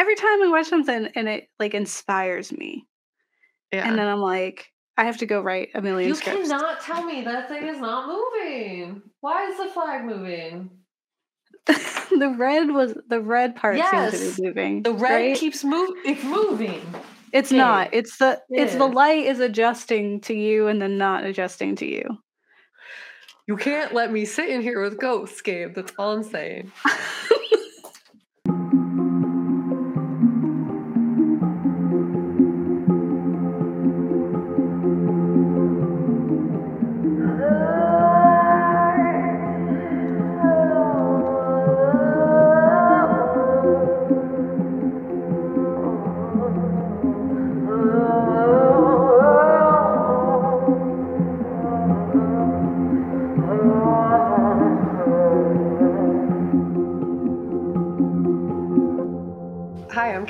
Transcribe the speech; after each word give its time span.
every 0.00 0.14
time 0.16 0.42
I 0.42 0.48
watch 0.48 0.66
something 0.66 1.08
and 1.14 1.28
it 1.28 1.48
like 1.60 1.74
inspires 1.74 2.50
me, 2.50 2.86
Yeah. 3.72 3.86
and 3.88 3.98
then 3.98 4.08
I'm 4.08 4.20
like, 4.20 4.66
I 4.96 5.04
have 5.04 5.18
to 5.18 5.26
go 5.26 5.40
write 5.42 5.68
a 5.74 5.82
million 5.82 6.08
you 6.08 6.14
scripts. 6.14 6.48
cannot 6.48 6.80
tell 6.80 7.04
me 7.04 7.22
that 7.22 7.48
thing 7.48 7.66
is 7.66 7.78
not 7.78 8.08
moving. 8.08 9.02
Why 9.20 9.46
is 9.48 9.58
the 9.58 9.66
flag 9.66 10.04
moving? 10.04 10.70
the 11.66 12.34
red 12.36 12.70
was 12.70 12.94
the 13.08 13.20
red 13.20 13.54
part 13.54 13.76
seems 13.76 14.10
to 14.12 14.18
Yes, 14.18 14.36
be 14.36 14.42
moving. 14.46 14.82
The 14.82 14.92
red 14.94 15.12
right? 15.12 15.36
keeps 15.36 15.62
moving. 15.62 15.96
It's 16.04 16.24
moving. 16.24 16.82
It's 17.32 17.50
Babe. 17.50 17.58
not. 17.58 17.88
It's 17.92 18.16
the 18.16 18.40
it's 18.50 18.74
the 18.74 18.86
light 18.86 19.26
is 19.26 19.38
adjusting 19.40 20.20
to 20.22 20.34
you 20.34 20.66
and 20.68 20.80
then 20.80 20.96
not 20.98 21.24
adjusting 21.24 21.76
to 21.76 21.86
you. 21.86 22.02
You 23.46 23.56
can't 23.56 23.92
let 23.92 24.10
me 24.12 24.24
sit 24.24 24.48
in 24.48 24.62
here 24.62 24.80
with 24.82 24.98
ghosts, 24.98 25.40
Gabe. 25.42 25.74
That's 25.74 25.92
all 25.98 26.12
I'm 26.14 26.22
saying. 26.22 26.72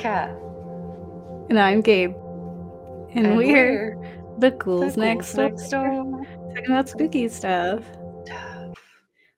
Kat. 0.01 0.29
and 1.49 1.59
I'm 1.59 1.81
Gabe. 1.81 2.13
And, 3.13 3.27
And 3.27 3.37
we're, 3.37 3.95
the 4.39 4.49
the 4.49 4.57
ghouls 4.57 4.97
next 4.97 5.33
door. 5.33 5.49
next 5.49 5.69
door. 5.69 6.25
Talking 6.55 6.65
about 6.65 6.89
spooky 6.89 7.27
stuff. 7.27 7.83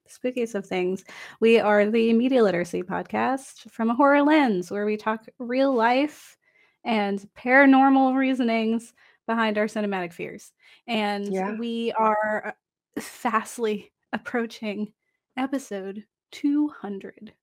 Spookiest 0.09 0.55
of 0.55 0.65
things. 0.65 1.03
We 1.41 1.59
are 1.59 1.85
the 1.89 2.13
media 2.13 2.43
literacy 2.43 2.83
podcast 2.83 3.69
from 3.71 3.89
a 3.89 3.95
horror 3.95 4.21
lens 4.21 4.71
where 4.71 4.85
we 4.85 4.95
talk 4.95 5.25
real 5.37 5.73
life 5.73 6.37
and 6.85 7.27
paranormal 7.37 8.15
reasonings 8.15 8.93
behind 9.27 9.57
our 9.57 9.65
cinematic 9.65 10.13
fears. 10.13 10.51
And 10.87 11.27
Yeah. 11.33 11.55
we 11.57 11.91
are 11.93 12.55
fastly 12.99 13.91
approaching 14.13 14.93
episode 15.35 16.05
200. 16.31 17.33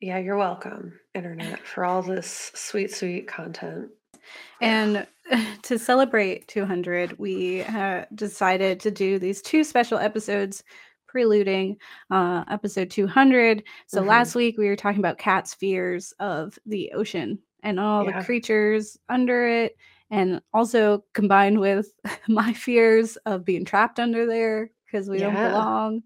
Yeah, 0.00 0.18
you're 0.18 0.36
welcome, 0.36 0.98
Internet, 1.14 1.60
for 1.66 1.84
all 1.84 2.02
this 2.02 2.52
sweet, 2.54 2.94
sweet 2.94 3.26
content. 3.26 3.88
And 4.60 5.06
to 5.62 5.78
celebrate 5.78 6.46
200, 6.48 7.18
we 7.18 7.62
uh, 7.62 8.04
decided 8.14 8.78
to 8.80 8.90
do 8.90 9.18
these 9.18 9.40
two 9.40 9.64
special 9.64 9.98
episodes 9.98 10.62
preluding 11.06 11.78
uh, 12.10 12.44
episode 12.50 12.90
200. 12.90 13.62
So 13.86 14.02
Mhm. 14.02 14.06
last 14.06 14.34
week 14.34 14.58
we 14.58 14.68
were 14.68 14.76
talking 14.76 14.98
about 15.00 15.18
Kat's 15.18 15.54
fears 15.54 16.12
of 16.20 16.58
the 16.66 16.92
ocean 16.92 17.38
and 17.62 17.80
all 17.80 18.04
Yeah. 18.04 18.18
the 18.20 18.24
creatures 18.24 18.98
under 19.08 19.48
it, 19.48 19.76
and 20.10 20.42
also 20.52 21.04
combined 21.14 21.58
with 21.58 21.90
my 22.28 22.52
fears 22.52 23.16
of 23.24 23.44
being 23.46 23.64
trapped 23.64 23.98
under 23.98 24.26
there 24.26 24.70
because 24.84 25.08
we 25.08 25.18
don't 25.18 25.32
Yeah. 25.34 25.48
belong. 25.48 26.02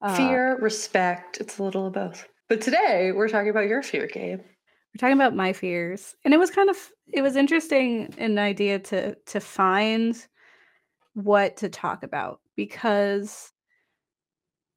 Uh, 0.00 0.16
Fear, 0.16 0.58
respect, 0.60 1.38
it's 1.38 1.58
a 1.58 1.64
little 1.64 1.86
of 1.88 1.92
both. 1.92 2.28
But 2.48 2.60
today 2.60 3.12
we're 3.12 3.28
talking 3.28 3.50
about 3.50 3.68
your 3.68 3.82
fear, 3.82 4.06
Gabe. 4.06 4.40
we're 4.40 4.98
talking 4.98 5.16
about 5.16 5.34
my 5.34 5.52
fears 5.52 6.14
and 6.24 6.32
it 6.32 6.38
was 6.38 6.50
kind 6.50 6.70
of 6.70 6.76
it 7.12 7.22
was 7.22 7.36
interesting 7.36 8.14
an 8.18 8.38
idea 8.38 8.78
to 8.78 9.14
to 9.26 9.40
find 9.40 10.26
what 11.14 11.56
to 11.58 11.68
talk 11.68 12.02
about 12.02 12.40
because 12.56 13.52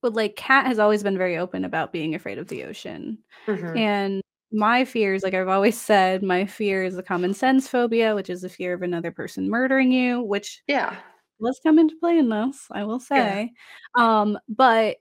but 0.01 0.13
like 0.13 0.35
kat 0.35 0.65
has 0.65 0.79
always 0.79 1.03
been 1.03 1.17
very 1.17 1.37
open 1.37 1.65
about 1.65 1.91
being 1.91 2.15
afraid 2.15 2.37
of 2.37 2.47
the 2.47 2.63
ocean 2.63 3.17
Mhm. 3.47 3.75
and 3.77 4.21
my 4.51 4.83
fears 4.85 5.23
like 5.23 5.33
i've 5.33 5.47
always 5.47 5.79
said 5.79 6.23
my 6.23 6.45
fear 6.45 6.83
is 6.83 6.95
the 6.95 7.03
common 7.03 7.33
sense 7.33 7.67
phobia 7.67 8.15
which 8.15 8.29
is 8.29 8.41
the 8.41 8.49
fear 8.49 8.73
of 8.73 8.81
another 8.81 9.11
person 9.11 9.49
murdering 9.49 9.91
you 9.91 10.21
which 10.21 10.61
Yeah. 10.67 10.95
does 11.43 11.59
come 11.63 11.77
into 11.79 11.95
play 11.99 12.17
in 12.17 12.29
this 12.29 12.67
i 12.71 12.83
will 12.83 12.99
Yeah. 13.13 13.37
say 13.37 13.51
um 13.95 14.37
but 14.49 14.97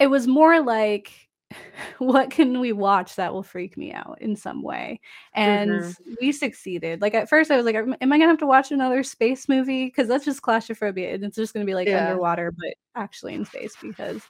it 0.00 0.08
was 0.08 0.26
more 0.28 0.60
like 0.60 1.12
what 1.98 2.30
can 2.30 2.60
we 2.60 2.72
watch 2.72 3.16
that 3.16 3.32
will 3.32 3.42
freak 3.42 3.76
me 3.76 3.92
out 3.92 4.18
in 4.20 4.36
some 4.36 4.62
way 4.62 5.00
and 5.34 5.70
Mhm. 5.70 5.96
we 6.20 6.32
succeeded 6.32 7.00
like 7.00 7.14
at 7.14 7.28
first 7.28 7.50
i 7.50 7.56
was 7.56 7.64
like 7.66 7.74
am 7.74 7.94
i 8.00 8.06
gonna 8.06 8.26
have 8.26 8.38
to 8.38 8.46
watch 8.46 8.70
another 8.70 9.02
space 9.02 9.48
movie 9.48 9.86
because 9.86 10.08
that's 10.08 10.24
just 10.24 10.42
claustrophobia 10.42 11.14
and 11.14 11.24
it's 11.24 11.36
just 11.36 11.52
gonna 11.52 11.66
be 11.66 11.74
like 11.74 11.88
Yeah. 11.88 11.98
underwater 11.98 12.50
but 12.52 12.74
actually 12.94 13.34
in 13.34 13.44
space 13.44 13.76
because 13.80 14.22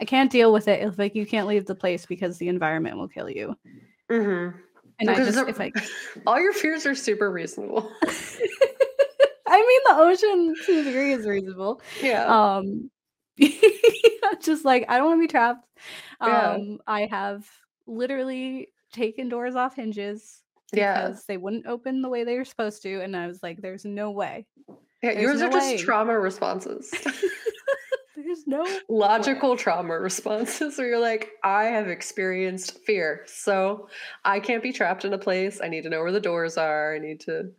i 0.00 0.04
can't 0.04 0.30
deal 0.30 0.52
with 0.52 0.68
it 0.68 0.82
if 0.82 0.98
like 0.98 1.14
you 1.14 1.26
can't 1.26 1.46
leave 1.48 1.66
the 1.66 1.74
place 1.74 2.06
because 2.06 2.38
the 2.38 2.48
environment 2.48 2.96
will 2.96 3.08
kill 3.08 3.30
you 3.30 3.54
Mm-hmm. 4.10 4.58
and 5.00 5.10
i 5.10 5.16
just 5.16 5.38
if 5.48 5.60
i 5.60 5.72
all 6.26 6.40
your 6.40 6.52
fears 6.52 6.86
are 6.86 6.94
super 6.94 7.30
reasonable. 7.30 7.90
i 9.48 9.58
mean 9.60 9.80
the 9.86 10.02
ocean 10.02 10.54
to 10.64 10.80
a 10.80 10.84
degree 10.84 11.12
is 11.12 11.26
reasonable 11.26 11.80
yeah. 12.02 12.26
um 12.26 12.90
just 14.40 14.64
like 14.64 14.84
i 14.88 14.96
don't 14.96 15.06
want 15.06 15.18
to 15.18 15.26
be 15.26 15.30
trapped 15.30 15.66
Yeah. 16.22 16.52
um 16.52 16.78
i 16.86 17.06
have 17.06 17.46
literally 17.86 18.68
taken 18.92 19.28
doors 19.28 19.54
off 19.54 19.76
hinges 19.76 20.42
yeah. 20.72 21.08
because 21.08 21.24
they 21.26 21.36
wouldn't 21.36 21.66
open 21.66 22.02
the 22.02 22.08
way 22.08 22.24
they 22.24 22.36
were 22.36 22.44
supposed 22.44 22.82
to 22.82 23.00
and 23.02 23.16
i 23.16 23.26
was 23.26 23.42
like 23.42 23.60
there's 23.62 23.84
no 23.84 24.10
way 24.10 24.46
Yeah. 25.02 25.12
there's 25.14 25.22
Yours 25.22 25.40
no 25.40 25.46
are 25.46 25.50
just 25.50 25.70
way. 25.72 25.78
trauma 25.78 26.18
responses. 26.18 26.90
there's 28.16 28.46
no 28.46 28.66
Logical 28.88 29.56
trauma 29.56 29.98
responses 29.98 30.78
where 30.78 30.88
you're 30.88 30.98
like, 31.00 31.32
I 31.44 31.64
have 31.64 31.88
experienced 31.88 32.78
fear. 32.84 33.22
So 33.26 33.88
I 34.24 34.40
can't 34.40 34.62
be 34.62 34.72
trapped 34.72 35.04
in 35.04 35.12
a 35.12 35.18
place. 35.18 35.60
I 35.62 35.68
need 35.68 35.82
to 35.82 35.90
know 35.90 36.00
where 36.00 36.12
the 36.12 36.20
doors 36.20 36.56
are. 36.56 36.94
I 36.94 36.98
need 36.98 37.20
to 37.20 37.50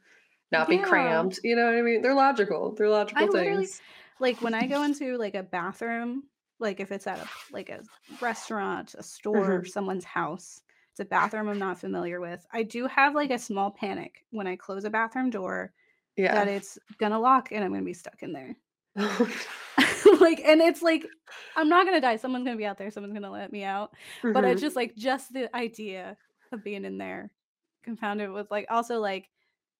not 0.52 0.68
be 0.68 0.78
Yeah. 0.78 0.84
crammed. 0.84 1.38
You 1.44 1.56
know 1.56 1.66
what 1.66 1.76
I 1.76 1.82
mean? 1.84 2.02
They're 2.02 2.16
logical. 2.16 2.74
They're 2.76 2.90
logical 2.90 3.24
I 3.30 3.44
things. 3.44 3.82
Like 4.20 4.42
when 4.42 4.54
i 4.54 4.68
go 4.68 4.84
into 4.88 5.18
like 5.18 5.36
a 5.36 5.44
bathroom 5.44 6.24
like 6.60 6.80
if 6.80 6.92
it's 6.92 7.08
at 7.08 7.20
a 7.20 7.28
like 7.52 7.70
a 7.70 7.82
restaurant 8.22 8.96
a 8.98 9.04
store 9.04 9.62
Mhm. 9.62 9.68
someone's 9.68 10.06
house 10.06 10.62
it's 10.92 11.00
a 11.00 11.06
bathroom 11.06 11.50
i'm 11.50 11.60
not 11.60 11.80
familiar 11.80 12.20
with 12.20 12.46
i 12.52 12.64
do 12.64 12.88
have 12.88 13.16
like 13.16 13.32
a 13.32 13.38
small 13.40 13.72
panic 13.72 14.26
when 14.32 14.48
i 14.48 14.56
close 14.56 14.84
a 14.84 14.90
bathroom 14.90 15.30
door 15.30 15.72
that 16.34 16.48
it's 16.48 16.78
gonna 16.98 17.20
lock 17.20 17.52
and 17.52 17.64
i'm 17.64 17.72
gonna 17.72 17.84
be 17.84 17.94
stuck 17.94 18.24
in 18.24 18.34
there 18.34 18.56
like 20.20 20.40
and 20.40 20.62
it's 20.62 20.82
like 20.82 21.06
i'm 21.56 21.70
not 21.70 21.86
gonna 21.86 22.02
die 22.02 22.16
someone's 22.16 22.46
gonna 22.46 22.58
be 22.58 22.66
out 22.66 22.78
there 22.78 22.90
someone's 22.90 23.14
gonna 23.14 23.30
let 23.32 23.52
me 23.52 23.64
out 23.64 23.94
but 24.34 24.44
Mhm. 24.44 24.52
it's 24.52 24.62
just 24.62 24.76
like 24.76 24.96
just 24.96 25.32
the 25.34 25.56
idea 25.56 26.18
of 26.52 26.64
being 26.64 26.86
in 26.86 26.98
there 26.98 27.30
confounded 27.84 28.32
with 28.32 28.50
like 28.50 28.66
also 28.70 29.00
like 29.00 29.30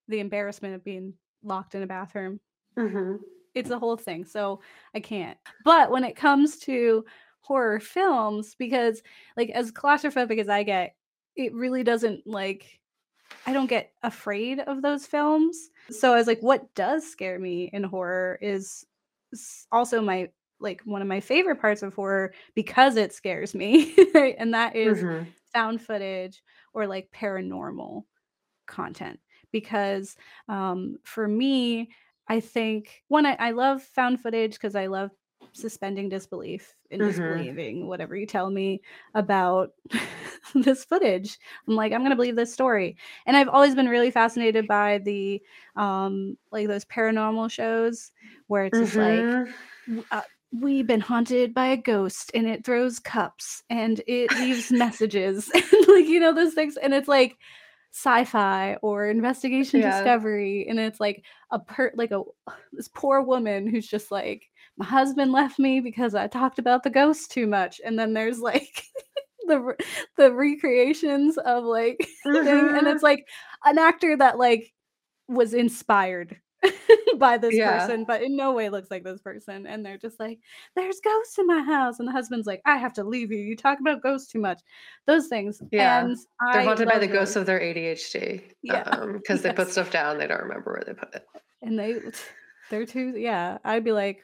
the 0.06 0.20
embarrassment 0.20 0.74
of 0.74 0.84
being 0.84 1.14
locked 1.42 1.74
in 1.74 1.82
a 1.82 1.86
bathroom 1.86 2.40
Mhm. 2.76 3.18
It's 3.58 3.70
a 3.70 3.78
whole 3.78 3.96
thing 3.96 4.24
so 4.24 4.60
i 4.94 5.00
can't 5.00 5.36
but 5.64 5.90
when 5.90 6.04
it 6.04 6.16
comes 6.16 6.58
to 6.58 7.04
horror 7.40 7.80
films 7.80 8.54
because 8.58 9.02
like 9.36 9.50
as 9.50 9.72
claustrophobic 9.72 10.38
as 10.38 10.48
i 10.48 10.62
get 10.62 10.94
it 11.36 11.52
really 11.54 11.82
doesn't 11.82 12.26
like 12.26 12.80
i 13.46 13.52
don't 13.52 13.68
get 13.70 13.92
afraid 14.02 14.60
of 14.60 14.82
those 14.82 15.06
films 15.06 15.70
so 15.90 16.12
i 16.12 16.16
was 16.16 16.26
like 16.26 16.40
what 16.40 16.72
does 16.74 17.06
scare 17.10 17.38
me 17.38 17.70
in 17.72 17.82
horror 17.82 18.38
is 18.42 18.84
also 19.72 20.00
my 20.00 20.28
like 20.60 20.80
one 20.84 21.00
of 21.02 21.08
my 21.08 21.20
favorite 21.20 21.60
parts 21.60 21.82
of 21.82 21.94
horror 21.94 22.32
because 22.54 22.96
it 22.96 23.12
scares 23.12 23.54
me 23.54 23.94
right? 24.14 24.34
and 24.38 24.52
that 24.54 24.74
is 24.74 24.98
Mhm. 25.02 25.26
found 25.52 25.80
footage 25.80 26.42
or 26.74 26.86
like 26.86 27.08
paranormal 27.14 28.04
content 28.66 29.18
because 29.52 30.16
um, 30.48 30.98
for 31.04 31.26
me 31.26 31.88
i 32.28 32.40
think 32.40 33.02
one 33.08 33.26
i, 33.26 33.34
I 33.38 33.50
love 33.52 33.82
found 33.82 34.20
footage 34.20 34.52
because 34.52 34.74
i 34.74 34.86
love 34.86 35.10
suspending 35.52 36.08
disbelief 36.08 36.74
and 36.90 37.00
Mhm. 37.02 37.06
disbelieving 37.10 37.86
whatever 37.88 38.14
you 38.14 38.26
tell 38.26 38.48
me 38.50 38.80
about 39.14 39.70
this 40.54 40.84
footage 40.84 41.38
i'm 41.66 41.74
like 41.74 41.92
i'm 41.92 42.02
gonna 42.02 42.14
believe 42.16 42.36
this 42.36 42.52
story 42.52 42.96
and 43.26 43.36
i've 43.36 43.48
always 43.48 43.74
been 43.74 43.88
really 43.88 44.10
fascinated 44.10 44.66
by 44.68 44.98
the 44.98 45.42
um 45.76 46.36
like 46.52 46.68
those 46.68 46.84
paranormal 46.84 47.50
shows 47.50 48.12
where 48.46 48.64
it's 48.66 48.78
just 48.78 48.96
like 48.96 49.26
Mhm. 49.88 50.04
uh, 50.10 50.22
we've 50.52 50.86
been 50.86 51.00
haunted 51.00 51.52
by 51.54 51.66
a 51.68 51.76
ghost 51.76 52.30
and 52.34 52.46
it 52.46 52.64
throws 52.64 52.98
cups 52.98 53.62
and 53.68 54.00
it 54.06 54.32
leaves 54.32 54.70
messages 54.72 55.50
and 55.54 55.64
like 55.88 56.06
you 56.06 56.20
know 56.20 56.32
those 56.34 56.54
things 56.54 56.76
and 56.76 56.94
it's 56.94 57.08
like 57.08 57.36
sci-fi 57.92 58.76
or 58.82 59.06
investigation 59.08 59.80
Yeah. 59.80 59.90
discovery 59.90 60.66
and 60.68 60.78
it's 60.78 61.00
like 61.00 61.24
a 61.50 61.58
per 61.58 61.92
like 61.94 62.10
a 62.10 62.22
this 62.72 62.88
poor 62.88 63.22
woman 63.22 63.66
who's 63.66 63.88
just 63.88 64.10
like 64.10 64.42
my 64.76 64.84
husband 64.84 65.32
left 65.32 65.58
me 65.58 65.80
because 65.80 66.14
i 66.14 66.26
talked 66.26 66.58
about 66.58 66.82
the 66.82 66.90
ghost 66.90 67.30
too 67.30 67.46
much 67.46 67.80
and 67.84 67.98
then 67.98 68.12
there's 68.12 68.40
like 68.52 68.84
the 69.46 69.74
the 70.16 70.32
recreations 70.32 71.38
of 71.38 71.64
like 71.64 71.98
mm-hmm. 72.26 72.44
thing, 72.44 72.76
and 72.76 72.86
it's 72.86 73.02
like 73.02 73.26
an 73.64 73.78
actor 73.78 74.16
that 74.16 74.38
like 74.38 74.72
was 75.26 75.54
inspired 75.54 76.36
by 77.18 77.38
this 77.38 77.54
yeah. 77.54 77.80
person, 77.80 78.04
but 78.04 78.22
in 78.22 78.36
no 78.36 78.52
way 78.52 78.68
looks 78.68 78.90
like 78.90 79.04
this 79.04 79.20
person. 79.20 79.66
And 79.66 79.84
they're 79.84 79.98
just 79.98 80.18
like, 80.18 80.38
there's 80.74 81.00
ghosts 81.00 81.38
in 81.38 81.46
my 81.46 81.62
house. 81.62 81.98
And 81.98 82.08
the 82.08 82.12
husband's 82.12 82.46
like, 82.46 82.60
I 82.64 82.76
have 82.76 82.92
to 82.94 83.04
leave 83.04 83.30
you. 83.30 83.38
You 83.38 83.56
talk 83.56 83.80
about 83.80 84.02
ghosts 84.02 84.30
too 84.30 84.40
much. 84.40 84.60
Those 85.06 85.28
things. 85.28 85.62
Yeah. 85.70 86.04
And 86.04 86.16
they're 86.52 86.62
haunted 86.62 86.88
by 86.88 86.98
the 86.98 87.06
ghosts 87.06 87.36
of 87.36 87.46
their 87.46 87.60
ADHD. 87.60 88.42
Yeah. 88.62 88.84
Because 88.84 89.00
um, 89.00 89.20
yes. 89.28 89.40
they 89.42 89.52
put 89.52 89.70
stuff 89.70 89.90
down, 89.90 90.18
they 90.18 90.26
don't 90.26 90.42
remember 90.42 90.72
where 90.72 90.84
they 90.86 90.94
put 90.94 91.14
it. 91.14 91.26
And 91.62 91.78
they, 91.78 91.96
they're 92.70 92.86
too, 92.86 93.14
yeah. 93.16 93.58
I'd 93.64 93.84
be 93.84 93.92
like, 93.92 94.22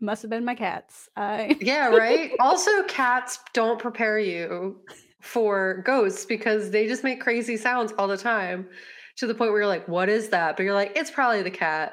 must 0.00 0.22
have 0.22 0.30
been 0.30 0.44
my 0.44 0.54
cats. 0.54 1.08
I 1.16 1.56
yeah, 1.60 1.88
right. 1.88 2.32
also, 2.40 2.82
cats 2.84 3.38
don't 3.52 3.78
prepare 3.78 4.18
you 4.18 4.80
for 5.20 5.82
ghosts 5.86 6.26
because 6.26 6.70
they 6.70 6.86
just 6.86 7.02
make 7.02 7.20
crazy 7.20 7.56
sounds 7.56 7.92
all 7.96 8.06
the 8.06 8.16
time 8.16 8.66
to 9.16 9.26
the 9.26 9.34
point 9.34 9.52
where 9.52 9.60
you're 9.60 9.68
like, 9.68 9.88
what 9.88 10.08
is 10.08 10.30
that? 10.30 10.56
But 10.56 10.64
you're 10.64 10.74
like, 10.74 10.92
it's 10.96 11.10
probably 11.10 11.42
the 11.42 11.50
cat. 11.50 11.92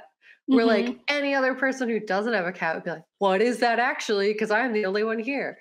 Mm-hmm. 0.50 0.56
Where 0.56 0.65
like 0.65 1.00
any 1.07 1.35
other 1.35 1.53
person 1.53 1.88
who 1.88 2.00
doesn't 2.00 2.33
have 2.33 2.45
a 2.47 2.51
cat 2.51 2.75
would 2.75 2.83
be 2.83 2.91
like, 2.91 3.03
what 3.19 3.41
is 3.41 3.59
that 3.59 3.79
actually? 3.79 4.33
Because 4.33 4.51
I'm 4.51 4.73
the 4.73 4.85
only 4.85 5.03
one 5.03 5.19
here. 5.19 5.59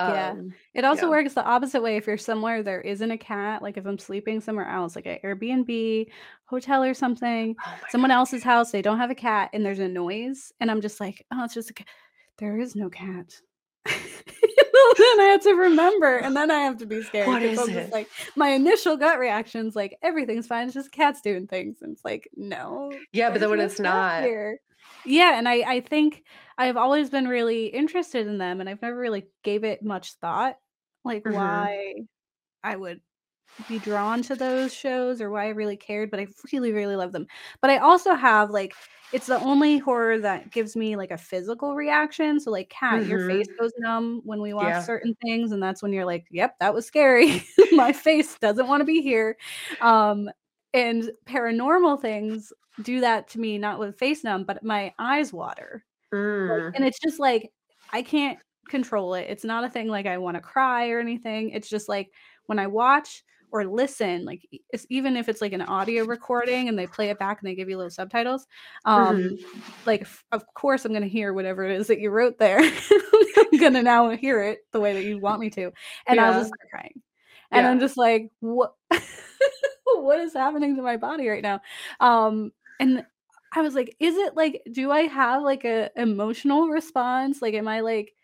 yeah. 0.00 0.30
Um, 0.30 0.54
it 0.74 0.84
also 0.84 1.04
yeah. 1.04 1.10
works 1.10 1.34
the 1.34 1.44
opposite 1.44 1.82
way. 1.82 1.96
If 1.96 2.06
you're 2.06 2.16
somewhere 2.16 2.62
there 2.62 2.80
isn't 2.80 3.10
a 3.10 3.18
cat, 3.18 3.62
like 3.62 3.76
if 3.76 3.84
I'm 3.84 3.98
sleeping 3.98 4.40
somewhere 4.40 4.68
else, 4.68 4.96
like 4.96 5.06
an 5.06 5.18
Airbnb, 5.22 6.06
hotel 6.46 6.82
or 6.82 6.94
something, 6.94 7.54
oh 7.64 7.74
someone 7.90 8.10
God. 8.10 8.16
else's 8.16 8.42
house, 8.42 8.70
they 8.70 8.82
don't 8.82 8.98
have 8.98 9.10
a 9.10 9.14
cat 9.14 9.50
and 9.52 9.64
there's 9.64 9.80
a 9.80 9.88
noise, 9.88 10.52
and 10.60 10.70
I'm 10.70 10.80
just 10.80 10.98
like, 10.98 11.26
oh, 11.32 11.44
it's 11.44 11.54
just 11.54 11.70
a 11.70 11.74
cat. 11.74 11.86
There 12.38 12.58
is 12.58 12.74
no 12.74 12.88
cat. 12.88 13.34
then 13.86 15.20
I 15.20 15.28
have 15.32 15.42
to 15.42 15.54
remember, 15.54 16.18
and 16.18 16.36
then 16.36 16.50
I 16.50 16.60
have 16.60 16.78
to 16.78 16.86
be 16.86 17.02
scared. 17.02 17.28
What 17.28 17.42
is 17.42 17.58
it? 17.68 17.92
Like 17.92 18.08
my 18.36 18.50
initial 18.50 18.96
gut 18.96 19.18
reactions, 19.18 19.74
like 19.74 19.98
everything's 20.02 20.46
fine. 20.46 20.66
It's 20.66 20.74
just 20.74 20.92
cats 20.92 21.20
doing 21.20 21.46
things, 21.46 21.78
and 21.82 21.92
it's 21.92 22.04
like 22.04 22.28
no. 22.36 22.92
Yeah, 23.12 23.30
but 23.30 23.40
then 23.40 23.50
when 23.50 23.60
it's 23.60 23.80
not, 23.80 24.22
here. 24.22 24.60
yeah, 25.04 25.38
and 25.38 25.48
I 25.48 25.62
I 25.66 25.80
think 25.80 26.24
I've 26.56 26.76
always 26.76 27.10
been 27.10 27.26
really 27.26 27.66
interested 27.66 28.26
in 28.26 28.38
them, 28.38 28.60
and 28.60 28.68
I've 28.68 28.82
never 28.82 28.96
really 28.96 29.26
gave 29.42 29.64
it 29.64 29.82
much 29.82 30.14
thought, 30.14 30.56
like 31.04 31.24
mm-hmm. 31.24 31.36
why 31.36 31.94
I 32.62 32.76
would 32.76 33.00
be 33.68 33.78
drawn 33.78 34.22
to 34.22 34.34
those 34.34 34.74
shows 34.74 35.20
or 35.20 35.30
why 35.30 35.46
I 35.46 35.50
really 35.50 35.76
cared, 35.76 36.10
but 36.10 36.20
I 36.20 36.26
really, 36.52 36.72
really 36.72 36.96
love 36.96 37.12
them. 37.12 37.26
But 37.60 37.70
I 37.70 37.78
also 37.78 38.14
have 38.14 38.50
like 38.50 38.74
it's 39.12 39.26
the 39.26 39.40
only 39.40 39.76
horror 39.76 40.18
that 40.18 40.50
gives 40.50 40.74
me 40.74 40.96
like 40.96 41.10
a 41.10 41.18
physical 41.18 41.74
reaction. 41.74 42.40
So 42.40 42.50
like 42.50 42.70
Kat, 42.70 43.00
mm-hmm. 43.00 43.10
your 43.10 43.28
face 43.28 43.46
goes 43.60 43.72
numb 43.78 44.22
when 44.24 44.40
we 44.40 44.54
watch 44.54 44.68
yeah. 44.68 44.82
certain 44.82 45.14
things, 45.22 45.52
and 45.52 45.62
that's 45.62 45.82
when 45.82 45.92
you're 45.92 46.06
like, 46.06 46.26
Yep, 46.30 46.56
that 46.60 46.74
was 46.74 46.86
scary. 46.86 47.44
My 47.72 47.92
face 47.92 48.36
doesn't 48.38 48.68
want 48.68 48.80
to 48.80 48.86
be 48.86 49.02
here. 49.02 49.36
Um, 49.80 50.30
and 50.74 51.10
paranormal 51.26 52.00
things 52.00 52.52
do 52.82 53.00
that 53.00 53.28
to 53.28 53.40
me, 53.40 53.58
not 53.58 53.78
with 53.78 53.98
face 53.98 54.24
numb, 54.24 54.44
but 54.44 54.64
my 54.64 54.94
eyes 54.98 55.32
water. 55.32 55.84
Mm. 56.12 56.66
Like, 56.66 56.76
and 56.76 56.84
it's 56.84 56.98
just 56.98 57.20
like 57.20 57.50
I 57.92 58.02
can't 58.02 58.38
control 58.68 59.14
it. 59.14 59.26
It's 59.28 59.44
not 59.44 59.64
a 59.64 59.70
thing 59.70 59.88
like 59.88 60.06
I 60.06 60.18
want 60.18 60.36
to 60.36 60.40
cry 60.40 60.88
or 60.90 60.98
anything. 60.98 61.50
It's 61.50 61.68
just 61.68 61.88
like 61.88 62.10
when 62.46 62.58
I 62.58 62.66
watch 62.66 63.22
or 63.52 63.66
listen 63.66 64.24
like 64.24 64.48
even 64.88 65.16
if 65.16 65.28
it's 65.28 65.40
like 65.40 65.52
an 65.52 65.62
audio 65.62 66.04
recording 66.04 66.68
and 66.68 66.78
they 66.78 66.86
play 66.86 67.10
it 67.10 67.18
back 67.18 67.40
and 67.40 67.48
they 67.48 67.54
give 67.54 67.68
you 67.68 67.76
little 67.76 67.90
subtitles 67.90 68.46
um 68.86 69.16
mm-hmm. 69.18 69.60
like 69.86 70.06
of 70.32 70.42
course 70.54 70.84
i'm 70.84 70.92
going 70.92 71.02
to 71.02 71.08
hear 71.08 71.32
whatever 71.32 71.64
it 71.64 71.78
is 71.78 71.86
that 71.86 72.00
you 72.00 72.10
wrote 72.10 72.38
there 72.38 72.58
i'm 72.60 73.58
going 73.58 73.74
to 73.74 73.82
now 73.82 74.10
hear 74.10 74.42
it 74.42 74.60
the 74.72 74.80
way 74.80 74.94
that 74.94 75.04
you 75.04 75.18
want 75.18 75.40
me 75.40 75.50
to 75.50 75.70
and 76.06 76.16
yeah. 76.16 76.26
i'll 76.26 76.32
just 76.32 76.48
start 76.48 76.70
crying 76.70 77.02
and 77.50 77.64
yeah. 77.64 77.70
i'm 77.70 77.78
just 77.78 77.96
like 77.96 78.30
what 78.40 78.74
what 79.84 80.18
is 80.18 80.32
happening 80.32 80.74
to 80.74 80.82
my 80.82 80.96
body 80.96 81.28
right 81.28 81.42
now 81.42 81.60
um 82.00 82.50
and 82.80 83.04
i 83.54 83.60
was 83.60 83.74
like 83.74 83.94
is 84.00 84.16
it 84.16 84.34
like 84.34 84.62
do 84.72 84.90
i 84.90 85.02
have 85.02 85.42
like 85.42 85.64
a 85.64 85.90
emotional 85.96 86.68
response 86.68 87.42
like 87.42 87.54
am 87.54 87.68
i 87.68 87.80
like 87.80 88.14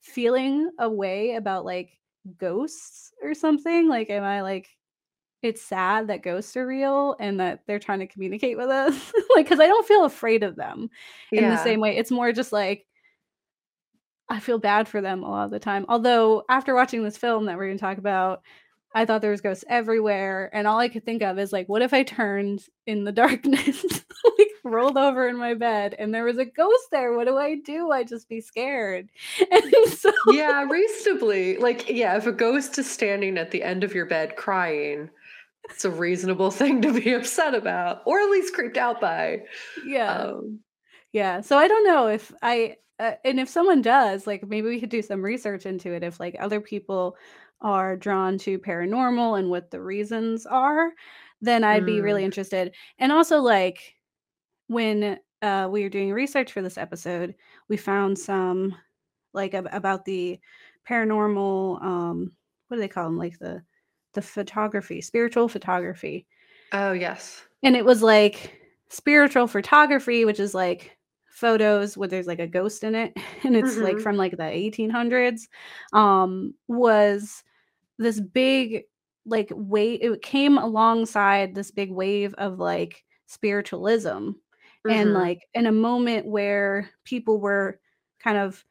feeling 0.00 0.68
a 0.80 0.90
way 0.90 1.36
about 1.36 1.64
like 1.64 1.96
ghosts 2.38 3.12
or 3.22 3.34
something? 3.34 3.88
Like, 3.88 4.10
am 4.10 4.24
I 4.24 4.42
like, 4.42 4.68
it's 5.42 5.62
sad 5.62 6.08
that 6.08 6.22
ghosts 6.22 6.56
are 6.56 6.66
real 6.66 7.16
and 7.18 7.40
that 7.40 7.60
they're 7.66 7.78
trying 7.78 8.00
to 8.00 8.06
communicate 8.06 8.56
with 8.56 8.68
us? 8.68 9.12
like, 9.36 9.46
because 9.46 9.60
I 9.60 9.66
don't 9.66 9.86
feel 9.86 10.04
afraid 10.04 10.42
of 10.42 10.56
them 10.56 10.90
in 11.30 11.48
the 11.48 11.62
same 11.62 11.80
way. 11.80 11.96
It's 11.96 12.10
more 12.10 12.32
just 12.32 12.52
like, 12.52 12.86
I 14.28 14.40
feel 14.40 14.58
bad 14.58 14.88
for 14.88 15.00
them 15.00 15.22
a 15.22 15.28
lot 15.28 15.44
of 15.44 15.50
the 15.50 15.58
time. 15.58 15.84
Although, 15.88 16.44
after 16.48 16.74
watching 16.74 17.02
this 17.02 17.18
film 17.18 17.46
that 17.46 17.58
we're 17.58 17.66
going 17.66 17.76
to 17.76 17.82
talk 17.82 17.98
about, 17.98 18.42
I 18.94 19.04
thought 19.04 19.20
there 19.20 19.30
was 19.30 19.40
ghosts 19.40 19.64
everywhere, 19.68 20.50
and 20.52 20.66
all 20.66 20.78
I 20.78 20.88
could 20.88 21.04
think 21.04 21.22
of 21.22 21.38
is 21.38 21.52
like, 21.52 21.68
what 21.68 21.82
if 21.82 21.92
I 21.92 22.02
turned 22.02 22.64
in 22.86 23.04
the 23.04 23.12
darkness, 23.22 23.84
like 24.38 24.48
rolled 24.64 24.96
over 24.96 25.28
in 25.28 25.36
my 25.36 25.54
bed, 25.54 25.94
and 25.98 26.14
there 26.14 26.24
was 26.24 26.38
a 26.38 26.44
ghost 26.44 26.84
there? 26.90 27.16
What 27.16 27.26
do 27.26 27.36
I 27.36 27.56
do? 27.56 27.90
I 27.90 28.04
just 28.04 28.28
be 28.28 28.40
scared. 28.40 29.08
And 29.50 29.92
so, 29.92 30.12
yeah, 30.28 30.64
reasonably, 30.64 31.56
like, 31.56 31.88
yeah, 31.88 32.16
if 32.16 32.26
a 32.26 32.32
ghost 32.32 32.78
is 32.78 32.90
standing 32.90 33.38
at 33.38 33.50
the 33.50 33.62
end 33.62 33.84
of 33.84 33.94
your 33.94 34.06
bed 34.06 34.36
crying, 34.36 35.10
it's 35.64 35.84
a 35.84 35.90
reasonable 35.90 36.50
thing 36.50 36.80
to 36.82 36.92
be 36.92 37.12
upset 37.12 37.54
about, 37.54 38.02
or 38.06 38.20
at 38.20 38.30
least 38.30 38.54
creeped 38.54 38.76
out 38.76 39.00
by. 39.00 39.42
Yeah, 39.84 40.12
um, 40.12 40.60
yeah. 41.12 41.40
So 41.40 41.58
I 41.58 41.68
don't 41.68 41.84
know 41.84 42.06
if 42.08 42.32
I. 42.42 42.76
Uh, 42.98 43.14
and 43.24 43.40
if 43.40 43.48
someone 43.48 43.82
does, 43.82 44.26
like 44.26 44.46
maybe 44.46 44.68
we 44.68 44.78
could 44.78 44.90
do 44.90 45.02
some 45.02 45.22
research 45.22 45.66
into 45.66 45.92
it. 45.92 46.04
If 46.04 46.20
like 46.20 46.36
other 46.38 46.60
people 46.60 47.16
are 47.62 47.96
drawn 47.96 48.38
to 48.38 48.58
paranormal 48.58 49.38
and 49.38 49.48
what 49.48 49.70
the 49.70 49.80
reasons 49.80 50.46
are, 50.46 50.92
then 51.40 51.64
I'd 51.64 51.82
mm. 51.82 51.86
be 51.86 52.00
really 52.00 52.22
mm. 52.22 52.26
interested. 52.26 52.74
And 52.98 53.10
also, 53.10 53.40
like, 53.40 53.96
when 54.68 55.18
uh, 55.42 55.68
we 55.70 55.82
were 55.82 55.88
doing 55.88 56.12
research 56.12 56.52
for 56.52 56.62
this 56.62 56.78
episode, 56.78 57.34
we 57.68 57.76
found 57.76 58.18
some, 58.18 58.74
like, 59.32 59.54
ab- 59.54 59.68
about 59.72 60.04
the 60.04 60.38
paranormal, 60.88 61.82
um, 61.82 62.32
what 62.68 62.76
do 62.76 62.80
they 62.80 62.88
call 62.88 63.04
them? 63.04 63.18
Like, 63.18 63.38
the 63.38 63.62
the 64.14 64.22
photography, 64.22 65.00
spiritual 65.00 65.48
photography. 65.48 66.26
Oh, 66.72 66.92
yes. 66.92 67.42
And 67.62 67.76
it 67.76 67.84
was 67.84 68.02
like 68.02 68.60
spiritual 68.88 69.46
photography, 69.46 70.24
which 70.24 70.40
is 70.40 70.54
like 70.54 70.96
photos 71.32 71.96
where 71.96 72.08
there's 72.08 72.26
like 72.26 72.38
a 72.38 72.46
ghost 72.46 72.84
in 72.84 72.94
it 72.94 73.16
and 73.42 73.56
it's 73.56 73.74
mm-hmm. 73.74 73.84
like 73.84 73.98
from 73.98 74.16
like 74.16 74.32
the 74.32 74.42
1800s 74.42 75.48
um 75.94 76.52
was 76.68 77.42
this 77.98 78.20
big 78.20 78.82
like 79.24 79.50
wave 79.52 79.98
it 80.02 80.20
came 80.20 80.58
alongside 80.58 81.54
this 81.54 81.70
big 81.70 81.90
wave 81.90 82.34
of 82.34 82.58
like 82.58 83.02
spiritualism 83.26 84.30
mm-hmm. 84.86 84.98
and 84.98 85.14
like 85.14 85.46
in 85.54 85.66
a 85.66 85.72
moment 85.72 86.26
where 86.26 86.90
people 87.04 87.38
were 87.38 87.78
kind 88.22 88.38
of 88.38 88.64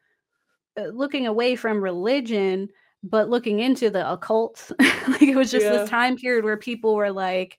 uh, 0.78 0.86
looking 0.86 1.26
away 1.26 1.56
from 1.56 1.82
religion 1.82 2.68
but 3.02 3.28
looking 3.28 3.60
into 3.60 3.90
the 3.90 4.10
occult 4.10 4.70
like 5.08 5.22
it 5.22 5.36
was 5.36 5.50
just 5.50 5.64
yeah. 5.64 5.72
this 5.72 5.90
time 5.90 6.16
period 6.16 6.44
where 6.44 6.56
people 6.56 6.94
were 6.94 7.10
like 7.10 7.58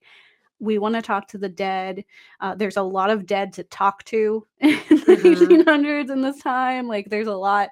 we 0.59 0.77
want 0.77 0.95
to 0.95 1.01
talk 1.01 1.27
to 1.27 1.37
the 1.37 1.49
dead 1.49 2.03
uh, 2.39 2.55
there's 2.55 2.77
a 2.77 2.81
lot 2.81 3.09
of 3.09 3.25
dead 3.25 3.51
to 3.53 3.63
talk 3.65 4.03
to 4.05 4.45
in 4.59 4.69
the 4.89 5.17
mm-hmm. 5.17 5.69
1800s 5.69 6.09
in 6.09 6.21
this 6.21 6.39
time 6.39 6.87
like 6.87 7.09
there's 7.09 7.27
a 7.27 7.35
lot 7.35 7.69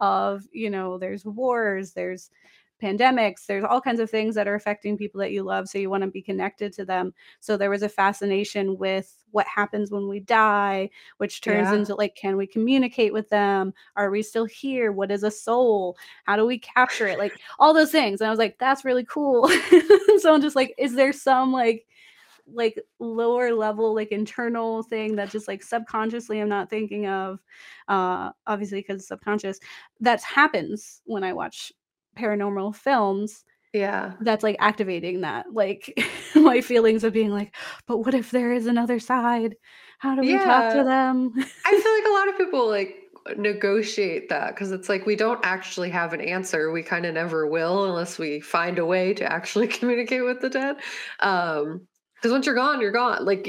of 0.00 0.44
you 0.52 0.70
know 0.70 0.98
there's 0.98 1.24
wars 1.24 1.92
there's 1.92 2.30
pandemics 2.84 3.46
there's 3.46 3.64
all 3.64 3.80
kinds 3.80 4.00
of 4.00 4.10
things 4.10 4.34
that 4.34 4.46
are 4.46 4.54
affecting 4.54 4.98
people 4.98 5.20
that 5.20 5.32
you 5.32 5.42
love 5.42 5.68
so 5.68 5.78
you 5.78 5.88
want 5.88 6.02
to 6.02 6.10
be 6.10 6.22
connected 6.22 6.72
to 6.74 6.84
them. 6.84 7.14
So 7.40 7.56
there 7.56 7.70
was 7.70 7.82
a 7.82 7.88
fascination 7.88 8.76
with 8.78 9.16
what 9.30 9.46
happens 9.46 9.90
when 9.90 10.08
we 10.08 10.20
die 10.20 10.90
which 11.16 11.40
turns 11.40 11.68
yeah. 11.68 11.74
into 11.74 11.94
like 11.94 12.14
can 12.14 12.36
we 12.36 12.46
communicate 12.46 13.12
with 13.12 13.28
them? 13.30 13.72
Are 13.96 14.10
we 14.10 14.22
still 14.22 14.44
here? 14.44 14.92
What 14.92 15.10
is 15.10 15.22
a 15.22 15.30
soul? 15.30 15.96
How 16.24 16.36
do 16.36 16.46
we 16.46 16.58
capture 16.58 17.06
it? 17.06 17.18
Like 17.18 17.38
all 17.58 17.72
those 17.72 17.90
things. 17.90 18.20
And 18.20 18.28
i 18.28 18.30
was 18.30 18.38
like 18.38 18.58
that's 18.58 18.84
really 18.84 19.04
cool. 19.04 19.50
So 20.18 20.32
i'm 20.32 20.40
just 20.40 20.56
like 20.56 20.74
is 20.78 20.94
there 20.94 21.12
some 21.12 21.52
like 21.52 21.86
like 22.46 22.80
lower 22.98 23.54
level 23.54 23.94
like 23.94 24.12
internal 24.12 24.82
thing 24.82 25.16
that 25.16 25.30
just 25.30 25.48
like 25.48 25.62
subconsciously 25.62 26.40
i'm 26.40 26.48
not 26.48 26.70
thinking 26.70 27.06
of? 27.06 27.40
Uh 27.88 28.30
obviously 28.46 28.80
because 28.80 29.06
subconscious. 29.08 29.58
That 30.00 30.22
happens 30.22 31.02
when 31.04 31.24
i 31.24 31.32
watch 31.32 31.72
paranormal 32.14 32.74
films 32.74 33.44
yeah 33.74 34.12
that's 34.20 34.44
like 34.44 34.56
activating 34.60 35.20
that 35.22 35.52
like 35.52 35.98
my 36.36 36.60
feelings 36.60 37.04
of 37.04 37.12
being 37.12 37.30
like 37.30 37.54
but 37.86 37.98
what 37.98 38.14
if 38.14 38.30
there 38.30 38.52
is 38.52 38.66
another 38.66 38.98
side 38.98 39.56
how 39.98 40.14
do 40.14 40.20
we 40.22 40.32
yeah. 40.32 40.44
talk 40.44 40.72
to 40.72 40.84
them 40.84 41.32
i 41.36 41.70
feel 41.70 41.92
like 41.98 42.08
a 42.08 42.14
lot 42.14 42.28
of 42.28 42.38
people 42.38 42.68
like 42.68 43.00
negotiate 43.36 44.28
that 44.28 44.54
because 44.54 44.70
it's 44.70 44.88
like 44.88 45.06
we 45.06 45.16
don't 45.16 45.40
actually 45.44 45.90
have 45.90 46.12
an 46.12 46.20
answer 46.20 46.70
we 46.70 46.82
kind 46.82 47.06
of 47.06 47.14
never 47.14 47.46
will 47.46 47.84
unless 47.86 48.18
we 48.18 48.38
find 48.38 48.78
a 48.78 48.84
way 48.84 49.14
to 49.14 49.30
actually 49.30 49.66
communicate 49.78 50.24
with 50.24 50.40
the 50.40 50.50
dead 50.50 50.76
um 51.20 51.86
because 52.14 52.30
once 52.30 52.46
you're 52.46 52.54
gone 52.54 52.80
you're 52.80 52.92
gone 52.92 53.24
like 53.24 53.48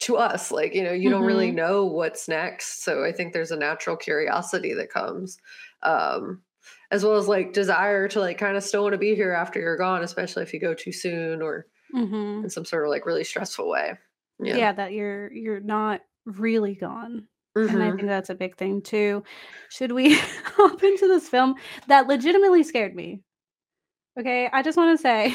to 0.00 0.16
us 0.16 0.50
like 0.50 0.74
you 0.74 0.82
know 0.82 0.92
you 0.92 1.08
mm-hmm. 1.08 1.18
don't 1.18 1.26
really 1.26 1.48
mm-hmm. 1.48 1.56
know 1.56 1.86
what's 1.86 2.28
next 2.28 2.82
so 2.82 3.04
i 3.04 3.12
think 3.12 3.32
there's 3.32 3.52
a 3.52 3.56
natural 3.56 3.96
curiosity 3.96 4.74
that 4.74 4.90
comes 4.90 5.38
um 5.82 6.42
as 6.90 7.04
well 7.04 7.16
as 7.16 7.28
like 7.28 7.52
desire 7.52 8.08
to 8.08 8.20
like 8.20 8.38
kind 8.38 8.56
of 8.56 8.62
still 8.64 8.82
want 8.82 8.92
to 8.94 8.98
be 8.98 9.14
here 9.14 9.32
after 9.32 9.60
you're 9.60 9.76
gone, 9.76 10.02
especially 10.02 10.42
if 10.42 10.52
you 10.54 10.60
go 10.60 10.74
too 10.74 10.92
soon 10.92 11.42
or 11.42 11.66
Mhm. 11.94 12.44
in 12.44 12.50
some 12.50 12.64
sort 12.64 12.84
of 12.84 12.90
like 12.90 13.06
really 13.06 13.24
stressful 13.24 13.68
way. 13.68 13.94
Yeah. 14.40 14.56
Yeah. 14.56 14.72
that 14.72 14.92
you're 14.92 15.32
you're 15.32 15.60
not 15.60 16.02
really 16.24 16.74
gone. 16.74 17.28
And 17.54 17.82
I 17.82 17.90
hmm 17.90 17.96
think 17.96 18.08
that's 18.08 18.30
a 18.30 18.34
big 18.34 18.56
thing 18.56 18.82
too. 18.82 19.22
Should 19.70 19.92
we 19.92 20.14
hop 20.44 20.82
into 20.82 21.08
this 21.08 21.28
film 21.28 21.54
that 21.88 22.06
legitimately 22.06 22.62
scared 22.64 22.94
me? 22.94 23.22
Okay, 24.18 24.48
I 24.52 24.62
just 24.62 24.76
want 24.78 24.98
to 24.98 25.02
say 25.02 25.34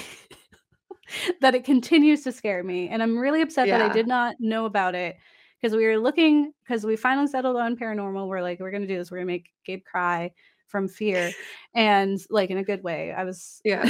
that 1.41 1.55
it 1.55 1.63
continues 1.63 2.23
to 2.23 2.31
scare 2.31 2.63
me, 2.63 2.89
and 2.89 3.01
I'm 3.03 3.17
really 3.17 3.41
upset 3.41 3.69
that 3.69 3.81
I 3.81 3.89
did 3.89 4.07
not 4.07 4.35
know 4.39 4.65
about 4.65 4.95
it 4.95 5.17
because 5.61 5.75
we 5.75 5.85
were 5.85 5.97
looking 5.97 6.53
because 6.63 6.85
we 6.85 6.95
finally 6.95 7.27
settled 7.27 7.57
on 7.57 7.75
paranormal. 7.75 8.27
We're 8.27 8.41
like, 8.41 8.59
we're 8.59 8.71
gonna 8.71 8.87
do 8.87 8.97
this. 8.97 9.11
We're 9.11 9.17
gonna 9.17 9.27
make 9.27 9.49
Gabe 9.65 9.83
cry 9.83 10.31
from 10.71 10.87
fear, 10.87 11.31
and 11.75 12.19
like 12.29 12.49
in 12.49 12.57
a 12.57 12.63
good 12.63 12.83
way. 12.83 13.11
I 13.11 13.23
was, 13.23 13.61
Yeah. 13.65 13.83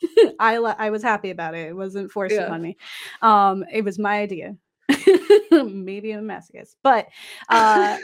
I 0.38 0.56
I 0.56 0.90
was 0.90 1.02
happy 1.02 1.30
about 1.30 1.54
it. 1.54 1.68
It 1.68 1.76
wasn't 1.76 2.12
forced 2.12 2.34
Yeah. 2.36 2.44
upon 2.46 2.62
me. 2.62 2.76
Um, 3.22 3.64
it 3.72 3.82
was 3.82 3.98
my 3.98 4.18
idea. 4.20 4.56
Maybe 5.50 6.12
I'm 6.12 6.30
a 6.30 6.34
masochist, 6.34 6.76
but 6.82 7.06
uh, 7.48 7.96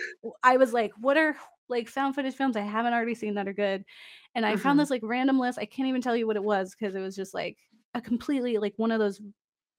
i 0.42 0.56
was 0.56 0.72
like, 0.72 0.92
what 1.00 1.16
are 1.16 1.36
like 1.68 1.88
found 1.88 2.14
footage 2.14 2.34
films 2.34 2.56
I 2.56 2.60
haven't 2.62 2.92
already 2.92 3.14
seen 3.14 3.34
that 3.34 3.46
are 3.48 3.52
good? 3.52 3.84
And 4.34 4.44
I 4.46 4.56
found 4.56 4.78
Mhm. 4.78 4.82
this 4.82 4.90
like 4.90 5.02
random 5.04 5.38
list. 5.38 5.58
I 5.58 5.66
can't 5.66 5.88
even 5.88 6.00
tell 6.00 6.16
you 6.16 6.26
what 6.26 6.36
it 6.36 6.42
was 6.42 6.74
because 6.74 6.94
it 6.94 7.00
was 7.00 7.14
just 7.14 7.34
like 7.34 7.58
a 7.94 8.00
completely 8.00 8.58
like 8.58 8.74
one 8.76 8.90
of 8.90 8.98
those 8.98 9.20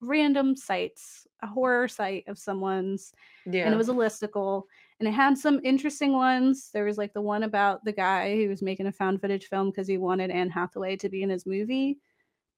random 0.01 0.55
sites, 0.55 1.27
a 1.41 1.47
horror 1.47 1.87
site 1.87 2.25
of 2.27 2.37
someone's, 2.37 3.13
yeah. 3.45 3.65
and 3.65 3.73
it 3.73 3.77
was 3.77 3.89
a 3.89 3.93
listicle. 3.93 4.63
And 4.99 5.07
it 5.07 5.13
had 5.13 5.37
some 5.37 5.59
interesting 5.63 6.13
ones. 6.13 6.69
There 6.73 6.85
was 6.85 6.97
like 6.97 7.13
the 7.13 7.21
one 7.21 7.43
about 7.43 7.83
the 7.83 7.91
guy 7.91 8.35
who 8.35 8.47
was 8.49 8.61
making 8.61 8.85
a 8.87 8.91
found 8.91 9.21
footage 9.21 9.47
film 9.47 9.69
because 9.69 9.87
he 9.87 9.97
wanted 9.97 10.31
Anne 10.31 10.49
Hathaway 10.49 10.95
to 10.97 11.09
be 11.09 11.23
in 11.23 11.29
his 11.29 11.45
movie. 11.45 11.97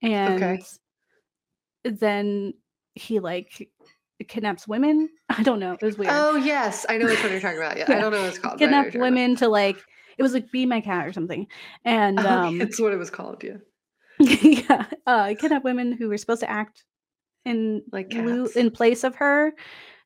And 0.02 0.44
Okay. 0.44 0.62
then 1.84 2.54
he 2.94 3.20
like 3.20 3.70
kidnaps 4.28 4.68
women. 4.68 5.10
I 5.30 5.44
don't 5.44 5.60
know. 5.60 5.74
It 5.74 5.82
was 5.84 5.98
weird. 5.98 6.12
Oh 6.14 6.36
yes, 6.36 6.86
I 6.90 6.98
know 6.98 7.08
which 7.08 7.22
one 7.22 7.32
you're 7.32 7.42
talking 7.42 7.58
about. 7.58 7.78
Yeah, 7.78 7.86
I 7.90 8.00
don't 8.00 8.12
know 8.12 8.20
what 8.22 8.30
it's 8.30 8.40
called. 8.40 8.60
Kidnap 8.60 8.86
you're 8.86 8.90
about. 8.90 9.02
women 9.02 9.36
to 9.38 9.48
like 9.48 9.78
it 10.18 10.24
was 10.24 10.34
like 10.34 10.52
be 10.52 10.66
my 10.66 10.82
cat 10.82 11.06
or 11.08 11.14
something. 11.14 11.48
And 11.84 12.20
Oh, 12.20 12.26
um 12.26 12.62
it's 12.62 12.80
what 12.80 12.94
it 12.94 12.98
was 12.98 13.10
called. 13.10 13.44
Yeah, 13.44 13.58
yeah, 14.20 14.86
uh 15.06 15.34
kidnap 15.40 15.64
women 15.64 15.92
who 15.92 16.08
were 16.10 16.18
supposed 16.18 16.42
to 16.42 16.50
act 16.50 16.84
in 17.46 17.84
like 17.92 18.10
cats. 18.12 18.56
in 18.56 18.72
place 18.72 19.04
of 19.04 19.16
her 19.16 19.54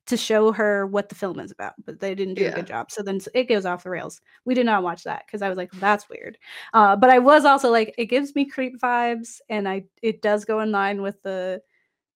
to 0.09 0.17
show 0.17 0.51
her 0.51 0.85
what 0.87 1.09
the 1.09 1.15
film 1.15 1.39
is 1.39 1.51
about, 1.51 1.73
but 1.85 1.99
they 1.99 2.13
didn't 2.15 2.35
do 2.35 2.47
a 2.47 2.51
good 2.51 2.67
job. 2.67 2.91
So 2.91 3.01
then 3.03 3.19
it 3.33 3.45
goes 3.49 3.65
off 3.65 3.83
the 3.83 3.89
rails. 3.89 4.21
We 4.45 4.53
did 4.53 4.65
not 4.65 4.83
watch 4.83 5.03
that 5.03 5.23
because 5.27 5.41
I 5.41 5.49
was 5.49 5.57
like, 5.57 5.71
that's 5.73 6.09
weird. 6.09 6.37
Uh, 6.73 6.95
but 6.95 7.09
I 7.09 7.19
was 7.19 7.45
also 7.45 7.69
like, 7.71 7.93
it 7.97 8.05
gives 8.07 8.35
me 8.35 8.45
creep 8.45 8.79
vibes, 8.79 9.39
and 9.49 9.67
I 9.67 9.85
it 10.01 10.21
does 10.21 10.45
go 10.45 10.59
in 10.61 10.71
line 10.71 11.01
with 11.01 11.21
the 11.23 11.61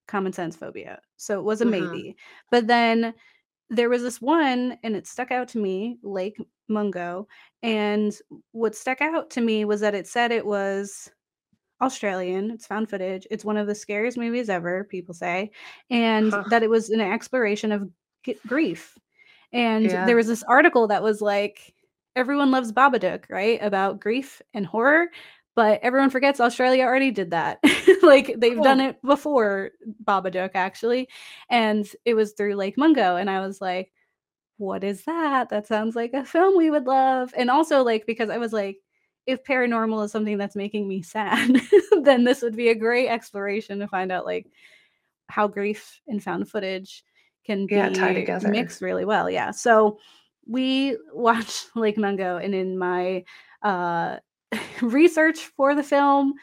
common 0.07 0.33
sense 0.33 0.55
phobia. 0.55 1.00
So 1.17 1.39
it 1.39 1.43
was 1.43 1.62
a 1.62 1.65
Mhm. 1.65 1.71
maybe. 1.71 2.17
But 2.51 2.67
then 2.67 3.13
there 3.69 3.89
was 3.89 4.03
this 4.03 4.21
one, 4.21 4.77
and 4.83 4.95
it 4.95 5.07
stuck 5.07 5.31
out 5.31 5.47
to 5.50 5.57
me, 5.59 6.00
Lake 6.03 6.38
Mungo. 6.69 7.27
And 7.63 8.15
what 8.51 8.75
stuck 8.75 9.01
out 9.01 9.29
to 9.31 9.41
me 9.41 9.65
was 9.65 9.81
that 9.81 9.95
it 9.95 10.07
said 10.07 10.31
it 10.31 10.45
was 10.45 11.09
Australian. 11.84 12.52
It's 12.52 12.68
found 12.68 12.90
footage. 12.90 13.28
It's 13.30 13.46
one 13.46 13.58
of 13.58 13.68
the 13.68 13.75
scariest 13.75 14.18
movies 14.18 14.50
ever, 14.50 14.84
people 14.86 15.13
say, 15.13 15.52
and 15.90 16.32
Huh. 16.32 16.44
that 16.50 16.63
it 16.63 16.70
was 16.70 16.90
an 16.90 17.02
exploration 17.02 17.72
of 17.72 17.90
g- 18.24 18.38
grief. 18.48 18.98
And 19.52 19.86
Yeah. 19.86 20.06
there 20.06 20.16
was 20.16 20.28
this 20.28 20.44
article 20.44 20.88
that 20.88 21.04
was 21.04 21.22
like, 21.22 21.74
everyone 22.16 22.52
loves 22.52 22.72
Babadook, 22.72 23.25
right? 23.30 23.60
About 23.62 24.00
grief 24.00 24.42
and 24.54 24.66
horror. 24.66 25.10
But 25.56 25.82
everyone 25.84 26.10
forgets 26.10 26.40
Australia 26.40 26.84
already 26.84 27.12
did 27.12 27.30
that. 27.32 27.60
like 28.02 28.34
they've 28.40 28.62
done 28.62 28.82
oh. 28.82 28.90
it 28.90 29.02
before 29.04 29.72
Babadook, 30.04 30.52
actually. 30.56 31.10
And 31.50 31.88
it 32.06 32.16
was 32.16 32.34
through 32.34 32.56
Lake 32.56 32.75
Mungo. 32.78 33.18
And 33.18 33.30
I 33.30 33.40
was 33.40 33.62
like, 33.62 33.92
what 34.58 34.84
is 34.84 35.04
that? 35.04 35.50
That 35.50 35.68
sounds 35.68 35.96
like 35.96 36.13
a 36.13 36.25
film 36.25 36.58
we 36.58 36.72
would 36.72 36.86
love. 36.86 37.34
And 37.38 37.52
also, 37.52 37.84
like, 37.84 38.06
because 38.08 38.30
I 38.30 38.38
was 38.38 38.54
like, 38.54 38.78
if 39.25 39.44
paranormal 39.44 40.06
is 40.06 40.12
something 40.12 40.38
that's 40.38 40.56
making 40.56 40.88
me 40.88 41.01
sad, 41.01 41.56
then 42.03 42.24
this 42.24 42.42
would 42.42 42.56
be 42.56 42.70
a 42.70 42.75
great 42.75 43.08
exploration 43.08 43.80
to 43.80 43.88
find 43.88 44.12
out 44.12 44.25
like 44.25 44.48
how 45.30 45.48
grief 45.48 46.01
and 46.08 46.22
found 46.22 46.50
footage 46.50 47.03
can 47.46 47.68
Yeah, 47.70 47.89
tie 47.89 48.13
be 48.13 48.22
together. 48.22 48.50
mixed 48.50 48.82
really 48.82 49.06
well. 49.06 49.30
Yeah. 49.30 49.51
So 49.51 50.00
we 50.46 50.98
watched 51.12 51.70
Lake 51.75 51.98
Mungo, 51.98 52.38
and 52.38 52.53
in 52.53 52.77
my 52.77 53.24
uh, 53.62 54.18
research 54.82 55.39
for 55.39 55.75
the 55.75 55.84
film, 55.84 56.34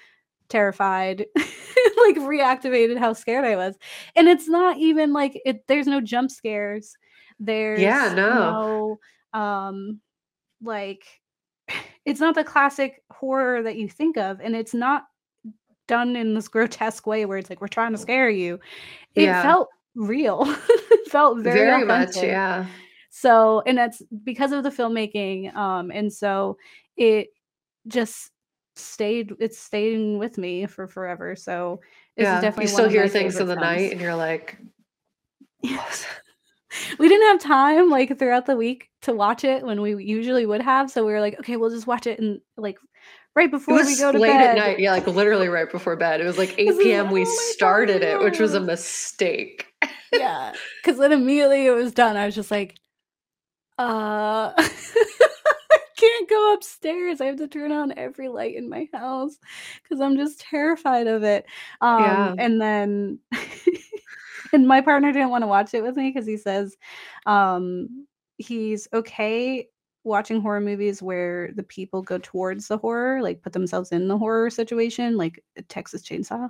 terrified, 0.48 1.26
like 1.36 2.16
reactivated 2.16 2.98
how 2.98 3.12
scared 3.12 3.44
I 3.44 3.56
was. 3.56 3.76
And 4.16 4.28
it's 4.28 4.48
not 4.48 4.78
even 4.78 5.12
like 5.12 5.40
it. 5.44 5.66
There's 5.68 5.86
no 5.86 6.00
jump 6.00 6.30
scares. 6.30 6.96
There's 7.38 7.80
Yeah, 7.80 8.12
no. 8.14 8.98
no 9.32 9.38
um 9.38 10.00
like 10.62 11.04
it's 12.04 12.20
not 12.20 12.34
the 12.34 12.44
classic 12.44 13.02
horror 13.12 13.62
that 13.62 13.76
you 13.76 13.88
think 13.88 14.16
of 14.16 14.40
and 14.40 14.56
it's 14.56 14.74
not 14.74 15.04
done 15.86 16.16
in 16.16 16.34
this 16.34 16.48
grotesque 16.56 17.06
way 17.06 17.24
where 17.26 17.38
it's 17.38 17.50
like 17.50 17.60
we're 17.60 17.68
trying 17.68 17.92
to 17.92 17.98
scare 17.98 18.30
you 18.30 18.58
it 19.14 19.24
Yeah. 19.24 19.42
felt 19.42 19.68
real 19.94 20.42
it 20.46 21.08
felt 21.10 21.38
very, 21.40 21.68
Very, 21.68 21.84
much. 21.84 22.16
Yeah. 22.16 22.66
so 23.10 23.62
and 23.66 23.76
that's 23.76 24.02
because 24.24 24.52
of 24.52 24.62
the 24.62 24.70
filmmaking 24.70 25.54
um 25.56 25.90
and 25.90 26.12
so 26.12 26.56
it 26.96 27.28
just 27.88 28.30
stayed 28.76 29.32
it's 29.40 29.58
staying 29.58 30.18
with 30.18 30.38
me 30.38 30.64
for 30.66 30.86
forever 30.86 31.34
so 31.34 31.80
Yeah. 32.16 32.40
definitely 32.40 32.64
You 32.64 32.68
still 32.68 32.88
hear 32.88 33.08
things 33.08 33.36
in 33.36 33.46
the 33.48 33.56
night, 33.56 33.92
and 33.92 34.00
you're 34.00 34.14
like, 34.14 34.58
Yes. 35.62 36.06
we 36.98 37.08
didn't 37.08 37.26
have 37.28 37.40
time 37.40 37.90
like 37.90 38.18
throughout 38.18 38.46
the 38.46 38.56
week 38.56 38.88
to 39.02 39.12
watch 39.12 39.44
it 39.44 39.64
when 39.64 39.80
we 39.80 40.02
usually 40.04 40.46
would 40.46 40.62
have 40.62 40.90
so 40.90 41.04
we 41.06 41.12
were 41.12 41.20
like 41.20 41.38
okay 41.40 41.56
we'll 41.56 41.70
just 41.70 41.86
watch 41.86 42.06
it 42.06 42.18
and 42.18 42.40
like 42.56 42.78
right 43.36 43.50
before 43.50 43.76
we 43.76 43.96
go 43.96 44.10
to 44.12 44.18
late 44.18 44.30
bed 44.30 44.50
at 44.50 44.56
night. 44.56 44.78
Yeah, 44.80 44.90
like 44.92 45.06
literally 45.06 45.48
right 45.48 45.70
before 45.70 45.94
bed. 45.96 46.20
It 46.20 46.24
was 46.24 46.36
like 46.36 46.54
8 46.58 46.66
This 46.66 46.76
is- 46.78 46.82
p.m. 46.82 47.10
we 47.12 47.22
oh 47.22 47.38
started 47.52 48.02
God, 48.02 48.08
it, 48.08 48.20
which 48.24 48.38
was 48.40 48.54
a 48.54 48.60
mistake. 48.60 49.66
yeah 50.12 50.52
because 50.82 50.98
then 50.98 51.12
immediately 51.12 51.66
it 51.66 51.70
was 51.70 51.92
done 51.92 52.16
i 52.16 52.26
was 52.26 52.34
just 52.34 52.50
like 52.50 52.74
uh 53.78 54.52
i 54.58 55.78
can't 55.96 56.28
go 56.28 56.52
upstairs 56.54 57.20
i 57.20 57.26
have 57.26 57.36
to 57.36 57.46
turn 57.48 57.72
on 57.72 57.92
every 57.96 58.28
light 58.28 58.56
in 58.56 58.68
my 58.68 58.88
house 58.92 59.36
because 59.82 60.00
i'm 60.00 60.16
just 60.16 60.40
terrified 60.40 61.06
of 61.06 61.22
it 61.22 61.46
um 61.80 62.02
Yeah. 62.02 62.34
and 62.38 62.60
then 62.60 63.18
and 64.52 64.66
my 64.68 64.80
partner 64.80 65.12
didn't 65.12 65.30
want 65.30 65.42
to 65.42 65.48
watch 65.48 65.74
it 65.74 65.82
with 65.82 65.96
me 65.96 66.10
because 66.10 66.26
he 66.26 66.36
says 66.36 66.76
um 67.26 68.06
he's 68.38 68.88
okay 68.92 69.68
watching 70.04 70.40
horror 70.40 70.60
movies 70.62 71.02
where 71.02 71.50
the 71.56 71.62
people 71.62 72.00
go 72.02 72.18
towards 72.18 72.68
the 72.68 72.78
horror 72.78 73.20
like 73.22 73.42
put 73.42 73.52
themselves 73.52 73.92
in 73.92 74.08
the 74.08 74.16
horror 74.16 74.48
situation 74.48 75.16
like 75.18 75.44
texas 75.68 76.02
chainsaw 76.02 76.48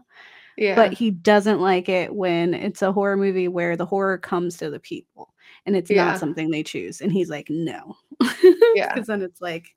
Yeah. 0.57 0.77
but 0.77 0.93
he 0.93 1.11
doesn't 1.11 1.61
like 1.61 1.89
it 1.89 2.15
when 2.15 2.55
it's 2.55 2.83
a 2.83 2.93
horror 2.93 3.17
movie 3.17 3.49
where 3.49 3.77
the 3.77 3.87
horror 3.87 4.19
comes 4.19 4.57
to 4.59 4.71
the 4.71 4.79
people 4.79 5.35
and 5.67 5.75
it's 5.75 5.91
Yeah. 5.91 6.05
not 6.05 6.21
something 6.21 6.51
they 6.51 6.63
choose 6.63 7.01
and 7.01 7.11
he's 7.13 7.29
like 7.29 7.49
no 7.51 7.97
Yeah. 8.75 8.95
because 8.95 9.09
then 9.09 9.21
it's 9.23 9.41
like 9.41 9.75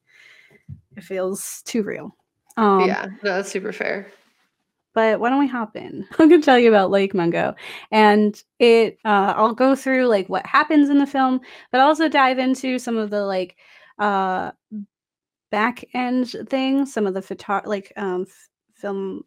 it 0.96 1.04
feels 1.04 1.64
too 1.66 1.82
real 1.82 2.16
um 2.58 2.82
yeah. 2.82 3.08
No, 3.24 3.34
that's 3.38 3.52
super 3.52 3.74
fair. 3.74 4.12
But 4.94 5.20
why 5.20 5.30
don't 5.30 5.40
we 5.40 5.48
hop 5.48 5.76
in? 5.76 6.06
I'm 6.20 6.30
going 6.30 6.42
to 6.42 6.46
tell 6.46 6.60
you 6.60 6.70
about 6.70 6.92
lake 6.92 7.14
mungo. 7.14 7.56
And 7.92 8.42
it 8.60 8.98
uh, 9.06 9.34
i'll 9.36 9.54
go 9.54 9.76
through 9.76 10.08
like 10.08 10.30
what 10.30 10.46
happens 10.46 10.90
in 10.90 10.98
the 10.98 11.08
film 11.08 11.42
but 11.72 11.82
also 11.82 12.08
dive 12.08 12.40
into 12.40 12.80
some 12.80 12.98
of 12.98 13.10
the 13.10 13.26
like 13.26 13.58
uh 14.00 14.52
back 15.52 15.84
end 15.94 16.36
things 16.50 16.94
some 16.94 17.06
of 17.06 17.14
the 17.14 17.22
photo 17.22 17.62
like 17.66 17.92
um 17.98 18.26
film 18.76 19.24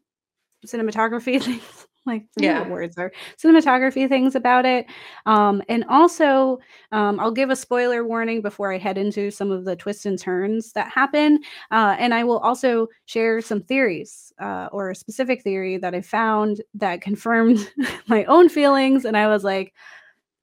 cinematography 0.66 1.42
things 1.42 1.85
like 2.06 2.24
Yeah. 2.36 2.68
words 2.68 2.96
are 2.98 3.12
cinematography 3.36 4.08
things 4.08 4.34
about 4.34 4.64
it 4.64 4.86
um 5.26 5.62
and 5.68 5.84
also 5.88 6.58
um 6.92 7.18
i'll 7.20 7.30
give 7.32 7.50
a 7.50 7.56
spoiler 7.56 8.04
warning 8.04 8.40
before 8.40 8.72
i 8.72 8.78
head 8.78 8.96
into 8.96 9.30
some 9.30 9.50
of 9.50 9.64
the 9.64 9.76
twists 9.76 10.06
and 10.06 10.18
turns 10.18 10.72
that 10.72 10.90
happen 10.90 11.40
uh, 11.70 11.96
and 11.98 12.14
i 12.14 12.22
will 12.24 12.38
also 12.38 12.88
share 13.06 13.40
some 13.40 13.60
theories 13.60 14.32
uh, 14.40 14.68
or 14.72 14.90
a 14.90 14.94
specific 14.94 15.42
theory 15.42 15.76
that 15.76 15.94
i 15.94 16.00
found 16.00 16.62
that 16.74 17.00
confirmed 17.00 17.70
my 18.06 18.24
own 18.24 18.48
feelings 18.48 19.04
and 19.04 19.16
i 19.16 19.26
was 19.26 19.44
like 19.44 19.74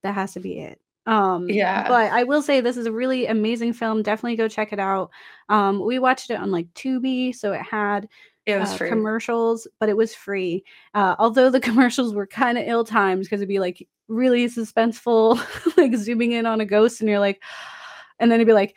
that 0.04 0.14
has 0.14 0.34
to 0.34 0.40
be 0.40 0.60
it 0.60 0.80
um 1.06 1.50
Yeah. 1.50 1.88
but 1.88 2.12
i 2.12 2.24
will 2.24 2.42
say 2.42 2.62
this 2.62 2.78
is 2.78 2.86
a 2.86 2.92
really 2.92 3.26
amazing 3.28 3.74
film 3.74 4.02
definitely 4.04 4.36
go 4.38 4.48
check 4.48 4.72
it 4.72 4.80
out 4.80 5.10
um 5.50 5.82
we 5.86 6.00
watched 6.00 6.30
it 6.30 6.36
on 6.40 6.52
like 6.52 6.68
tubi 6.74 7.36
so 7.36 7.52
it 7.52 7.62
had 7.62 8.08
It 8.46 8.60
was 8.60 8.72
uh, 8.72 8.78
free. 8.78 8.90
commercials, 8.90 9.68
but 9.80 9.90
it 9.90 9.98
was 9.98 10.14
free. 10.14 10.64
Uh, 10.94 11.16
although 11.20 11.50
the 11.50 11.60
commercials 11.62 12.14
were 12.14 12.28
kind 12.28 12.58
of 12.58 12.68
ill 12.68 12.84
timed 12.84 13.24
because 13.24 13.40
it'd 13.40 13.48
be 13.48 13.60
like 13.60 13.88
really 14.08 14.48
suspenseful, 14.48 15.40
like 15.78 15.96
zooming 15.96 16.34
in 16.34 16.46
on 16.46 16.62
a 16.62 16.66
ghost, 16.66 17.02
and 17.02 17.10
you're 17.10 17.20
like, 17.20 17.42
and 18.20 18.32
then 18.32 18.40
it'd 18.40 18.48
be 18.48 18.54
like, 18.54 18.76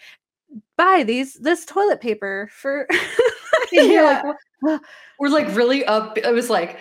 buy 0.76 1.02
these 1.02 1.34
this 1.34 1.64
toilet 1.64 2.00
paper 2.00 2.48
for 2.52 2.86
yeah. 3.72 4.22
Like, 4.62 4.80
we're 5.18 5.28
like 5.28 5.54
really 5.54 5.84
up. 5.84 6.16
It 6.18 6.32
was 6.32 6.48
like 6.50 6.78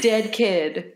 dead 0.00 0.32
kid, 0.32 0.94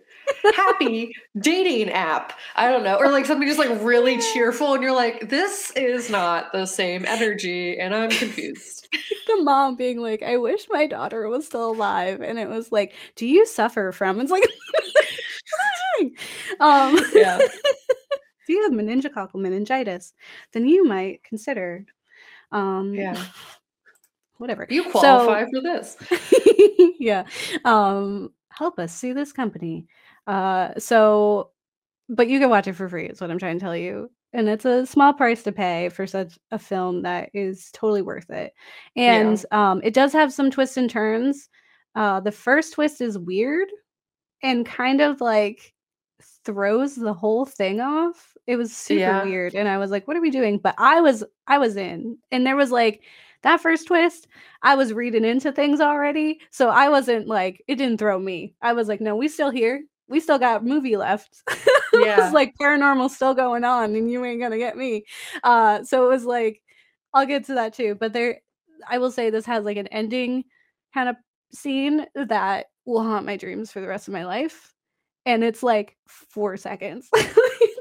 happy 0.55 1.13
dating 1.39 1.91
app. 1.91 2.33
I 2.57 2.69
don't 2.71 2.85
know, 2.85 2.97
or 2.97 3.11
like 3.11 3.27
something 3.27 3.47
just 3.47 3.59
like 3.59 3.83
really 3.83 4.19
cheerful, 4.33 4.75
and 4.75 4.83
you're 4.83 4.95
like, 4.95 5.29
this 5.29 5.71
is 5.73 6.11
not 6.11 6.53
the 6.53 6.67
same 6.67 7.05
energy, 7.07 7.79
and 7.79 7.95
I'm 7.95 8.11
confused. 8.11 8.89
the 9.27 9.43
mom 9.43 9.77
being 9.77 10.01
like, 10.01 10.23
I 10.23 10.37
wish 10.37 10.67
my 10.71 10.87
daughter 10.87 11.29
was 11.29 11.47
still 11.47 11.71
alive, 11.71 12.21
and 12.21 12.39
it 12.39 12.49
was 12.49 12.73
like, 12.73 12.95
do 13.17 13.27
you 13.27 13.47
suffer 13.47 13.93
from? 13.93 14.21
It's 14.21 14.31
like, 14.31 14.45
um, 16.61 16.99
yeah. 17.15 17.39
if 18.49 18.49
you 18.49 18.63
have 18.63 18.73
meningococcal 18.73 19.37
meningitis, 19.37 20.15
then 20.53 20.67
you 20.67 20.85
might 20.85 21.23
consider 21.23 21.85
um 22.53 22.95
yeah 22.95 23.23
whatever 24.39 24.67
you 24.71 24.85
qualify 24.91 25.45
so, 25.45 25.51
for 25.51 25.61
this 25.61 25.97
yeah 26.99 27.25
um 27.65 28.33
help 28.49 28.79
us 28.79 28.95
sue 28.95 29.13
this 29.13 29.33
company 29.33 29.87
uh 30.29 30.71
so 30.79 31.51
but 32.09 32.29
you 32.29 32.39
can 32.39 32.51
watch 32.51 32.69
it 32.69 32.75
for 32.75 32.89
free 32.89 33.07
is 33.07 33.21
what 33.21 33.31
i'm 33.31 33.39
trying 33.39 33.59
to 33.59 33.65
tell 33.65 33.77
you 33.77 34.11
and 34.33 34.49
it's 34.49 34.67
a 34.67 34.87
small 34.87 35.13
price 35.13 35.43
to 35.43 35.53
pay 35.53 35.89
for 35.89 36.07
such 36.07 36.39
a 36.51 36.59
film 36.59 37.03
that 37.03 37.31
is 37.35 37.71
totally 37.73 38.03
worth 38.03 38.31
it 38.31 38.53
and 38.95 39.45
yeah. 39.51 39.71
um 39.71 39.81
it 39.83 39.95
does 39.95 40.13
have 40.13 40.33
some 40.33 40.51
twists 40.51 40.77
and 40.77 40.91
turns 40.91 41.49
uh 41.95 42.21
the 42.21 42.33
first 42.33 42.75
twist 42.75 43.01
is 43.01 43.19
weird 43.19 43.69
and 44.43 44.67
kind 44.67 45.01
of 45.01 45.21
like 45.21 45.75
throws 46.45 46.95
the 46.95 47.13
whole 47.13 47.45
thing 47.45 47.81
off 47.81 48.37
it 48.47 48.57
was 48.57 48.75
super 48.75 49.01
yeah. 49.01 49.25
weird 49.25 49.55
and 49.55 49.69
i 49.69 49.79
was 49.79 49.91
like 49.91 50.07
what 50.07 50.17
are 50.17 50.23
we 50.23 50.31
doing 50.31 50.59
but 50.59 50.75
i 50.79 51.01
was 51.01 51.25
i 51.47 51.59
was 51.59 51.77
in 51.77 52.17
and 52.31 52.47
there 52.47 52.57
was 52.57 52.71
like 52.71 53.03
that 53.43 53.61
first 53.61 53.87
twist 53.87 54.27
i 54.63 54.75
was 54.75 54.93
reading 54.93 55.25
into 55.25 55.53
things 55.53 55.81
already 55.81 56.41
so 56.51 56.71
i 56.71 56.89
wasn't 56.89 57.27
like 57.27 57.63
it 57.69 57.77
didn't 57.77 57.99
throw 57.99 58.19
me 58.19 58.55
i 58.63 58.73
was 58.73 58.89
like 58.89 59.01
no 59.01 59.15
we 59.15 59.29
still 59.29 59.51
here 59.51 59.83
we 60.09 60.21
still 60.21 60.39
got 60.39 60.65
movie 60.65 60.97
left 60.97 61.43
yeah 61.93 62.25
it's 62.25 62.35
like 62.35 62.55
paranormal 62.61 63.11
still 63.11 63.35
going 63.35 63.65
on 63.65 63.95
and 63.95 64.11
you 64.11 64.25
ain't 64.25 64.41
gonna 64.41 64.59
get 64.59 64.77
me 64.77 65.05
uh 65.43 65.83
so 65.85 66.05
it 66.05 66.09
was 66.09 66.25
like 66.25 66.61
i'll 67.15 67.27
get 67.27 67.45
to 67.45 67.55
that 67.55 67.75
too 67.75 67.97
but 67.99 68.13
there 68.13 68.41
i 68.89 68.99
will 68.99 69.11
say 69.11 69.31
this 69.31 69.47
has 69.47 69.65
like 69.65 69.77
an 69.77 69.89
ending 69.89 70.45
kind 70.95 71.09
of 71.09 71.17
scene 71.53 72.07
that 72.15 72.67
will 72.85 73.03
haunt 73.03 73.27
my 73.27 73.37
dreams 73.37 73.71
for 73.71 73.81
the 73.81 73.89
rest 73.89 74.09
of 74.09 74.15
my 74.15 74.25
life 74.25 74.73
and 75.27 75.45
it's 75.45 75.63
like 75.63 75.97
four 76.07 76.57
seconds 76.57 77.09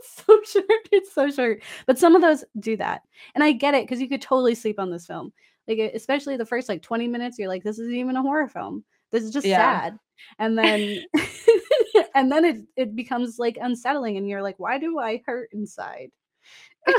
it's 0.08 0.24
so 0.26 0.42
short. 0.44 0.88
It's 0.92 1.14
so 1.14 1.30
short. 1.30 1.62
But 1.86 2.00
some 2.00 2.16
of 2.16 2.22
those 2.22 2.44
do 2.60 2.78
that. 2.78 3.02
And 3.36 3.44
I 3.44 3.52
get 3.52 3.74
it 3.74 3.84
because 3.84 4.02
you 4.02 4.10
could 4.10 4.22
totally 4.22 4.56
sleep 4.56 4.80
on 4.80 4.92
this 4.92 5.06
film. 5.06 5.34
Like 5.68 5.80
especially 5.80 6.38
the 6.38 6.46
first 6.46 6.70
like 6.70 6.82
20 6.82 7.08
minutes, 7.08 7.38
you're 7.38 7.50
like, 7.50 7.64
this 7.64 7.80
isn't 7.80 7.94
even 7.94 8.16
a 8.16 8.22
horror 8.22 8.48
film. 8.48 8.84
This 9.12 9.24
is 9.24 9.32
just 9.32 9.46
yeah. 9.46 9.82
sad. 9.82 10.00
And 10.40 10.58
then 10.58 11.04
and 12.18 12.32
then 12.32 12.46
it 12.46 12.58
it 12.76 12.96
becomes 12.96 13.38
like 13.38 13.58
unsettling 13.62 14.18
and 14.18 14.28
you're 14.28 14.42
like, 14.42 14.58
why 14.58 14.80
do 14.80 15.00
I 15.00 15.22
hurt 15.26 15.50
inside? 15.54 16.10
like, 16.88 16.96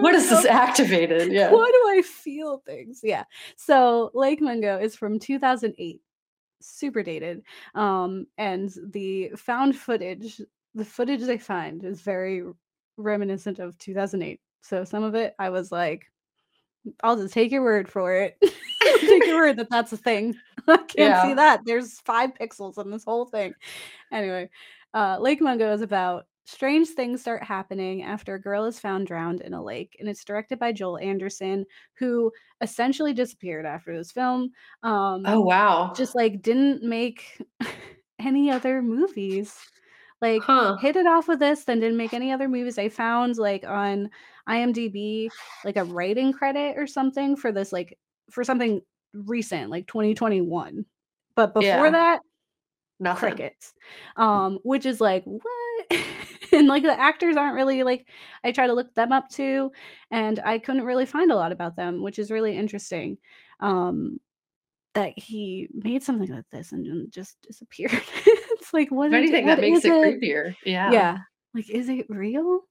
what 0.00 0.14
is 0.14 0.30
this 0.30 0.46
activated? 0.46 1.32
Yeah. 1.38 1.50
Why 1.52 1.66
do 1.66 1.98
I 1.98 2.02
feel 2.02 2.62
things? 2.64 3.00
Yeah. 3.02 3.24
So 3.56 4.10
Lake 4.14 4.40
Mungo 4.40 4.78
is 4.78 4.96
from 4.96 5.18
2008 5.18 6.00
super 6.60 7.04
dated 7.04 7.40
um 7.76 8.26
and 8.36 8.74
the 8.90 9.30
found 9.36 9.76
footage 9.76 10.40
the 10.74 10.84
footage 10.84 11.20
they 11.22 11.38
find 11.38 11.84
is 11.84 12.00
very 12.00 12.42
reminiscent 12.96 13.58
of 13.58 13.78
2008. 13.78 14.40
So 14.62 14.84
some 14.84 15.02
of 15.02 15.14
it, 15.14 15.34
I 15.38 15.50
was 15.50 15.72
like, 15.72 16.02
I'll 17.02 17.16
just 17.16 17.34
take 17.34 17.50
your 17.50 17.62
word 17.62 17.88
for 17.88 18.14
it. 18.14 18.38
take 19.00 19.26
your 19.26 19.38
word 19.38 19.56
that 19.56 19.70
that's 19.70 19.92
a 19.92 19.96
thing. 19.96 20.34
I 20.68 20.76
can't 20.76 20.92
yeah. 20.96 21.22
see 21.22 21.34
that. 21.34 21.60
There's 21.64 22.00
five 22.00 22.30
pixels 22.34 22.78
in 22.78 22.90
this 22.90 23.04
whole 23.04 23.26
thing. 23.26 23.54
Anyway, 24.12 24.50
uh, 24.94 25.18
Lake 25.20 25.40
Mungo 25.40 25.72
is 25.72 25.82
about 25.82 26.26
strange 26.44 26.88
things 26.88 27.20
start 27.20 27.42
happening 27.42 28.02
after 28.02 28.34
a 28.34 28.40
girl 28.40 28.64
is 28.64 28.80
found 28.80 29.06
drowned 29.06 29.40
in 29.40 29.54
a 29.54 29.62
lake, 29.62 29.96
and 30.00 30.08
it's 30.08 30.24
directed 30.24 30.58
by 30.58 30.72
Joel 30.72 30.98
Anderson, 30.98 31.64
who 31.94 32.32
essentially 32.60 33.12
disappeared 33.12 33.66
after 33.66 33.96
this 33.96 34.12
film. 34.12 34.50
Um, 34.82 35.22
oh 35.26 35.40
wow! 35.40 35.92
Just 35.94 36.14
like 36.14 36.42
didn't 36.42 36.82
make 36.82 37.40
any 38.18 38.50
other 38.50 38.82
movies 38.82 39.54
like 40.20 40.42
huh. 40.42 40.76
hit 40.76 40.96
it 40.96 41.06
off 41.06 41.28
with 41.28 41.38
this, 41.38 41.64
then 41.64 41.80
didn't 41.80 41.96
make 41.96 42.12
any 42.12 42.32
other 42.32 42.48
movies. 42.48 42.78
I 42.78 42.88
found 42.88 43.36
like 43.38 43.64
on 43.66 44.10
IMDb 44.48 45.28
like 45.64 45.76
a 45.76 45.84
writing 45.84 46.32
credit 46.32 46.76
or 46.78 46.86
something 46.86 47.36
for 47.36 47.52
this 47.52 47.72
like 47.72 47.98
for 48.30 48.44
something 48.44 48.80
recent, 49.12 49.70
like 49.70 49.86
2021. 49.86 50.84
But 51.34 51.54
before 51.54 51.62
yeah. 51.62 51.90
that, 51.90 52.20
nothing. 53.00 53.30
Crickets. 53.30 53.74
Um, 54.16 54.58
which 54.62 54.86
is 54.86 55.00
like 55.00 55.24
what? 55.24 55.44
and 56.52 56.66
like 56.66 56.82
the 56.82 56.98
actors 56.98 57.36
aren't 57.36 57.54
really 57.54 57.82
like 57.82 58.06
I 58.42 58.52
try 58.52 58.66
to 58.66 58.72
look 58.72 58.94
them 58.94 59.12
up 59.12 59.28
too, 59.28 59.72
and 60.10 60.40
I 60.44 60.58
couldn't 60.58 60.84
really 60.84 61.06
find 61.06 61.30
a 61.30 61.36
lot 61.36 61.52
about 61.52 61.76
them, 61.76 62.02
which 62.02 62.18
is 62.18 62.30
really 62.30 62.56
interesting. 62.56 63.18
Um, 63.60 64.18
that 64.94 65.12
he 65.16 65.68
made 65.72 66.02
something 66.02 66.28
like 66.28 66.48
this 66.50 66.72
and 66.72 67.12
just 67.12 67.40
disappeared. 67.42 67.92
it's 68.26 68.72
like 68.72 68.90
what? 68.90 69.12
anything 69.12 69.46
what 69.46 69.56
that 69.56 69.60
makes 69.60 69.84
it, 69.84 69.92
it 69.92 70.20
creepier. 70.20 70.56
Yeah. 70.64 70.90
Yeah. 70.90 71.18
Like, 71.54 71.70
is 71.70 71.88
it 71.88 72.06
real? 72.08 72.62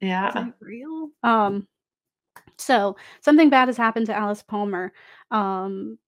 Yeah. 0.00 0.48
Real? 0.60 1.10
Um. 1.22 1.66
So 2.58 2.96
something 3.20 3.50
bad 3.50 3.68
has 3.68 3.76
happened 3.76 4.06
to 4.06 4.16
Alice 4.16 4.42
Palmer, 4.42 4.92
um, 5.30 5.98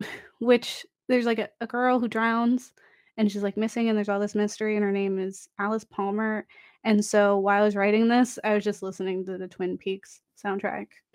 which 0.40 0.86
there's 1.08 1.26
like 1.26 1.38
a, 1.38 1.48
a 1.60 1.66
girl 1.66 1.98
who 1.98 2.08
drowns 2.08 2.72
and 3.16 3.30
she's 3.30 3.42
like 3.42 3.56
missing 3.56 3.88
and 3.88 3.96
there's 3.96 4.08
all 4.08 4.20
this 4.20 4.34
mystery 4.34 4.76
and 4.76 4.84
her 4.84 4.92
name 4.92 5.18
is 5.18 5.48
Alice 5.58 5.84
Palmer. 5.84 6.46
And 6.84 7.04
so 7.04 7.38
while 7.38 7.62
I 7.62 7.64
was 7.64 7.76
writing 7.76 8.08
this, 8.08 8.38
I 8.42 8.54
was 8.54 8.64
just 8.64 8.82
listening 8.82 9.24
to 9.26 9.38
the 9.38 9.48
Twin 9.48 9.78
Peaks 9.78 10.20
soundtrack. 10.42 10.88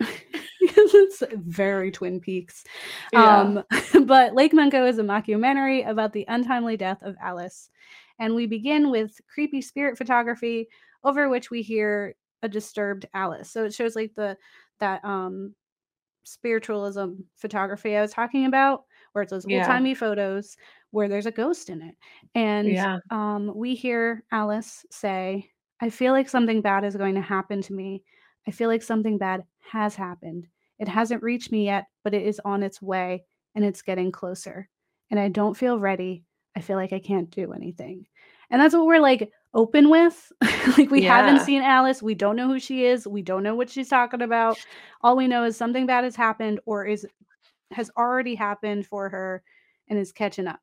it's 0.60 1.22
very 1.34 1.90
Twin 1.90 2.20
Peaks. 2.20 2.64
Yeah. 3.12 3.40
Um, 3.40 3.64
but 4.06 4.34
Lake 4.34 4.52
Mungo 4.52 4.86
is 4.86 4.98
a 4.98 5.02
mockumentary 5.02 5.88
about 5.88 6.12
the 6.12 6.24
untimely 6.28 6.76
death 6.76 7.02
of 7.02 7.16
Alice. 7.20 7.70
And 8.18 8.34
we 8.34 8.46
begin 8.46 8.90
with 8.90 9.20
creepy 9.32 9.60
spirit 9.60 9.98
photography, 9.98 10.68
over 11.04 11.28
which 11.28 11.50
we 11.50 11.62
hear 11.62 12.14
a 12.42 12.48
disturbed 12.48 13.06
Alice. 13.14 13.50
So 13.50 13.64
it 13.64 13.74
shows 13.74 13.96
like 13.96 14.14
the 14.14 14.36
that 14.80 15.04
um 15.04 15.54
spiritualism 16.24 17.14
photography 17.36 17.96
I 17.96 18.02
was 18.02 18.12
talking 18.12 18.46
about, 18.46 18.84
where 19.12 19.22
it's 19.22 19.30
those 19.30 19.46
old 19.50 19.64
timey 19.64 19.94
photos 19.94 20.56
where 20.90 21.08
there's 21.08 21.26
a 21.26 21.30
ghost 21.30 21.70
in 21.70 21.82
it. 21.82 21.94
And 22.34 22.68
yeah. 22.68 22.98
um, 23.10 23.52
we 23.54 23.74
hear 23.74 24.24
Alice 24.32 24.84
say, 24.90 25.50
I 25.80 25.90
feel 25.90 26.12
like 26.12 26.28
something 26.28 26.60
bad 26.60 26.84
is 26.84 26.96
going 26.96 27.14
to 27.14 27.20
happen 27.20 27.62
to 27.62 27.72
me. 27.72 28.02
I 28.46 28.50
feel 28.50 28.68
like 28.68 28.82
something 28.82 29.18
bad 29.18 29.44
has 29.60 29.94
happened. 29.94 30.46
It 30.78 30.88
hasn't 30.88 31.22
reached 31.22 31.52
me 31.52 31.64
yet, 31.64 31.86
but 32.04 32.14
it 32.14 32.26
is 32.26 32.40
on 32.44 32.62
its 32.62 32.80
way 32.80 33.24
and 33.54 33.64
it's 33.64 33.82
getting 33.82 34.12
closer. 34.12 34.68
And 35.10 35.18
I 35.18 35.28
don't 35.28 35.56
feel 35.56 35.78
ready. 35.78 36.24
I 36.56 36.60
feel 36.60 36.76
like 36.76 36.92
I 36.92 37.00
can't 37.00 37.30
do 37.30 37.52
anything. 37.52 38.06
And 38.50 38.60
that's 38.60 38.74
what 38.74 38.86
we're 38.86 39.00
like 39.00 39.30
open 39.58 39.90
with. 39.90 40.32
like 40.78 40.90
we 40.90 41.02
yeah. 41.02 41.16
haven't 41.16 41.44
seen 41.44 41.62
Alice. 41.62 42.00
We 42.00 42.14
don't 42.14 42.36
know 42.36 42.46
who 42.46 42.60
she 42.60 42.84
is. 42.84 43.08
We 43.08 43.22
don't 43.22 43.42
know 43.42 43.56
what 43.56 43.68
she's 43.68 43.88
talking 43.88 44.22
about. 44.22 44.56
All 45.02 45.16
we 45.16 45.26
know 45.26 45.44
is 45.44 45.56
something 45.56 45.84
bad 45.84 46.04
has 46.04 46.14
happened 46.14 46.60
or 46.64 46.86
is 46.86 47.04
has 47.72 47.90
already 47.98 48.36
happened 48.36 48.86
for 48.86 49.08
her 49.08 49.42
and 49.88 49.98
is 49.98 50.12
catching 50.12 50.46
up. 50.46 50.60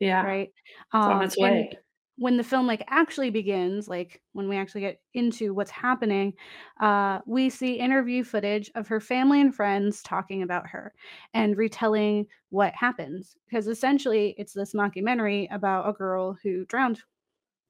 Yeah. 0.00 0.24
Right. 0.24 0.50
Um, 0.92 1.02
on 1.02 1.22
its 1.22 1.36
way 1.36 1.72
when 2.16 2.36
the 2.36 2.44
film 2.44 2.66
like 2.66 2.84
actually 2.88 3.30
begins 3.30 3.88
like 3.88 4.20
when 4.32 4.48
we 4.48 4.56
actually 4.56 4.82
get 4.82 5.00
into 5.14 5.54
what's 5.54 5.70
happening 5.70 6.32
uh 6.80 7.20
we 7.26 7.48
see 7.48 7.72
interview 7.74 8.22
footage 8.22 8.70
of 8.74 8.86
her 8.86 9.00
family 9.00 9.40
and 9.40 9.54
friends 9.54 10.02
talking 10.02 10.42
about 10.42 10.66
her 10.66 10.92
and 11.32 11.56
retelling 11.56 12.26
what 12.50 12.74
happens 12.74 13.34
because 13.48 13.66
essentially 13.66 14.34
it's 14.36 14.52
this 14.52 14.74
mockumentary 14.74 15.52
about 15.54 15.88
a 15.88 15.92
girl 15.92 16.36
who 16.42 16.66
drowned 16.66 17.00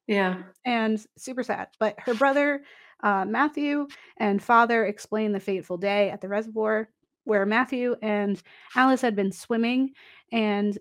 yeah 0.07 0.43
and 0.65 1.05
super 1.17 1.43
sad 1.43 1.69
but 1.79 1.99
her 1.99 2.15
brother 2.15 2.63
uh, 3.03 3.25
matthew 3.25 3.87
and 4.19 4.43
father 4.43 4.85
explain 4.85 5.33
the 5.33 5.41
fateful 5.41 5.77
day 5.77 6.11
at 6.11 6.21
the 6.21 6.29
reservoir 6.29 6.89
where 7.25 7.47
matthew 7.47 7.97
and 8.03 8.43
alice 8.77 9.01
had 9.01 9.17
been 9.17 9.33
swimming 9.33 9.93
and 10.33 10.79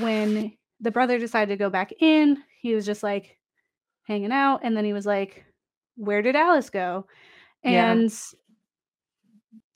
when 0.00 0.52
the 0.80 0.90
brother 0.90 1.18
decided 1.18 1.52
to 1.52 1.56
go 1.56 1.70
back 1.70 1.92
in 2.00 2.42
he 2.60 2.74
was 2.74 2.86
just 2.86 3.02
like 3.02 3.38
hanging 4.04 4.32
out 4.32 4.60
and 4.62 4.76
then 4.76 4.84
he 4.84 4.92
was 4.92 5.06
like 5.06 5.44
where 5.96 6.22
did 6.22 6.36
alice 6.36 6.70
go 6.70 7.06
and 7.62 8.02
yeah. 8.02 8.38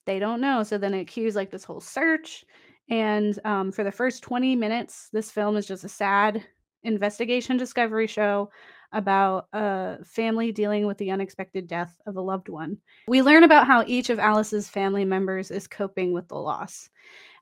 they 0.06 0.18
don't 0.18 0.40
know 0.40 0.62
so 0.62 0.78
then 0.78 0.94
it 0.94 1.06
cues 1.06 1.34
like 1.34 1.50
this 1.50 1.64
whole 1.64 1.80
search 1.80 2.44
and 2.88 3.38
um, 3.44 3.70
for 3.70 3.84
the 3.84 3.92
first 3.92 4.22
20 4.22 4.56
minutes 4.56 5.08
this 5.12 5.30
film 5.30 5.56
is 5.56 5.66
just 5.66 5.84
a 5.84 5.88
sad 5.88 6.44
investigation 6.82 7.56
discovery 7.56 8.06
show 8.06 8.50
about 8.92 9.46
a 9.52 10.04
family 10.04 10.52
dealing 10.52 10.86
with 10.86 10.98
the 10.98 11.10
unexpected 11.10 11.66
death 11.66 12.00
of 12.06 12.16
a 12.16 12.20
loved 12.20 12.48
one. 12.48 12.78
We 13.06 13.22
learn 13.22 13.44
about 13.44 13.66
how 13.66 13.84
each 13.86 14.10
of 14.10 14.18
Alice's 14.18 14.68
family 14.68 15.04
members 15.04 15.50
is 15.50 15.66
coping 15.66 16.12
with 16.12 16.28
the 16.28 16.36
loss. 16.36 16.90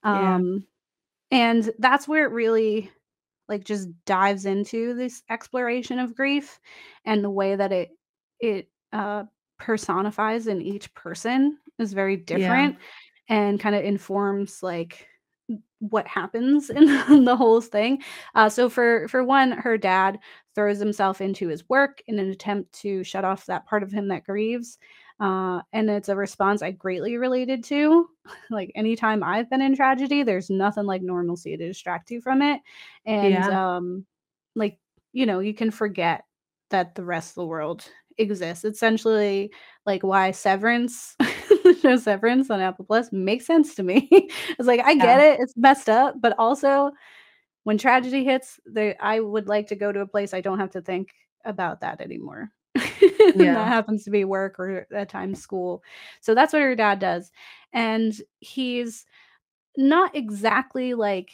Yeah. 0.05 0.37
Um, 0.37 0.65
and 1.31 1.71
that's 1.79 2.09
where 2.09 2.25
it 2.25 2.33
really 2.33 2.91
like 3.49 3.65
just 3.65 3.89
dives 4.05 4.45
into 4.45 4.95
this 4.95 5.23
exploration 5.31 5.99
of 5.99 6.15
grief 6.15 6.61
and 7.05 7.25
the 7.25 7.31
way 7.31 7.57
that 7.57 7.73
it 7.73 7.91
it 8.41 8.69
uh 8.93 9.25
personifies 9.59 10.47
in 10.47 10.61
each 10.63 10.93
person 10.95 11.59
is 11.79 11.93
very 11.93 12.17
Yeah. 12.17 12.25
different 12.25 12.77
and 13.29 13.59
kind 13.61 13.75
of 13.75 13.85
informs 13.85 14.63
like 14.63 15.09
what 15.81 16.07
happens 16.07 16.71
in 17.09 17.25
the 17.25 17.37
whole 17.37 17.61
thing. 17.61 18.03
Uh, 18.35 18.49
so 18.49 18.69
for 18.69 19.07
for 19.09 19.23
one, 19.25 19.53
her 19.53 19.79
dad 19.79 20.19
throws 20.55 20.79
himself 20.79 21.21
into 21.21 21.49
his 21.49 21.69
work 21.69 22.03
in 22.07 22.19
an 22.19 22.31
attempt 22.31 22.73
to 22.73 23.05
shut 23.05 23.25
off 23.25 23.47
that 23.47 23.67
part 23.67 23.83
of 23.83 23.93
him 23.93 24.09
that 24.09 24.25
grieves. 24.25 24.79
Uh, 25.21 25.61
and 25.73 25.91
it's 25.91 26.09
a 26.09 26.17
response 26.17 26.63
I 26.63 26.71
greatly 26.73 27.17
related 27.17 27.65
to. 27.65 28.09
Like 28.51 28.71
anytime 28.75 29.23
I've 29.23 29.49
been 29.51 29.63
in 29.63 29.75
tragedy, 29.77 30.23
there's 30.23 30.51
nothing 30.51 30.85
like 30.85 31.03
normalcy 31.03 31.57
to 31.57 31.67
distract 31.67 32.11
you 32.11 32.21
from 32.21 32.43
it. 32.43 32.61
And 33.07 33.35
Yeah. 33.35 33.77
um, 33.77 34.07
like, 34.55 34.79
you 35.13 35.27
know, 35.27 35.41
you 35.41 35.55
can 35.55 35.71
forget 35.71 36.25
that 36.71 36.95
the 36.95 37.05
rest 37.05 37.31
of 37.31 37.35
the 37.37 37.47
world 37.47 37.85
exists. 38.19 38.65
Essentially, 38.65 39.51
like 39.87 40.03
why 40.03 40.31
Severance, 40.33 41.17
show 41.83 41.97
Severance 41.97 42.51
on 42.51 42.61
Apple 42.61 42.85
Plus 42.85 43.13
makes 43.13 43.47
sense 43.47 43.75
to 43.77 43.83
me. 43.83 44.09
It's 44.59 44.67
like 44.69 44.81
I 44.85 44.95
get 44.95 45.21
Yeah. 45.21 45.21
it, 45.21 45.41
it's 45.41 45.57
messed 45.57 45.89
up, 45.89 46.17
but 46.21 46.35
also 46.39 46.93
when 47.65 47.79
tragedy 47.79 48.25
hits, 48.25 48.61
the 48.67 48.97
I 49.05 49.21
would 49.21 49.49
like 49.49 49.69
to 49.69 49.77
go 49.77 49.93
to 49.93 50.01
a 50.01 50.07
place 50.07 50.35
I 50.35 50.41
don't 50.41 50.59
have 50.61 50.71
to 50.73 50.83
think 50.83 51.11
about 51.45 51.81
that 51.81 52.01
anymore. 52.01 52.51
And 53.35 53.55
that 53.57 53.69
happens 53.69 54.05
to 54.05 54.11
be 54.11 54.25
work 54.25 54.59
or 54.59 54.87
at 54.95 55.09
times 55.11 55.41
school. 55.41 55.83
So 56.21 56.35
that's 56.35 56.53
what 56.53 56.63
her 56.63 56.75
dad 56.75 56.99
does. 56.99 57.31
And 57.73 58.15
he's 58.41 59.05
not 59.77 60.15
exactly 60.17 60.95
like 60.95 61.31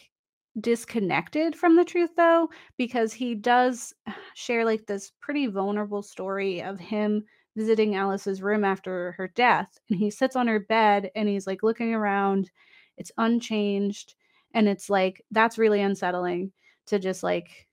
disconnected 0.60 1.56
from 1.56 1.76
the 1.76 1.84
truth 1.84 2.10
though, 2.16 2.50
because 2.76 3.12
he 3.12 3.34
does 3.34 3.94
share 4.34 4.64
like 4.64 4.86
this 4.86 5.12
pretty 5.20 5.46
vulnerable 5.46 6.02
story 6.02 6.62
of 6.62 6.80
him 6.80 7.24
visiting 7.56 7.94
Alice's 7.94 8.42
room 8.42 8.64
after 8.64 9.12
her 9.12 9.28
death. 9.28 9.78
And 9.88 9.98
he 9.98 10.10
sits 10.10 10.36
on 10.36 10.46
her 10.46 10.60
bed 10.60 11.10
and 11.14 11.28
he's 11.28 11.46
like 11.46 11.62
looking 11.62 11.94
around. 11.94 12.50
It's 12.96 13.12
unchanged. 13.18 14.14
And 14.52 14.68
it's 14.68 14.90
like, 14.90 15.24
that's 15.30 15.58
really 15.58 15.80
unsettling 15.80 16.52
to 16.86 16.98
just 16.98 17.22
like, 17.22 17.66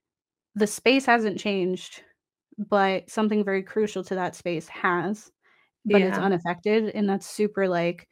the 0.55 0.67
space 0.67 1.05
hasn't 1.05 1.39
changed, 1.39 2.03
but 2.57 3.09
something 3.09 3.43
very 3.43 3.63
crucial 3.63 4.03
to 4.03 4.15
that 4.15 4.35
space 4.35 4.67
has, 4.67 5.31
but 5.85 6.01
it's 6.01 6.17
unaffected. 6.17 6.89
And 6.89 7.09
that's 7.09 7.27
super 7.27 7.67
like, 7.67 8.07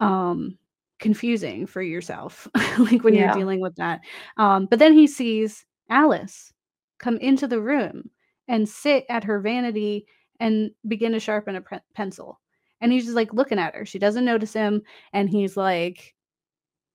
um, 0.00 0.58
confusing 0.98 1.66
for 1.66 1.82
yourself, 1.82 2.48
like, 2.78 3.04
when 3.04 3.14
you're 3.14 3.32
dealing 3.32 3.60
with 3.60 3.74
that. 3.76 4.00
Um, 4.36 4.66
but 4.66 4.78
then 4.78 4.92
he 4.92 5.06
sees 5.06 5.64
Alice 5.90 6.52
come 6.98 7.18
into 7.18 7.46
the 7.46 7.60
room 7.60 8.10
and 8.48 8.68
sit 8.68 9.04
at 9.08 9.24
her 9.24 9.40
vanity 9.40 10.06
and 10.40 10.70
begin 10.88 11.12
to 11.12 11.20
sharpen 11.20 11.56
a 11.56 11.60
pen 11.60 11.80
pencil. 11.94 12.40
And 12.80 12.92
he's 12.92 13.04
just, 13.04 13.16
like, 13.16 13.32
looking 13.32 13.58
at 13.58 13.74
her. 13.74 13.86
She 13.86 13.98
doesn't 13.98 14.24
notice 14.24 14.52
him, 14.52 14.82
and 15.12 15.30
he's 15.30 15.56
like, 15.56 16.14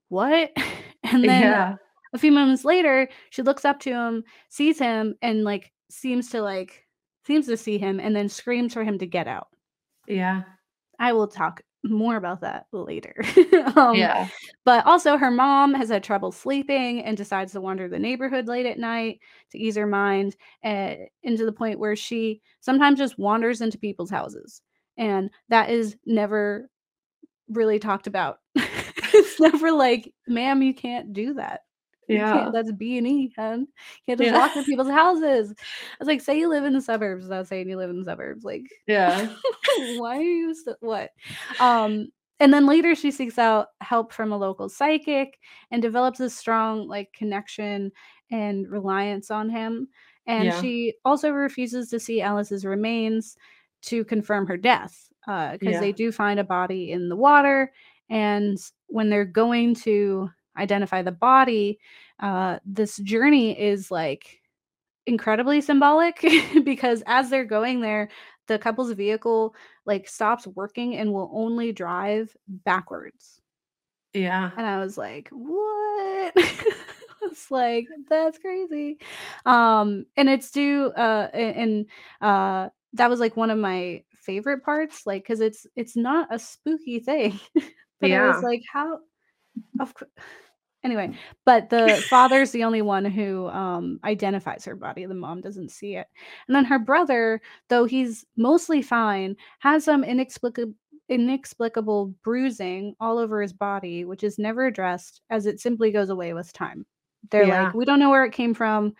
"What?" 0.09 0.51
And 1.03 1.27
then 1.27 1.41
Yeah. 1.41 1.75
a 2.13 2.17
few 2.19 2.31
moments 2.31 2.63
later, 2.65 3.09
she 3.31 3.41
looks 3.41 3.65
up 3.65 3.79
to 3.81 3.91
him, 3.91 4.23
sees 4.49 4.79
him, 4.79 5.15
and, 5.21 5.43
like, 5.43 5.71
seems 5.89 6.29
to, 6.31 6.41
like 6.41 6.87
seems 7.25 7.47
to 7.47 7.57
see 7.57 7.77
him, 7.77 7.99
and 7.99 8.15
then 8.15 8.29
screams 8.29 8.73
for 8.73 8.83
him 8.83 8.97
to 8.99 9.05
get 9.07 9.27
out. 9.27 9.49
Yeah. 10.07 10.43
I 10.99 11.13
will 11.13 11.27
talk 11.27 11.61
more 11.83 12.15
about 12.15 12.41
that 12.41 12.67
later. 12.71 13.15
Um, 13.75 13.95
Yeah. 13.97 14.27
but 14.65 14.85
also 14.85 15.17
her 15.17 15.31
mom 15.31 15.73
has 15.73 15.89
had 15.89 16.03
trouble 16.03 16.31
sleeping 16.31 17.03
and 17.03 17.15
decides 17.17 17.51
to 17.53 17.61
wander 17.61 17.87
the 17.87 17.99
neighborhood 17.99 18.47
late 18.47 18.65
at 18.65 18.79
night 18.79 19.19
to 19.51 19.57
ease 19.59 19.75
her 19.77 19.87
mind, 19.87 20.35
eh, 20.63 21.05
and 21.23 21.37
to 21.37 21.45
the 21.45 21.51
point 21.51 21.79
where 21.79 21.95
she 21.95 22.41
sometimes 22.59 22.97
just 22.99 23.17
wanders 23.19 23.61
into 23.61 23.77
people's 23.77 24.09
houses, 24.09 24.61
and 24.97 25.29
that 25.49 25.69
is 25.69 25.95
never 26.05 26.69
really 27.49 27.79
talked 27.79 28.07
about. 28.07 28.39
It's 29.13 29.39
never 29.41 29.71
like, 29.73 30.13
"Ma'am, 30.27 30.61
you 30.61 30.73
can't 30.73 31.11
do 31.13 31.33
that. 31.35 31.61
Yeah. 32.07 32.51
that's 32.53 32.71
B&E, 32.73 33.33
hun. 33.37 33.61
You 33.61 33.65
can't 34.07 34.19
just 34.19 34.31
Yeah. 34.31 34.33
walk 34.33 34.51
in 34.55 34.63
people's 34.65 34.89
houses." 34.89 35.53
I 35.59 35.95
was 35.99 36.07
like, 36.07 36.21
"Say 36.21 36.39
you 36.39 36.49
live 36.49 36.63
in 36.65 36.73
the 36.73 36.81
suburbs 36.81 37.23
without 37.25 37.47
saying 37.47 37.69
you 37.69 37.77
live 37.77 37.89
in 37.89 37.99
the 37.99 38.05
suburbs." 38.05 38.43
Like, 38.43 38.63
Yeah. 38.87 39.27
why 39.77 40.17
are 40.17 40.21
you 40.21 40.53
so 40.55 40.75
what? 40.81 41.11
Um, 41.59 42.09
and 42.39 42.53
then 42.53 42.65
later 42.67 42.95
she 42.95 43.11
seeks 43.11 43.37
out 43.39 43.67
help 43.81 44.11
from 44.13 44.31
a 44.31 44.37
local 44.37 44.69
psychic 44.69 45.39
and 45.71 45.81
develops 45.81 46.19
a 46.19 46.29
strong, 46.29 46.87
like, 46.87 47.13
connection 47.13 47.91
and 48.31 48.69
reliance 48.71 49.31
on 49.31 49.49
him, 49.49 49.87
and 50.27 50.45
Yeah. 50.45 50.59
she 50.61 50.95
also 51.05 51.31
refuses 51.31 51.89
to 51.89 51.99
see 51.99 52.21
Alice's 52.21 52.65
remains 52.65 53.37
to 53.83 54.03
confirm 54.05 54.47
her 54.47 54.57
death, 54.57 55.09
because 55.53 55.79
they 55.79 55.91
Yeah. 55.91 55.93
do 55.93 56.11
find 56.11 56.39
a 56.39 56.43
body 56.43 56.91
in 56.91 57.09
the 57.09 57.15
water, 57.17 57.71
and 58.09 58.57
when 58.87 59.09
they're 59.09 59.25
going 59.25 59.75
to 59.75 60.29
identify 60.57 61.01
the 61.01 61.11
body, 61.11 61.79
uh, 62.19 62.59
this 62.65 62.97
journey 62.97 63.59
is, 63.59 63.91
like, 63.91 64.41
incredibly 65.07 65.61
symbolic 65.61 66.25
because 66.63 67.03
as 67.07 67.29
they're 67.29 67.45
going 67.45 67.81
there, 67.81 68.09
the 68.47 68.59
couple's 68.59 68.91
vehicle, 68.93 69.55
like, 69.85 70.07
stops 70.09 70.47
working 70.47 70.95
and 70.97 71.13
will 71.13 71.31
only 71.33 71.71
drive 71.71 72.35
backwards. 72.47 73.41
Yeah. 74.13 74.51
And 74.57 74.65
I 74.65 74.79
was 74.79 74.97
like, 74.97 75.29
"What?" 75.31 76.33
It's 77.23 77.51
like, 77.51 77.85
"That's 78.09 78.39
crazy." 78.39 78.97
Um, 79.45 80.05
and 80.17 80.27
it's 80.29 80.49
due, 80.51 80.87
uh, 80.97 81.29
and, 81.33 81.85
uh, 82.19 82.69
that 82.93 83.09
was, 83.09 83.19
like, 83.19 83.37
one 83.37 83.51
of 83.51 83.59
my 83.59 84.03
favorite 84.15 84.63
parts, 84.63 85.05
like, 85.05 85.23
because 85.23 85.39
it's 85.39 85.67
it's 85.75 85.95
not 85.95 86.27
a 86.33 86.39
spooky 86.39 86.99
thing, 86.99 87.39
but 88.01 88.11
I 88.11 88.21
was 88.23 88.41
like, 88.41 88.61
"How" 88.73 88.99
of 89.79 89.93
course. 89.93 90.11
Anyway, 90.83 91.11
but 91.45 91.69
the 91.69 92.03
father's 92.09 92.51
the 92.51 92.63
only 92.63 92.81
one 92.81 93.05
who, 93.05 93.47
um, 93.49 93.99
identifies 94.03 94.65
her 94.65 94.75
body, 94.75 95.05
the 95.05 95.13
mom 95.13 95.41
doesn't 95.41 95.69
see 95.71 95.95
it. 95.95 96.07
And 96.47 96.55
then 96.55 96.65
her 96.65 96.79
brother, 96.79 97.41
though 97.69 97.85
he's 97.85 98.25
mostly 98.37 98.81
fine, 98.81 99.35
has 99.59 99.83
some 99.85 100.03
inexplicab 100.03 100.73
inexplicable 101.09 102.13
bruising 102.23 102.95
all 103.01 103.17
over 103.17 103.41
his 103.41 103.53
body, 103.53 104.05
which 104.05 104.23
is 104.23 104.39
never 104.39 104.65
addressed 104.65 105.21
as 105.29 105.45
it 105.45 105.59
simply 105.59 105.91
goes 105.91 106.09
away 106.09 106.33
with 106.33 106.53
time. 106.53 106.85
They're 107.31 107.47
Yeah. 107.47 107.59
like, 107.65 107.73
"We 107.73 107.85
don't 107.85 107.99
know 107.99 108.09
where 108.09 108.23
it 108.25 108.31
came 108.33 108.53
from," 108.53 108.93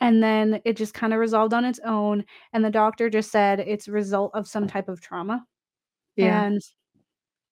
and 0.00 0.22
then 0.22 0.60
it 0.64 0.76
just 0.76 0.94
kinda 0.94 1.18
resolved 1.18 1.54
on 1.54 1.64
its 1.64 1.80
own, 1.80 2.24
and 2.52 2.64
the 2.64 2.70
doctor 2.70 3.10
just 3.10 3.30
said 3.32 3.60
it's 3.60 3.88
a 3.88 3.92
result 3.92 4.32
of 4.34 4.48
some 4.48 4.66
type 4.68 4.88
of 4.88 5.00
trauma, 5.00 5.46
Yeah. 6.16 6.44
and 6.46 6.60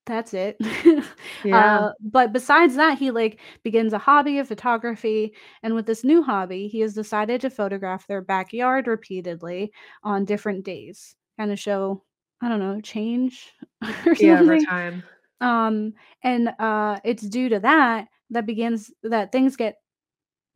that's 0.07 0.35
it. 0.35 0.57
Yeah. 1.43 1.53
Uh, 1.53 1.91
but 2.01 2.33
besides 2.33 2.75
that, 2.77 2.99
he, 2.99 3.11
like, 3.11 3.41
begins 3.63 3.93
a 3.93 3.99
hobby 3.99 4.39
of 4.39 4.49
photography, 4.49 5.35
and 5.63 5.75
with 5.75 5.87
this 5.87 6.03
new 6.05 6.23
hobby, 6.23 6.69
he 6.69 6.81
has 6.81 6.95
decided 6.95 7.41
to 7.41 7.51
photograph 7.51 8.07
their 8.07 8.21
backyard 8.23 8.87
repeatedly 8.89 9.73
on 10.03 10.25
different 10.25 10.65
days, 10.65 11.15
kinda 11.39 11.57
show, 11.57 12.03
I 12.43 12.49
don't 12.49 12.61
know, 12.61 12.81
change 12.81 13.53
or 14.07 14.15
Yeah, 14.19 14.41
over 14.41 14.57
something. 14.57 14.67
time. 14.69 15.05
Um, 15.41 15.95
and, 16.25 16.51
uh, 16.61 17.01
it's 17.05 17.29
due 17.29 17.49
to 17.51 17.61
that, 17.61 18.09
that 18.31 18.47
begins 18.47 18.93
that 19.05 19.33
things 19.33 19.57
get 19.57 19.77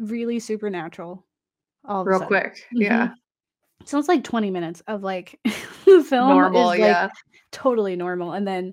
really 0.01 0.41
supernatural 0.41 1.27
all 1.87 2.03
of 2.05 2.11
Real 2.11 2.21
quick. 2.21 2.67
Mhm. 2.75 2.81
Yeah. 2.81 3.15
So 3.87 3.99
it's 3.99 4.09
like 4.09 4.25
20 4.25 4.51
minutes 4.51 4.83
of, 4.89 5.03
like 5.03 5.41
the 5.87 6.05
film 6.05 6.49
Normal, 6.49 6.55
is, 6.55 6.79
like, 6.79 6.99
yeah. 6.99 7.09
totally 7.53 7.97
normal, 7.97 8.33
and 8.33 8.47
then 8.49 8.73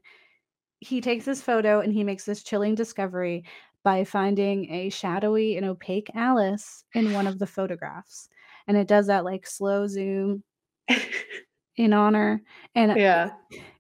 he 0.80 1.02
takes 1.02 1.26
this 1.26 1.42
photo 1.42 1.80
and 1.82 1.92
he 1.94 2.04
makes 2.04 2.26
this 2.26 2.44
chilling 2.44 2.76
discovery 2.76 3.44
by 3.84 4.04
finding 4.04 4.70
a 4.72 4.90
shadowy 4.90 5.58
and 5.58 5.66
opaque 5.66 6.10
Alice 6.14 6.84
in 6.94 7.14
one 7.14 7.28
of 7.28 7.40
the 7.40 7.48
photographs, 7.48 8.30
and 8.68 8.76
it 8.78 8.88
does 8.88 9.08
that, 9.08 9.24
like, 9.26 9.48
slow 9.48 9.88
zoom 9.88 10.44
in 11.78 11.94
honor. 11.94 12.42
and 12.76 12.98
Yeah. 12.98 13.32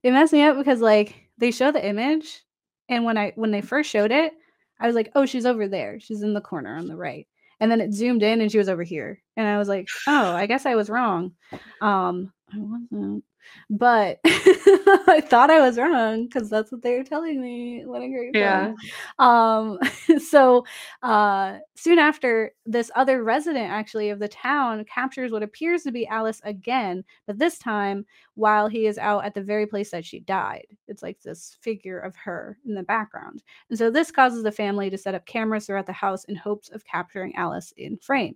it 0.04 0.12
messed 0.12 0.34
me 0.34 0.44
up 0.44 0.58
because, 0.58 0.82
like, 0.82 1.30
they 1.38 1.52
show 1.52 1.72
the 1.72 1.86
image, 1.86 2.44
and 2.90 3.04
when 3.06 3.18
I 3.18 3.34
when 3.36 3.52
they 3.52 3.62
first 3.62 3.90
showed 3.90 4.12
it, 4.12 4.34
I 4.80 4.88
was 4.88 4.96
like, 4.96 5.12
"Oh, 5.16 5.26
she's 5.26 5.46
over 5.46 5.68
there. 5.68 6.00
She's 6.00 6.22
in 6.24 6.34
the 6.34 6.42
corner 6.42 6.76
on 6.78 6.88
the 6.88 6.96
right." 6.96 7.28
And 7.60 7.72
then 7.72 7.82
it 7.82 7.92
zoomed 7.94 8.24
in 8.24 8.42
and 8.42 8.52
she 8.52 8.58
was 8.60 8.70
over 8.70 8.84
here, 8.84 9.22
and 9.36 9.48
I 9.48 9.58
was 9.58 9.68
like, 9.68 9.88
"Oh, 10.08 10.32
I 10.32 10.46
guess 10.48 10.66
I 10.66 10.76
was 10.76 10.90
wrong." 10.90 11.34
Um, 11.82 12.32
I 12.54 12.58
wasn't. 12.60 13.24
But 13.70 14.20
I 14.26 15.22
thought 15.28 15.50
I 15.52 15.62
was 15.62 15.78
wrong 15.78 16.26
because 16.26 16.50
that's 16.50 16.72
what 16.72 16.82
they 16.82 16.98
were 16.98 17.04
telling 17.04 17.42
me. 17.42 17.84
What 17.86 18.02
a 18.02 18.08
great 18.10 18.36
Yeah. 18.36 18.68
film. 18.68 18.76
Um, 19.20 19.80
so 20.20 20.66
uh, 21.04 21.60
soon 21.76 22.00
after, 22.00 22.52
this 22.66 22.92
other 22.96 23.24
resident 23.24 23.72
actually 23.72 24.10
of 24.10 24.20
the 24.20 24.28
town 24.28 24.84
captures 24.86 25.32
what 25.32 25.44
appears 25.44 25.84
to 25.84 25.92
be 25.92 26.08
Alice 26.08 26.42
again, 26.44 27.04
but 27.26 27.38
this 27.40 27.58
time 27.58 28.06
while 28.36 28.68
he 28.68 28.86
is 28.86 29.00
out 29.00 29.26
at 29.26 29.34
the 29.34 29.42
very 29.42 29.66
place 29.66 29.90
that 29.90 30.06
she 30.06 30.20
died. 30.20 30.68
It's 30.88 31.02
like 31.02 31.20
this 31.22 31.58
figure 31.62 32.00
of 32.00 32.16
her 32.16 32.58
in 32.66 32.76
the 32.76 32.84
background. 32.84 33.42
And 33.70 33.80
so 33.80 33.90
this 33.90 34.12
causes 34.12 34.44
the 34.44 34.52
family 34.52 34.92
to 34.92 34.98
set 34.98 35.16
up 35.16 35.26
cameras 35.26 35.66
throughout 35.66 35.88
the 35.88 35.92
house 35.94 36.24
in 36.26 36.36
hopes 36.36 36.70
of 36.70 36.86
capturing 36.86 37.36
Alice 37.36 37.74
in 37.78 37.98
frame. 37.98 38.36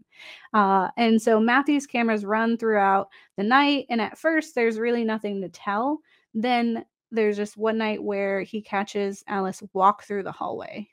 Uh, 0.53 0.89
and 0.97 1.21
so 1.21 1.39
Matthew's 1.39 1.85
cameras 1.85 2.25
run 2.25 2.57
throughout 2.57 3.09
the 3.37 3.43
night. 3.43 3.85
And 3.89 4.01
at 4.01 4.17
first, 4.17 4.55
there's 4.55 4.79
really 4.79 5.00
nothing 5.03 5.41
to 5.41 5.49
tell. 5.49 5.99
Then 6.33 6.85
there's 7.11 7.37
just 7.37 7.57
one 7.57 7.77
night 7.77 8.01
where 8.03 8.41
he 8.41 8.61
catches 8.61 9.23
Alice 9.27 9.61
walk 9.73 10.03
through 10.03 10.23
the 10.23 10.31
hallway. 10.31 10.89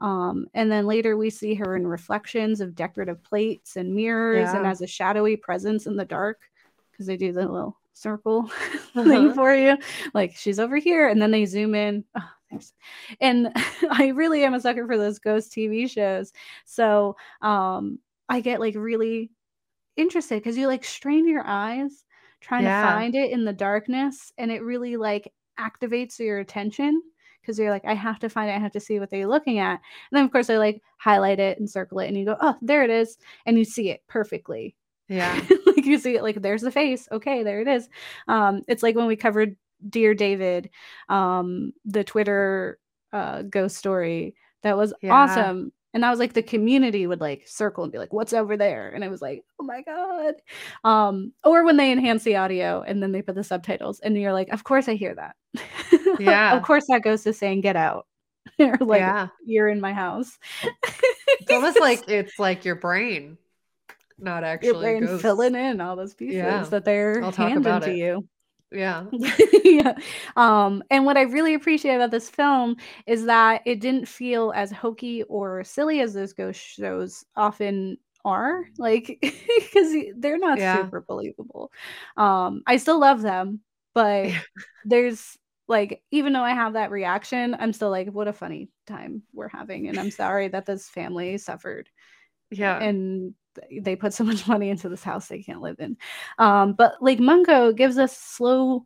Um, 0.00 0.46
and 0.54 0.72
then 0.72 0.86
later 0.86 1.16
we 1.16 1.30
see 1.30 1.54
her 1.54 1.76
in 1.76 1.86
reflections 1.86 2.60
of 2.60 2.74
decorative 2.74 3.22
plates 3.22 3.76
and 3.76 3.94
mirrors 3.94 4.54
and 4.54 4.66
as 4.66 4.80
a 4.80 4.86
shadowy 4.86 5.36
presence 5.36 5.86
in 5.86 5.96
the 5.96 6.04
dark 6.06 6.40
because 6.90 7.06
they 7.06 7.16
do 7.16 7.32
the 7.32 7.42
little 7.46 7.78
circle 7.92 8.50
Uh-huh. 8.94 9.04
thing 9.08 9.30
for 9.30 9.54
you. 9.54 9.76
Like 10.14 10.36
she's 10.36 10.58
over 10.58 10.76
here, 10.76 11.08
and 11.08 11.20
then 11.20 11.30
they 11.30 11.44
zoom 11.44 11.74
in. 11.74 12.04
Oh, 12.16 12.28
thanks. 12.50 12.72
And 13.20 13.48
I 13.90 14.08
really 14.08 14.44
am 14.44 14.54
a 14.54 14.60
sucker 14.60 14.86
for 14.86 14.96
those 14.96 15.18
ghost 15.18 15.52
TV 15.52 15.86
shows. 15.86 16.32
So 16.64 17.16
um, 17.42 17.98
I 18.28 18.40
get 18.40 18.60
like 18.60 18.74
really 18.76 19.30
interested 19.96 20.36
because 20.36 20.56
you 20.56 20.66
like 20.66 20.84
strain 20.84 21.28
your 21.28 21.42
eyes 21.46 22.04
trying 22.40 22.64
Yeah. 22.64 22.70
to 22.82 22.82
find 22.82 23.14
it 23.14 23.30
in 23.30 23.44
the 23.44 23.52
darkness, 23.52 24.32
and 24.38 24.50
it 24.50 24.62
really 24.62 24.96
like 24.96 25.32
activates 25.58 26.18
your 26.18 26.38
attention 26.38 27.02
because 27.40 27.58
you're 27.58 27.70
like, 27.70 27.84
I 27.84 27.94
have 27.94 28.18
to 28.20 28.28
find 28.28 28.50
it. 28.50 28.54
I 28.54 28.58
have 28.58 28.72
to 28.72 28.80
see 28.80 28.98
what 29.00 29.10
they're 29.10 29.26
looking 29.26 29.58
at. 29.58 29.72
And 30.10 30.18
then 30.18 30.24
of 30.24 30.30
course 30.32 30.50
I 30.50 30.58
like 30.58 30.82
highlight 30.98 31.40
it 31.40 31.58
and 31.58 31.68
circle 31.70 31.98
it, 32.00 32.08
and 32.08 32.16
you 32.16 32.24
go, 32.24 32.36
oh, 32.40 32.56
there 32.62 32.82
it 32.84 32.90
is, 32.90 33.18
and 33.46 33.58
you 33.58 33.64
see 33.64 33.90
it 33.90 34.02
perfectly 34.08 34.76
Yeah. 35.08 35.40
like 35.66 35.84
you 35.84 35.98
see 35.98 36.16
it 36.16 36.22
like 36.22 36.40
there's 36.42 36.62
the 36.62 36.70
face 36.70 37.08
okay 37.12 37.42
there 37.42 37.60
it 37.60 37.68
is 37.68 37.88
um 38.28 38.62
it's 38.68 38.82
like 38.82 38.94
when 38.96 39.06
we 39.06 39.16
covered 39.16 39.56
dear 39.88 40.14
david 40.14 40.70
um 41.08 41.72
the 41.84 42.04
twitter 42.04 42.78
uh 43.12 43.42
ghost 43.42 43.76
story 43.76 44.34
that 44.62 44.76
was 44.76 44.92
Yeah. 45.02 45.12
awesome 45.14 45.72
and 45.92 46.02
that 46.02 46.10
was 46.10 46.18
like 46.18 46.32
the 46.32 46.42
community 46.42 47.06
would 47.06 47.20
like 47.20 47.46
circle 47.46 47.82
and 47.84 47.92
be 47.92 47.98
like 47.98 48.12
what's 48.12 48.32
over 48.32 48.56
there 48.56 48.90
and 48.90 49.02
it 49.02 49.10
was 49.10 49.20
like 49.22 49.44
oh 49.60 49.64
my 49.64 49.82
god 49.82 50.34
um 50.84 51.32
or 51.44 51.64
when 51.64 51.76
they 51.76 51.90
enhance 51.92 52.22
the 52.24 52.36
audio 52.36 52.82
and 52.86 53.02
then 53.02 53.12
they 53.12 53.22
put 53.22 53.34
the 53.34 53.44
subtitles 53.44 54.00
and 54.00 54.16
you're 54.16 54.32
like 54.32 54.48
of 54.50 54.64
course 54.64 54.88
i 54.88 54.94
hear 54.94 55.14
that 55.14 55.34
Yeah. 56.20 56.56
of 56.56 56.62
course 56.62 56.86
that 56.88 57.02
goes 57.02 57.22
to 57.24 57.32
saying 57.32 57.60
get 57.62 57.76
out 57.76 58.06
or 58.58 58.76
like 58.80 59.00
yeah. 59.00 59.28
you're 59.44 59.68
in 59.68 59.80
my 59.80 59.92
house 59.92 60.38
It's 61.40 61.50
almost 61.50 61.80
like 61.88 62.08
it's 62.08 62.38
like 62.38 62.64
your 62.64 62.76
brain, 62.76 63.36
not 64.18 64.44
actually 64.44 64.68
your 64.68 64.80
brain 64.80 65.06
ghosts. 65.06 65.22
filling 65.22 65.54
in 65.54 65.80
all 65.80 65.96
those 65.96 66.14
pieces 66.14 66.36
Yeah. 66.36 66.62
that 66.64 66.84
they're 66.84 67.20
handing 67.32 67.80
to 67.80 67.90
it. 67.90 67.96
you 67.96 68.28
Yeah. 68.70 69.06
yeah. 69.64 69.94
Um, 70.36 70.82
and 70.90 71.04
what 71.04 71.16
I 71.16 71.22
really 71.22 71.54
appreciate 71.54 71.96
about 71.96 72.12
this 72.12 72.30
film 72.30 72.76
is 73.06 73.24
that 73.26 73.62
it 73.66 73.80
didn't 73.80 74.06
feel 74.06 74.52
as 74.54 74.70
hokey 74.70 75.24
or 75.24 75.64
silly 75.64 76.00
as 76.00 76.14
those 76.14 76.32
ghost 76.32 76.60
shows 76.60 77.24
often 77.36 77.98
are. 78.24 78.64
Like, 78.78 79.18
because 79.20 79.94
they're 80.16 80.38
not 80.38 80.60
Yeah. 80.60 80.62
super 80.62 81.00
believable. 81.00 81.72
Um, 82.16 82.62
I 82.66 82.76
still 82.76 83.00
love 83.00 83.20
them, 83.22 83.60
but 83.94 84.36
there's 84.84 85.36
like, 85.68 86.02
even 86.10 86.32
though 86.32 86.42
I 86.42 86.54
have 86.54 86.74
that 86.74 86.90
reaction, 86.90 87.56
I'm 87.58 87.72
still 87.72 87.90
like, 87.90 88.08
what 88.08 88.28
a 88.28 88.32
funny 88.32 88.70
time 88.86 89.22
we're 89.32 89.48
having. 89.48 89.88
And 89.88 89.98
I'm 89.98 90.10
sorry 90.10 90.48
that 90.48 90.66
this 90.66 90.88
family 90.88 91.38
suffered 91.38 91.88
Yeah. 92.50 92.78
and 92.78 93.34
they 93.82 93.96
put 93.96 94.14
so 94.14 94.24
much 94.24 94.46
money 94.48 94.70
into 94.70 94.88
this 94.88 95.02
house 95.02 95.28
they 95.28 95.42
can't 95.42 95.60
live 95.60 95.76
in. 95.80 95.96
Um, 96.38 96.74
but 96.74 97.02
Lake 97.02 97.20
Mungo 97.20 97.72
gives 97.72 97.98
us 97.98 98.16
slow, 98.16 98.84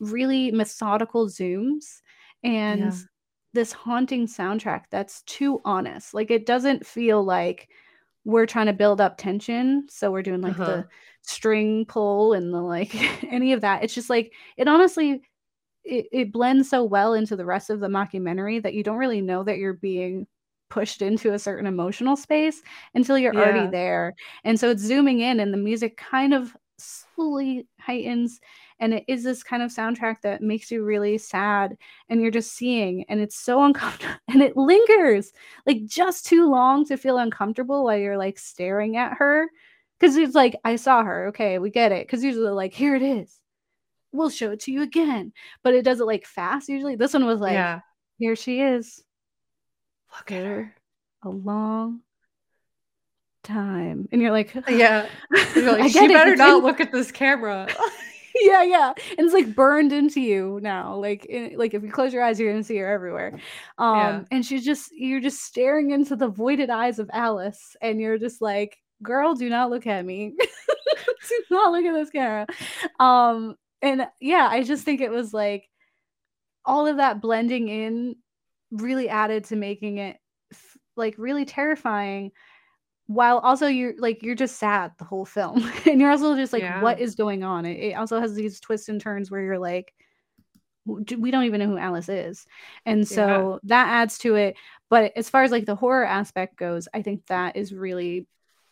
really 0.00 0.50
methodical 0.50 1.28
zooms 1.28 2.00
and 2.42 2.80
Yeah. 2.80 2.92
this 3.52 3.72
haunting 3.72 4.26
soundtrack 4.26 4.84
that's 4.90 5.22
too 5.22 5.60
honest. 5.64 6.12
Like 6.14 6.30
it 6.30 6.44
doesn't 6.46 6.86
feel 6.86 7.22
like 7.24 7.68
we're 8.24 8.46
trying 8.46 8.66
to 8.66 8.72
build 8.72 9.00
up 9.00 9.16
tension. 9.16 9.86
So 9.88 10.10
we're 10.10 10.22
doing 10.22 10.40
like 10.40 10.54
Uh-huh. 10.54 10.64
the 10.64 10.88
string 11.22 11.86
pull 11.86 12.32
and 12.32 12.52
the 12.52 12.60
like 12.60 12.94
any 13.32 13.52
of 13.52 13.60
that. 13.62 13.84
It's 13.84 13.94
just 13.94 14.10
like 14.10 14.32
it 14.56 14.66
honestly 14.68 15.22
it, 15.84 16.06
it 16.12 16.32
blends 16.32 16.70
so 16.70 16.82
well 16.84 17.14
into 17.14 17.36
the 17.36 17.44
rest 17.44 17.70
of 17.70 17.78
the 17.80 17.88
mockumentary 17.88 18.62
that 18.62 18.74
you 18.74 18.82
don't 18.82 18.96
really 18.98 19.20
know 19.20 19.44
that 19.44 19.58
you're 19.58 19.74
being 19.74 20.26
pushed 20.70 21.02
into 21.02 21.32
a 21.32 21.38
certain 21.38 21.66
emotional 21.66 22.16
space 22.16 22.62
until 22.94 23.18
you're 23.18 23.34
Yeah. 23.34 23.40
already 23.40 23.70
there. 23.70 24.14
And 24.44 24.58
so 24.58 24.70
it's 24.70 24.82
zooming 24.82 25.20
in 25.20 25.40
and 25.40 25.52
the 25.52 25.58
music 25.58 25.96
kind 25.96 26.34
of 26.34 26.56
slowly 26.78 27.66
heightens 27.78 28.40
and 28.80 28.94
it 28.94 29.04
is 29.06 29.22
this 29.22 29.42
kind 29.42 29.62
of 29.62 29.70
soundtrack 29.70 30.20
that 30.22 30.42
makes 30.42 30.70
you 30.70 30.82
really 30.84 31.16
sad 31.18 31.76
and 32.08 32.20
you're 32.20 32.30
just 32.30 32.52
seeing 32.52 33.04
and 33.08 33.20
it's 33.20 33.36
so 33.36 33.62
uncomfortable 33.62 34.12
and 34.28 34.42
it 34.42 34.56
lingers 34.56 35.32
like 35.66 35.84
just 35.86 36.26
too 36.26 36.50
long 36.50 36.84
to 36.84 36.96
feel 36.96 37.18
uncomfortable 37.18 37.84
while 37.84 37.96
you're 37.96 38.18
like 38.18 38.38
staring 38.38 38.96
at 38.96 39.12
her 39.16 39.48
because 40.00 40.16
it's 40.16 40.34
like 40.34 40.56
I 40.64 40.74
saw 40.76 41.04
her 41.04 41.28
okay 41.28 41.60
we 41.60 41.70
get 41.70 41.92
it 41.92 42.06
because 42.06 42.24
usually 42.24 42.50
like 42.50 42.74
here 42.74 42.96
it 42.96 43.02
is 43.02 43.38
we'll 44.12 44.30
show 44.30 44.50
it 44.50 44.60
to 44.60 44.72
you 44.72 44.82
again 44.82 45.32
but 45.62 45.74
it 45.74 45.84
does 45.84 46.00
it 46.00 46.06
like 46.06 46.26
fast 46.26 46.68
usually 46.68 46.96
this 46.96 47.14
one 47.14 47.24
was 47.26 47.40
like 47.40 47.52
yeah. 47.52 47.80
here 48.18 48.34
she 48.34 48.60
is 48.60 49.02
Look 50.18 50.32
at 50.32 50.44
her. 50.44 50.74
a 51.22 51.28
long 51.28 52.00
time 53.42 54.08
and 54.10 54.22
you're 54.22 54.30
like 54.30 54.54
Yeah. 54.68 55.06
You're 55.54 55.78
like, 55.78 55.92
she 55.92 56.08
better 56.08 56.34
not 56.36 56.62
look 56.62 56.80
at 56.80 56.92
this 56.92 57.10
camera. 57.12 57.68
yeah 58.36 58.64
yeah 58.64 58.92
and 59.16 59.20
it's 59.20 59.32
like 59.32 59.54
burned 59.54 59.92
into 59.92 60.20
you 60.20 60.58
now 60.60 60.96
like 60.96 61.24
in, 61.26 61.56
like 61.56 61.72
if 61.72 61.84
you 61.84 61.92
close 61.92 62.12
your 62.12 62.20
eyes 62.20 62.40
you're 62.40 62.50
gonna 62.50 62.64
see 62.64 62.76
her 62.78 62.90
everywhere 62.92 63.38
um 63.78 63.96
Yeah. 63.96 64.22
and 64.32 64.44
she's 64.44 64.64
just 64.64 64.90
you're 64.92 65.20
just 65.20 65.40
staring 65.44 65.92
into 65.92 66.16
the 66.16 66.26
voided 66.26 66.68
eyes 66.68 66.98
of 66.98 67.08
alice 67.12 67.76
and 67.80 68.00
you're 68.00 68.18
just 68.18 68.42
like 68.42 68.76
girl 69.04 69.34
do 69.34 69.48
not 69.48 69.70
look 69.70 69.86
at 69.86 70.04
me 70.04 70.32
do 71.28 71.42
not 71.52 71.70
look 71.70 71.84
at 71.84 71.92
this 71.92 72.10
camera 72.10 72.44
um 72.98 73.54
and 73.82 74.04
yeah 74.20 74.48
i 74.50 74.64
just 74.64 74.84
think 74.84 75.00
it 75.00 75.12
was 75.12 75.32
like 75.32 75.68
all 76.64 76.88
of 76.88 76.96
that 76.96 77.20
blending 77.20 77.68
in 77.68 78.16
really 78.74 79.08
added 79.08 79.44
to 79.46 79.56
making 79.56 79.98
it 79.98 80.18
like 80.96 81.14
really 81.18 81.44
terrifying 81.44 82.32
while 83.06 83.38
also 83.38 83.66
you're 83.66 83.94
like 83.98 84.22
you're 84.22 84.34
just 84.34 84.58
sad 84.58 84.92
the 84.98 85.04
whole 85.04 85.26
film. 85.26 85.62
And 85.86 86.00
you're 86.00 86.10
also 86.10 86.36
just 86.36 86.52
like 86.52 86.64
Yeah. 86.64 86.80
what 86.80 87.00
is 87.00 87.14
going 87.16 87.44
on? 87.44 87.66
It, 87.66 87.78
it 87.78 87.94
also 87.94 88.20
has 88.20 88.34
these 88.34 88.60
twists 88.60 88.88
and 88.88 89.00
turns 89.00 89.30
where 89.30 89.42
you're 89.42 89.58
like 89.58 89.92
we 90.86 91.30
don't 91.30 91.44
even 91.44 91.60
know 91.60 91.66
who 91.68 91.78
alice 91.78 92.08
is. 92.08 92.46
And 92.84 93.08
so 93.08 93.60
that 93.64 93.88
adds 93.88 94.18
to 94.18 94.34
it. 94.34 94.56
But 94.90 95.12
as 95.16 95.30
far 95.30 95.42
as 95.42 95.50
like 95.50 95.64
the 95.66 95.74
horror 95.74 96.04
aspect 96.04 96.56
goes 96.56 96.86
i 96.94 97.02
think 97.02 97.26
that 97.26 97.56
is 97.56 97.74
really 97.74 98.26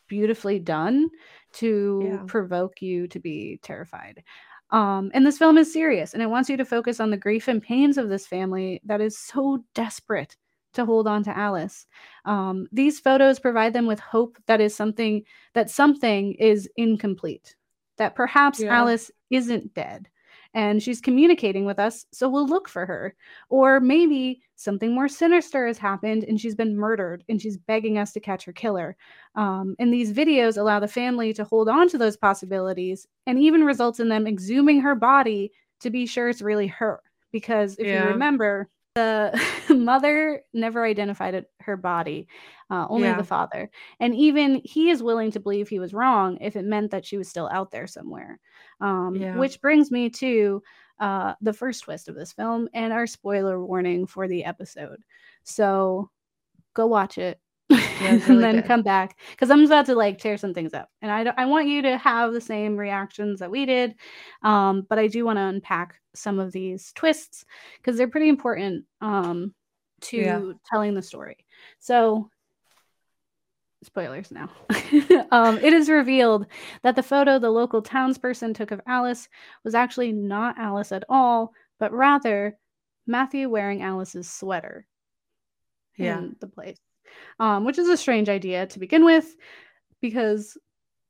beautifully 0.09 0.59
done 0.59 1.09
to 1.55 2.07
Yeah. 2.07 2.25
provoke 2.27 2.83
you 2.83 3.09
to 3.09 3.19
be 3.19 3.59
terrified 3.63 4.23
um, 4.73 5.11
and 5.15 5.25
this 5.25 5.39
film 5.39 5.59
is 5.59 5.73
serious 5.73 6.15
and 6.15 6.23
it 6.23 6.31
wants 6.31 6.49
you 6.49 6.57
to 6.57 6.65
focus 6.65 6.99
on 6.99 7.11
the 7.11 7.17
grief 7.17 7.47
and 7.47 7.63
pains 7.63 7.99
of 7.99 8.09
this 8.09 8.27
family 8.27 8.81
that 8.85 9.01
is 9.01 9.17
so 9.17 9.63
desperate 9.75 10.37
to 10.73 10.87
hold 10.87 11.07
on 11.07 11.23
to 11.23 11.37
Alice. 11.37 11.87
Um, 12.25 12.67
these 12.73 12.99
photos 12.99 13.39
provide 13.39 13.75
them 13.75 13.87
with 13.87 14.01
hope 14.01 14.39
that 14.47 14.61
is 14.63 14.75
something 14.75 15.23
that 15.53 15.71
something 15.71 16.33
is 16.35 16.69
incomplete, 16.77 17.55
that 17.99 18.15
perhaps 18.15 18.61
Yeah. 18.61 18.79
Alice 18.79 19.11
isn't 19.29 19.75
dead 19.75 20.09
and 20.55 20.83
she's 20.83 21.01
communicating 21.01 21.65
with 21.65 21.79
us, 21.79 22.05
so 22.13 22.29
we'll 22.29 22.47
look 22.47 22.69
for 22.69 22.87
her. 22.87 23.15
Or 23.49 23.81
maybe 23.81 24.43
something 24.57 24.95
more 24.95 25.09
sinister 25.09 25.67
has 25.67 25.79
happened 25.79 26.25
and 26.25 26.41
she's 26.41 26.55
been 26.55 26.77
murdered 26.77 27.25
and 27.29 27.41
she's 27.41 27.57
begging 27.57 27.99
us 27.99 28.13
to 28.13 28.21
catch 28.21 28.45
her 28.45 28.53
killer. 28.53 28.97
Um, 29.35 29.75
and 29.79 29.93
these 29.93 30.13
videos 30.13 30.57
allow 30.59 30.79
the 30.81 30.89
family 30.89 31.33
to 31.35 31.45
hold 31.45 31.69
on 31.69 31.89
to 31.89 31.99
those 31.99 32.17
possibilities 32.17 33.07
and 33.27 33.39
even 33.39 33.65
results 33.65 34.01
in 34.01 34.09
them 34.09 34.27
exhuming 34.27 34.81
her 34.83 34.95
body 34.95 35.53
to 35.81 35.91
be 35.91 36.07
sure 36.07 36.29
it's 36.29 36.43
really 36.43 36.69
her. 36.69 37.03
Because 37.33 37.77
if 37.79 37.87
Yeah. 37.89 38.03
you 38.03 38.09
remember, 38.09 38.69
the 38.95 39.33
mother 39.71 40.43
never 40.53 40.85
identified 40.85 41.35
it, 41.35 41.51
her 41.61 41.77
body, 41.77 42.29
uh, 42.71 42.87
only 42.89 43.09
Yeah. 43.09 43.17
the 43.17 43.25
father. 43.25 43.71
And 44.01 44.15
even 44.15 44.61
he 44.65 44.91
is 44.91 45.03
willing 45.03 45.31
to 45.33 45.41
believe 45.41 45.69
he 45.69 45.79
was 45.79 45.95
wrong 45.95 46.39
if 46.41 46.57
it 46.57 46.65
meant 46.65 46.91
that 46.91 47.07
she 47.07 47.17
was 47.17 47.29
still 47.29 47.49
out 47.53 47.71
there 47.71 47.87
somewhere. 47.87 48.39
Um, 48.81 49.15
Yeah. 49.17 49.37
Which 49.37 49.61
brings 49.61 49.91
me 49.91 50.11
to 50.11 50.63
uh, 50.99 51.35
the 51.41 51.53
first 51.53 51.83
twist 51.85 52.09
of 52.09 52.15
this 52.15 52.33
film 52.33 52.69
and 52.75 52.93
our 52.93 53.07
spoiler 53.07 53.65
warning 53.65 54.07
for 54.07 54.29
the 54.29 54.45
episode. 54.45 55.03
So 55.43 56.11
go 56.75 56.87
watch 56.87 57.19
it. 57.19 57.41
and 58.01 58.23
really 58.29 58.43
then 58.43 58.57
good. 58.57 58.65
come 58.67 58.83
back 58.83 59.17
because 59.31 59.51
I'm 59.51 59.65
about 59.65 59.87
to 59.87 59.95
like 59.95 60.19
tear 60.19 60.37
some 60.37 60.55
things 60.55 60.75
up, 60.75 60.89
and 61.01 61.11
I 61.11 61.25
don't, 61.25 61.39
I 61.39 61.47
want 61.47 61.69
you 61.69 61.83
to 61.83 61.99
have 61.99 62.33
the 62.33 62.41
same 62.41 62.77
reactions 62.77 63.41
that 63.41 63.51
we 63.51 63.67
did, 63.67 63.95
um, 64.43 64.87
but 64.89 64.99
I 64.99 65.07
do 65.09 65.25
want 65.25 65.39
to 65.39 65.43
unpack 65.43 66.01
some 66.15 66.39
of 66.39 66.53
these 66.53 66.93
twists 66.95 67.45
because 67.79 67.97
they're 67.97 68.09
pretty 68.09 68.29
important 68.29 68.85
um, 69.01 69.55
to 70.03 70.17
Yeah. 70.17 70.53
telling 70.71 70.95
the 70.95 71.03
story. 71.03 71.37
So, 71.79 72.29
spoilers 73.85 74.31
now. 74.31 74.49
um, 75.33 75.59
it 75.59 75.73
is 75.73 75.89
revealed 75.89 76.47
that 76.83 76.97
the 76.97 77.03
photo 77.03 77.39
the 77.39 77.51
local 77.51 77.83
townsperson 77.83 78.55
took 78.55 78.71
of 78.71 78.81
Alice 78.87 79.29
was 79.65 79.75
actually 79.75 80.13
not 80.13 80.59
Alice 80.59 80.93
at 80.93 81.05
all, 81.09 81.53
but 81.79 81.93
rather 81.93 82.57
Matthew 83.07 83.49
wearing 83.49 83.83
Alice's 83.83 84.31
sweater 84.31 84.87
Yeah. 85.97 86.19
in 86.19 86.37
the 86.41 86.47
place, 86.47 86.79
um, 87.41 87.65
which 87.65 87.79
is 87.79 87.89
a 87.89 87.97
strange 87.97 88.29
idea 88.29 88.67
to 88.67 88.79
begin 88.79 89.05
with, 89.05 89.35
because 90.01 90.57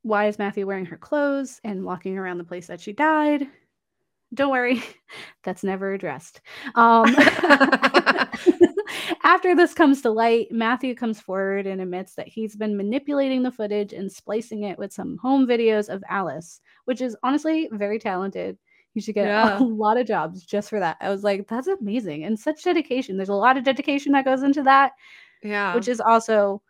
why 0.03 0.27
is 0.27 0.39
Matthew 0.39 0.67
wearing 0.67 0.87
her 0.87 0.97
clothes 0.97 1.61
and 1.65 1.85
walking 1.85 2.19
around 2.19 2.39
the 2.39 2.45
place 2.45 2.67
that 2.67 2.81
she 2.81 2.93
died? 2.93 3.47
Don't 4.35 4.51
worry, 4.51 4.83
that's 5.45 5.63
never 5.63 5.93
addressed. 5.93 6.41
Um, 6.75 7.15
after 9.25 9.55
this 9.55 9.75
comes 9.75 10.03
to 10.03 10.11
light, 10.11 10.49
Matthew 10.51 10.95
comes 10.95 11.21
forward 11.21 11.67
and 11.67 11.81
admits 11.81 12.15
that 12.15 12.29
he's 12.29 12.57
been 12.57 12.77
manipulating 12.77 13.43
the 13.43 13.51
footage 13.51 13.93
and 13.93 14.11
splicing 14.11 14.65
it 14.65 14.79
with 14.79 14.93
some 14.93 15.19
home 15.19 15.47
videos 15.47 15.89
of 15.89 16.03
Alice, 16.09 16.61
which 16.87 17.01
is 17.01 17.17
honestly 17.23 17.69
very 17.73 17.99
talented. 17.99 18.59
You 18.95 19.03
should 19.03 19.15
get 19.15 19.27
Yeah. 19.27 19.59
a 19.59 19.63
lot 19.63 19.99
of 19.99 20.07
jobs 20.07 20.45
just 20.45 20.71
for 20.71 20.81
that. 20.81 20.97
I 21.01 21.11
was 21.11 21.25
like, 21.25 21.49
that's 21.49 21.69
amazing 21.69 22.25
and 22.25 22.39
such 22.39 22.65
dedication. 22.65 23.17
There's 23.17 23.29
a 23.29 23.35
lot 23.35 23.57
of 23.57 23.65
dedication 23.65 24.13
that 24.13 24.25
goes 24.25 24.43
into 24.43 24.63
that, 24.65 24.93
yeah. 25.43 25.75
which 25.75 25.89
is 25.89 26.01
also 26.01 26.63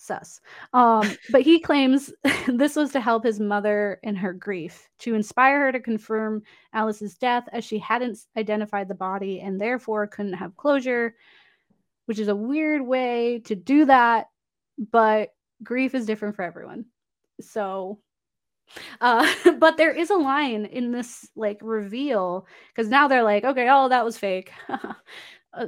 sus. 0.00 0.40
Um, 0.72 1.10
but 1.30 1.42
he 1.42 1.60
claims 1.60 2.12
this 2.48 2.76
was 2.76 2.92
to 2.92 3.00
help 3.00 3.24
his 3.24 3.38
mother 3.38 4.00
in 4.02 4.16
her 4.16 4.32
grief, 4.32 4.88
to 5.00 5.14
inspire 5.14 5.60
her 5.66 5.72
to 5.72 5.80
confirm 5.80 6.42
Alice's 6.72 7.16
death 7.16 7.48
as 7.52 7.64
she 7.64 7.78
hadn't 7.78 8.18
identified 8.36 8.88
the 8.88 8.94
body 8.94 9.40
and 9.40 9.60
therefore 9.60 10.06
couldn't 10.06 10.34
have 10.34 10.56
closure, 10.56 11.14
which 12.06 12.18
is 12.18 12.28
a 12.28 12.36
weird 12.36 12.82
way 12.82 13.40
to 13.44 13.54
do 13.54 13.84
that, 13.84 14.28
but 14.90 15.30
grief 15.62 15.94
is 15.94 16.06
different 16.06 16.36
for 16.36 16.42
everyone. 16.42 16.86
So 17.40 18.00
uh 19.00 19.26
but 19.58 19.76
there 19.76 19.92
is 19.92 20.10
a 20.10 20.14
line 20.14 20.64
in 20.64 20.92
this 20.92 21.28
like 21.34 21.58
reveal 21.60 22.46
because 22.68 22.88
now 22.88 23.08
they're 23.08 23.24
like 23.24 23.44
okay 23.44 23.66
oh 23.68 23.88
that 23.88 24.04
was 24.04 24.16
fake 24.16 24.52
Uh, 25.52 25.66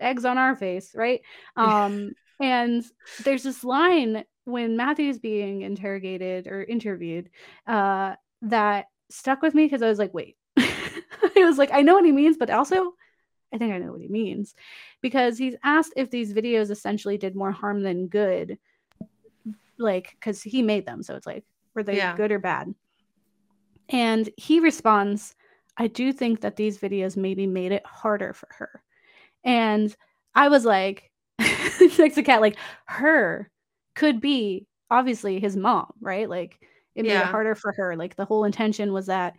eggs 0.00 0.24
on 0.24 0.38
our 0.38 0.54
face 0.54 0.92
right 0.94 1.22
um 1.56 2.12
and 2.40 2.84
there's 3.18 3.42
this 3.42 3.64
line 3.64 4.24
when 4.44 4.76
Matthew's 4.76 5.18
being 5.18 5.62
interrogated 5.62 6.46
or 6.46 6.62
interviewed 6.64 7.28
uh, 7.66 8.14
that 8.42 8.86
stuck 9.10 9.42
with 9.42 9.54
me 9.54 9.64
because 9.66 9.82
I 9.82 9.88
was 9.88 9.98
like, 9.98 10.14
wait. 10.14 10.36
I 10.56 11.44
was 11.44 11.58
like, 11.58 11.70
I 11.72 11.82
know 11.82 11.94
what 11.94 12.04
he 12.04 12.12
means, 12.12 12.36
but 12.36 12.50
also 12.50 12.94
I 13.52 13.58
think 13.58 13.72
I 13.72 13.78
know 13.78 13.92
what 13.92 14.00
he 14.00 14.08
means 14.08 14.54
because 15.00 15.38
he's 15.38 15.56
asked 15.64 15.94
if 15.96 16.10
these 16.10 16.32
videos 16.32 16.70
essentially 16.70 17.18
did 17.18 17.34
more 17.36 17.52
harm 17.52 17.82
than 17.82 18.08
good, 18.08 18.58
like, 19.78 20.10
because 20.12 20.42
he 20.42 20.62
made 20.62 20.86
them. 20.86 21.02
So 21.02 21.14
it's 21.14 21.26
like, 21.26 21.44
were 21.74 21.82
they 21.82 21.96
Yeah. 21.96 22.16
good 22.16 22.32
or 22.32 22.38
bad? 22.38 22.74
And 23.88 24.28
he 24.36 24.60
responds, 24.60 25.34
I 25.76 25.86
do 25.86 26.12
think 26.12 26.40
that 26.40 26.56
these 26.56 26.78
videos 26.78 27.16
maybe 27.16 27.46
made 27.46 27.72
it 27.72 27.86
harder 27.86 28.32
for 28.32 28.48
her. 28.58 28.82
And 29.44 29.94
I 30.34 30.48
was 30.48 30.64
like, 30.64 31.10
next 31.38 32.14
to 32.16 32.22
Kat, 32.22 32.40
like 32.40 32.56
her 32.86 33.50
could 33.94 34.20
be 34.20 34.66
obviously 34.90 35.38
his 35.38 35.56
mom, 35.56 35.92
right? 36.00 36.28
Like 36.28 36.60
it 36.94 37.04
made 37.04 37.20
it 37.20 37.26
harder 37.26 37.54
for 37.54 37.72
her. 37.72 37.96
Like 37.96 38.16
the 38.16 38.24
whole 38.24 38.44
intention 38.44 38.92
was 38.92 39.06
that 39.06 39.36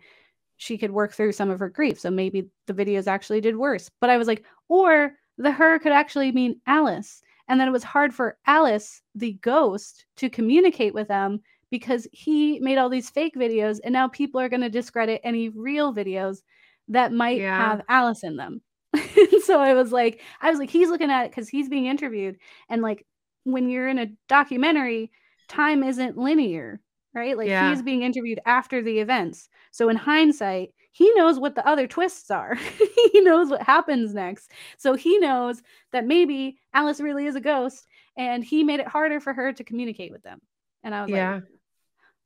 she 0.56 0.76
could 0.78 0.90
work 0.90 1.12
through 1.12 1.32
some 1.32 1.50
of 1.50 1.58
her 1.58 1.68
grief. 1.68 1.98
So 1.98 2.10
maybe 2.10 2.48
the 2.66 2.74
videos 2.74 3.06
actually 3.06 3.40
did 3.40 3.56
worse. 3.56 3.90
But 4.00 4.10
I 4.10 4.18
was 4.18 4.28
like, 4.28 4.44
or 4.68 5.12
the 5.38 5.50
her 5.50 5.78
could 5.78 5.92
actually 5.92 6.32
mean 6.32 6.60
Alice. 6.66 7.22
And 7.48 7.58
then 7.58 7.66
it 7.66 7.72
was 7.72 7.82
hard 7.82 8.14
for 8.14 8.36
Alice, 8.46 9.02
the 9.14 9.32
ghost, 9.40 10.06
to 10.16 10.28
communicate 10.30 10.94
with 10.94 11.08
them 11.08 11.40
because 11.70 12.06
he 12.12 12.58
made 12.60 12.78
all 12.78 12.88
these 12.88 13.10
fake 13.10 13.34
videos 13.36 13.80
and 13.84 13.92
now 13.92 14.08
people 14.08 14.40
are 14.40 14.48
going 14.48 14.60
to 14.60 14.68
discredit 14.68 15.20
any 15.24 15.48
real 15.48 15.94
videos 15.94 16.42
that 16.88 17.12
might 17.12 17.38
Yeah. 17.38 17.56
have 17.56 17.82
Alice 17.88 18.22
in 18.22 18.36
them. 18.36 18.60
so 19.44 19.60
I 19.60 19.74
was 19.74 19.92
like, 19.92 20.20
I 20.40 20.50
was 20.50 20.58
like, 20.58 20.70
he's 20.70 20.88
looking 20.88 21.10
at 21.10 21.26
it 21.26 21.30
because 21.30 21.48
he's 21.48 21.68
being 21.68 21.86
interviewed. 21.86 22.38
And 22.68 22.82
like 22.82 23.06
when 23.44 23.68
you're 23.68 23.88
in 23.88 23.98
a 23.98 24.12
documentary, 24.28 25.10
time 25.48 25.82
isn't 25.82 26.18
linear, 26.18 26.80
right? 27.14 27.36
Like 27.36 27.48
Yeah. 27.48 27.68
he's 27.70 27.82
being 27.82 28.02
interviewed 28.02 28.40
after 28.46 28.82
the 28.82 28.98
events. 28.98 29.48
So 29.70 29.88
in 29.88 29.96
hindsight, 29.96 30.70
he 30.92 31.12
knows 31.14 31.38
what 31.38 31.54
the 31.54 31.66
other 31.66 31.86
twists 31.86 32.30
are. 32.30 32.56
he 33.12 33.20
knows 33.20 33.48
what 33.48 33.62
happens 33.62 34.12
next. 34.12 34.50
So 34.76 34.94
he 34.94 35.18
knows 35.18 35.62
that 35.92 36.06
maybe 36.06 36.58
Alice 36.74 37.00
really 37.00 37.26
is 37.26 37.36
a 37.36 37.40
ghost 37.40 37.86
and 38.16 38.44
he 38.44 38.64
made 38.64 38.80
it 38.80 38.88
harder 38.88 39.20
for 39.20 39.32
her 39.32 39.52
to 39.52 39.64
communicate 39.64 40.10
with 40.10 40.22
them. 40.22 40.40
And 40.82 40.94
I 40.94 41.02
was 41.02 41.10
Yeah. 41.10 41.40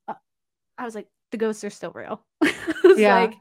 like, 0.09 0.17
I 0.79 0.85
was 0.85 0.95
like, 0.95 1.09
the 1.31 1.37
ghosts 1.37 1.65
are 1.65 1.71
still 1.71 1.93
real. 1.93 2.25
Yeah. 2.97 3.21
like 3.25 3.35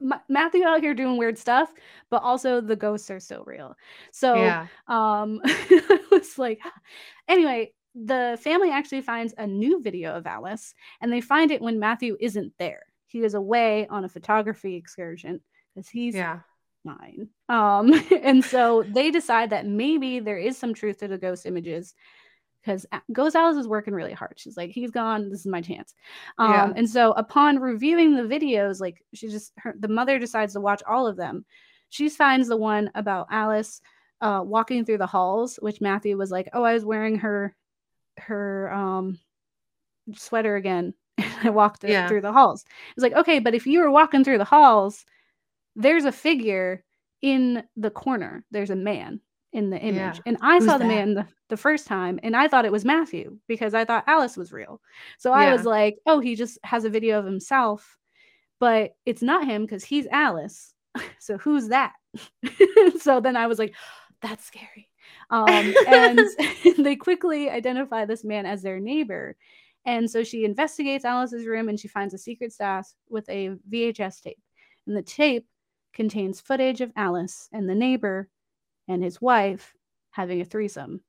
Ma- 0.00 0.20
Matthew 0.28 0.64
out 0.64 0.80
here 0.80 0.94
doing 0.94 1.16
weird 1.16 1.38
stuff, 1.38 1.72
but 2.10 2.22
also 2.22 2.60
the 2.60 2.76
ghosts 2.76 3.10
are 3.10 3.20
still 3.20 3.44
real. 3.44 3.76
So 4.12 4.36
yeah. 4.36 4.66
um 4.88 5.40
I 5.44 6.00
was 6.10 6.38
like 6.38 6.60
anyway, 7.28 7.72
the 7.94 8.38
family 8.42 8.70
actually 8.70 9.02
finds 9.02 9.34
a 9.38 9.46
new 9.46 9.82
video 9.82 10.14
of 10.14 10.26
Alice 10.26 10.74
and 11.00 11.12
they 11.12 11.20
find 11.20 11.50
it 11.50 11.62
when 11.62 11.78
Matthew 11.78 12.16
isn't 12.20 12.52
there. 12.58 12.82
He 13.06 13.22
is 13.22 13.34
away 13.34 13.86
on 13.88 14.04
a 14.04 14.08
photography 14.08 14.76
excursion 14.76 15.40
because 15.74 15.88
he's 15.88 16.14
Yeah. 16.14 16.40
nine. 16.84 17.28
Um, 17.48 17.92
and 18.22 18.44
so 18.44 18.82
they 18.82 19.10
decide 19.10 19.50
that 19.50 19.66
maybe 19.66 20.20
there 20.20 20.38
is 20.38 20.58
some 20.58 20.74
truth 20.74 20.98
to 20.98 21.08
the 21.08 21.18
ghost 21.18 21.46
images 21.46 21.94
because 22.66 23.34
Alice 23.34 23.56
is 23.56 23.68
working 23.68 23.94
really 23.94 24.12
hard. 24.12 24.34
She's 24.36 24.56
like, 24.56 24.70
he's 24.70 24.90
gone. 24.90 25.30
This 25.30 25.40
is 25.40 25.46
my 25.46 25.60
chance. 25.60 25.94
Um, 26.38 26.50
Yeah. 26.50 26.72
and 26.76 26.88
so 26.88 27.12
upon 27.12 27.58
reviewing 27.58 28.16
the 28.16 28.22
videos, 28.22 28.80
like 28.80 29.02
she 29.14 29.28
just 29.28 29.52
her 29.58 29.74
the 29.78 29.88
mother 29.88 30.18
decides 30.18 30.54
to 30.54 30.60
watch 30.60 30.82
all 30.88 31.06
of 31.06 31.16
them. 31.16 31.44
She 31.90 32.08
finds 32.08 32.48
the 32.48 32.56
one 32.56 32.90
about 32.94 33.28
Alice 33.30 33.80
uh 34.20 34.42
walking 34.44 34.84
through 34.84 34.98
the 34.98 35.06
halls, 35.06 35.58
which 35.62 35.80
Matthew 35.80 36.16
was 36.18 36.30
like, 36.30 36.48
Oh, 36.52 36.64
I 36.64 36.74
was 36.74 36.84
wearing 36.84 37.18
her 37.18 37.54
her 38.18 38.72
um 38.72 39.18
sweater 40.14 40.56
again. 40.56 40.94
I 41.42 41.50
walked 41.50 41.84
Yeah. 41.86 42.08
through 42.08 42.20
the 42.22 42.32
halls. 42.32 42.64
It's 42.96 43.02
like, 43.02 43.14
okay, 43.14 43.38
but 43.38 43.54
if 43.54 43.66
you 43.66 43.80
were 43.80 43.90
walking 43.90 44.24
through 44.24 44.38
the 44.38 44.44
halls, 44.44 45.04
there's 45.76 46.04
a 46.04 46.12
figure 46.12 46.84
in 47.22 47.64
the 47.76 47.90
corner. 47.90 48.44
There's 48.50 48.70
a 48.70 48.76
man 48.76 49.20
in 49.52 49.70
the 49.70 49.78
image. 49.78 50.16
Yeah. 50.16 50.22
And 50.26 50.36
I 50.40 50.56
Who's 50.56 50.66
saw 50.66 50.78
the 50.78 50.84
that? 50.84 50.88
man 50.88 51.14
the, 51.14 51.26
the 51.48 51.56
first 51.56 51.86
time 51.86 52.20
and 52.22 52.36
I 52.36 52.48
thought 52.48 52.64
it 52.64 52.72
was 52.72 52.84
Matthew 52.84 53.38
because 53.46 53.74
I 53.74 53.84
thought 53.84 54.04
Alice 54.06 54.36
was 54.36 54.52
real. 54.52 54.80
So 55.18 55.32
I 55.32 55.52
was 55.52 55.64
like, 55.64 55.98
oh, 56.06 56.20
he 56.20 56.34
just 56.34 56.58
has 56.62 56.84
a 56.84 56.90
video 56.90 57.18
of 57.18 57.24
himself, 57.24 57.96
but 58.58 58.92
it's 59.06 59.22
not 59.22 59.46
him 59.46 59.62
because 59.62 59.84
he's 59.84 60.06
Alice. 60.08 60.74
so 61.18 61.38
who's 61.38 61.68
that? 61.68 61.92
so 63.00 63.20
then 63.20 63.36
I 63.36 63.46
was 63.46 63.58
like, 63.58 63.74
that's 64.22 64.44
scary. 64.44 64.88
Um, 65.30 65.74
and 65.86 66.20
they 66.78 66.96
quickly 66.96 67.50
identify 67.50 68.04
this 68.04 68.24
man 68.24 68.46
as 68.46 68.62
their 68.62 68.80
neighbor. 68.80 69.36
And 69.84 70.10
so 70.10 70.24
she 70.24 70.44
investigates 70.44 71.04
Alice's 71.04 71.46
room 71.46 71.68
and 71.68 71.78
she 71.78 71.88
finds 71.88 72.12
a 72.12 72.18
secret 72.18 72.52
stash 72.52 72.86
with 73.08 73.28
a 73.28 73.56
VHS 73.70 74.22
tape. 74.22 74.42
And 74.86 74.96
the 74.96 75.02
tape 75.02 75.46
contains 75.92 76.40
footage 76.40 76.80
of 76.80 76.92
Alice 76.96 77.48
and 77.52 77.68
the 77.68 77.74
neighbor 77.74 78.28
and 78.88 79.02
his 79.02 79.20
wife 79.20 79.74
having 80.10 80.40
a 80.40 80.44
threesome. 80.44 81.00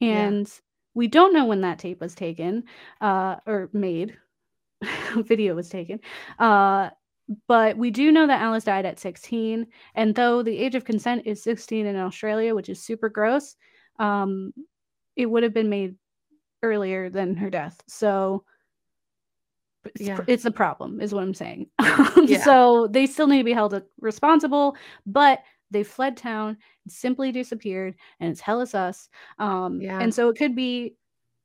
Yeah. 0.00 0.26
And 0.26 0.60
we 0.94 1.08
don't 1.08 1.32
know 1.32 1.46
when 1.46 1.62
that 1.62 1.78
tape 1.78 2.00
was 2.00 2.14
taken 2.14 2.64
uh, 3.00 3.36
or 3.46 3.70
made. 3.72 4.16
Video 5.16 5.54
was 5.54 5.68
taken. 5.68 6.00
Uh, 6.38 6.90
but 7.48 7.76
we 7.76 7.90
do 7.90 8.12
know 8.12 8.26
that 8.26 8.42
Alice 8.42 8.64
died 8.64 8.84
at 8.84 9.00
16. 9.00 9.66
And 9.94 10.14
though 10.14 10.42
the 10.42 10.56
age 10.56 10.74
of 10.74 10.84
consent 10.84 11.22
is 11.26 11.42
16 11.42 11.86
in 11.86 11.96
Australia, 11.96 12.54
which 12.54 12.68
is 12.68 12.82
super 12.82 13.08
gross, 13.08 13.56
um, 13.98 14.52
it 15.16 15.26
would 15.26 15.42
have 15.42 15.54
been 15.54 15.70
made 15.70 15.96
earlier 16.62 17.08
than 17.10 17.34
her 17.36 17.50
death. 17.50 17.80
So 17.86 18.44
it's, 19.84 20.00
Yeah. 20.00 20.20
it's 20.26 20.44
a 20.44 20.50
problem, 20.50 21.00
is 21.00 21.14
what 21.14 21.22
I'm 21.22 21.34
saying. 21.34 21.68
Yeah. 22.26 22.42
So 22.42 22.86
they 22.86 23.06
still 23.06 23.26
need 23.26 23.38
to 23.38 23.44
be 23.44 23.52
held 23.52 23.80
responsible, 24.00 24.76
but 25.04 25.42
they 25.74 25.82
fled 25.84 26.16
town, 26.16 26.56
simply 26.88 27.32
disappeared, 27.32 27.96
and 28.20 28.30
it's 28.30 28.40
hella 28.40 28.66
sus. 28.66 29.10
Um, 29.38 29.80
Yeah. 29.82 30.00
And 30.00 30.14
so 30.14 30.30
it 30.30 30.38
could 30.38 30.56
be 30.56 30.96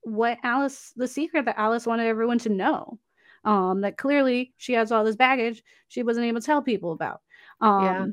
what 0.04 0.38
Alice, 0.43 0.93
the 0.95 1.08
secret 1.08 1.43
that 1.45 1.60
Alice 1.60 1.86
wanted 1.86 2.08
everyone 2.08 2.39
to 2.39 2.49
know. 2.49 2.99
Um, 3.45 3.82
that 3.82 3.97
clearly 3.97 4.54
she 4.58 4.74
has 4.74 4.91
all 4.91 5.06
this 5.06 5.16
baggage 5.16 5.64
she 5.88 6.04
wasn't 6.04 6.26
able 6.26 6.41
to 6.41 6.45
tell 6.45 6.62
people 6.62 6.91
about. 6.91 7.22
Um, 7.62 7.84
Yeah. 7.84 8.06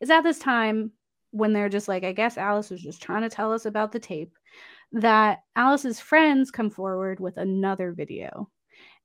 It's 0.00 0.10
at 0.10 0.22
this 0.22 0.38
time 0.38 0.92
when 1.30 1.52
they're 1.52 1.68
just 1.68 1.88
like, 1.88 2.04
I 2.04 2.12
guess 2.12 2.36
Alice 2.38 2.70
was 2.70 2.82
just 2.82 3.02
trying 3.02 3.22
to 3.22 3.28
tell 3.28 3.52
us 3.52 3.66
about 3.66 3.92
the 3.92 3.98
tape, 3.98 4.36
that 4.92 5.42
Alice's 5.54 6.00
friends 6.00 6.50
come 6.50 6.70
forward 6.70 7.20
with 7.20 7.36
another 7.36 7.92
video. 7.92 8.50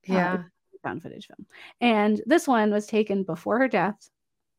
Uh, 0.08 0.12
yeah. 0.12 0.32
Uh, 0.34 0.42
found 0.82 1.02
footage 1.02 1.26
film. 1.26 1.46
And 1.80 2.20
this 2.26 2.48
one 2.48 2.70
was 2.70 2.86
taken 2.86 3.22
before 3.22 3.58
her 3.58 3.68
death. 3.68 4.08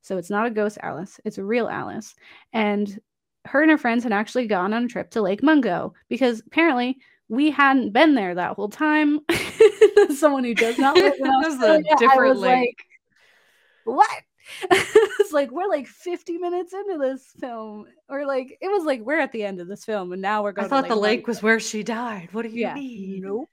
So 0.04 0.18
it's 0.18 0.30
not 0.30 0.46
a 0.46 0.52
ghost 0.52 0.78
Alice, 0.84 1.20
it's 1.26 1.40
a 1.40 1.44
real 1.44 1.68
Alice. 1.68 2.14
And 2.52 3.00
her 3.46 3.62
and 3.62 3.72
her 3.72 3.78
friends 3.78 4.04
had 4.04 4.14
actually 4.14 4.48
gone 4.48 4.74
on 4.74 4.86
a 4.86 4.88
trip 4.88 5.10
to 5.12 5.22
Lake 5.22 5.42
Mungo 5.42 5.94
because 6.08 6.42
apparently 6.46 6.98
we 7.30 7.50
hadn't 7.50 7.92
been 7.92 8.14
there 8.14 8.36
that 8.36 8.56
whole 8.56 8.70
time. 8.70 9.22
Someone 10.16 10.44
who 10.44 10.54
does 10.54 10.78
not 10.78 10.96
live 10.96 11.16
in 11.18 11.28
Australia, 11.46 11.96
different 11.98 12.22
I 12.22 12.30
was 12.30 12.40
lake. 12.40 12.86
like, 13.86 13.96
what? 13.96 14.22
it's 14.72 15.32
like 15.32 15.52
we're 15.52 15.70
like 15.70 15.88
50 15.88 16.38
minutes 16.38 16.74
into 16.74 16.98
this 16.98 17.26
film, 17.40 17.86
or 18.10 18.26
like 18.26 18.58
it 18.62 18.68
was 18.68 18.84
like 18.84 19.02
we're 19.02 19.20
at 19.20 19.32
the 19.32 19.44
end 19.44 19.62
of 19.62 19.68
this 19.68 19.86
film, 19.86 20.12
and 20.12 20.22
now 20.22 20.44
we're 20.44 20.52
going. 20.52 20.66
I 20.66 20.70
thought 20.70 20.90
the 20.90 20.96
lake 20.96 21.28
was 21.28 21.42
where 21.42 21.60
she 21.60 21.82
died. 21.82 22.30
What 22.34 22.44
do 22.44 22.50
you 22.50 22.62
yeah. 22.62 22.74
mean? 22.74 23.22
Nope. 23.24 23.50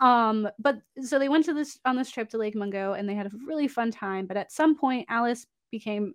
Um, 0.00 0.48
but 0.58 0.80
so 1.02 1.18
they 1.18 1.28
went 1.28 1.46
to 1.46 1.54
this 1.54 1.78
on 1.84 1.96
this 1.96 2.10
trip 2.10 2.28
to 2.30 2.38
Lake 2.38 2.54
Mungo, 2.54 2.92
and 2.92 3.08
they 3.08 3.14
had 3.14 3.26
a 3.26 3.30
really 3.46 3.68
fun 3.68 3.90
time. 3.90 4.26
But 4.26 4.36
at 4.36 4.52
some 4.52 4.76
point, 4.76 5.06
Alice 5.08 5.46
became 5.70 6.14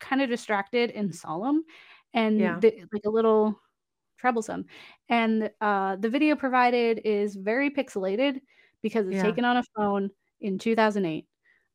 kind 0.00 0.22
of 0.22 0.28
distracted 0.28 0.90
and 0.90 1.14
solemn, 1.14 1.64
and 2.14 2.38
yeah. 2.38 2.58
the, 2.58 2.74
like 2.92 3.04
a 3.04 3.10
little 3.10 3.58
troublesome. 4.18 4.66
And 5.08 5.50
uh, 5.60 5.96
the 5.96 6.10
video 6.10 6.36
provided 6.36 7.00
is 7.04 7.34
very 7.34 7.70
pixelated 7.70 8.40
because 8.82 9.06
it's 9.06 9.16
yeah. 9.16 9.22
taken 9.22 9.44
on 9.44 9.58
a 9.58 9.64
phone 9.76 10.10
in 10.40 10.58
2008. 10.58 11.26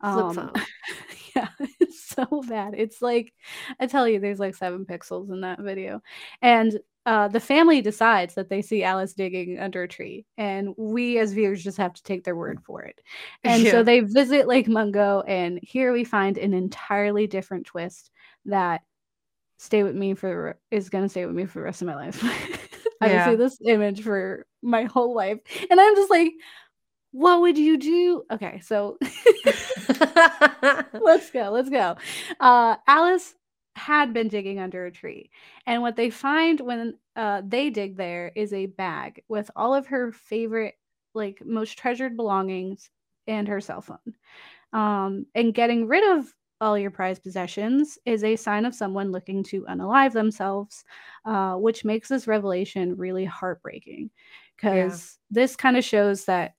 Um, 0.01 0.33
Flip 0.33 0.45
phone. 0.53 0.63
yeah, 1.35 1.47
it's 1.79 2.05
so 2.05 2.43
bad. 2.47 2.73
It's 2.77 3.01
like 3.01 3.33
I 3.79 3.87
tell 3.87 4.07
you, 4.07 4.19
there's 4.19 4.39
like 4.39 4.55
seven 4.55 4.85
pixels 4.85 5.31
in 5.31 5.41
that 5.41 5.59
video, 5.59 6.01
and 6.41 6.77
uh, 7.05 7.27
the 7.27 7.39
family 7.39 7.81
decides 7.81 8.35
that 8.35 8.49
they 8.49 8.61
see 8.61 8.83
Alice 8.83 9.13
digging 9.13 9.59
under 9.59 9.83
a 9.83 9.87
tree, 9.87 10.25
and 10.37 10.73
we 10.77 11.19
as 11.19 11.33
viewers 11.33 11.63
just 11.63 11.77
have 11.77 11.93
to 11.93 12.03
take 12.03 12.23
their 12.23 12.35
word 12.35 12.59
for 12.63 12.81
it. 12.83 13.01
And 13.43 13.63
yeah. 13.63 13.71
so 13.71 13.83
they 13.83 13.99
visit 13.99 14.47
Lake 14.47 14.67
Mungo, 14.67 15.21
and 15.21 15.59
here 15.61 15.91
we 15.91 16.05
find 16.05 16.37
an 16.37 16.53
entirely 16.53 17.27
different 17.27 17.65
twist 17.65 18.11
that 18.45 18.81
stay 19.57 19.83
with 19.83 19.95
me 19.95 20.13
for 20.13 20.57
is 20.71 20.89
gonna 20.89 21.09
stay 21.09 21.25
with 21.25 21.35
me 21.35 21.45
for 21.45 21.59
the 21.59 21.65
rest 21.65 21.81
of 21.81 21.87
my 21.87 21.95
life. 21.95 22.23
I 23.01 23.07
yeah. 23.07 23.29
see 23.29 23.35
this 23.35 23.57
image 23.65 24.01
for 24.01 24.45
my 24.61 24.83
whole 24.83 25.13
life, 25.13 25.39
and 25.69 25.81
I'm 25.81 25.95
just 25.95 26.09
like, 26.09 26.31
what 27.11 27.41
would 27.41 27.57
you 27.57 27.77
do? 27.77 28.23
Okay, 28.31 28.59
so 28.61 28.97
let's 30.93 31.29
go. 31.31 31.49
Let's 31.51 31.69
go. 31.69 31.95
Uh, 32.39 32.75
Alice 32.87 33.35
had 33.75 34.13
been 34.13 34.27
digging 34.27 34.59
under 34.59 34.85
a 34.85 34.91
tree, 34.91 35.29
and 35.65 35.81
what 35.81 35.95
they 35.95 36.09
find 36.09 36.59
when 36.59 36.97
uh, 37.15 37.41
they 37.45 37.69
dig 37.69 37.97
there 37.97 38.31
is 38.35 38.53
a 38.53 38.67
bag 38.67 39.23
with 39.27 39.49
all 39.55 39.73
of 39.73 39.87
her 39.87 40.11
favorite, 40.11 40.75
like 41.13 41.41
most 41.45 41.77
treasured 41.77 42.15
belongings 42.15 42.89
and 43.27 43.47
her 43.47 43.61
cell 43.61 43.81
phone. 43.81 43.99
Um, 44.73 45.27
and 45.35 45.53
getting 45.53 45.87
rid 45.87 46.17
of 46.17 46.33
all 46.61 46.77
your 46.77 46.91
prized 46.91 47.23
possessions 47.23 47.97
is 48.05 48.23
a 48.23 48.35
sign 48.35 48.65
of 48.65 48.73
someone 48.73 49.11
looking 49.11 49.43
to 49.43 49.63
unalive 49.63 50.13
themselves, 50.13 50.83
uh, 51.25 51.55
which 51.55 51.83
makes 51.83 52.07
this 52.07 52.27
revelation 52.27 52.95
really 52.95 53.25
heartbreaking 53.25 54.09
because 54.55 55.17
yeah. 55.29 55.41
this 55.41 55.55
kind 55.55 55.77
of 55.77 55.83
shows 55.83 56.25
that 56.25 56.53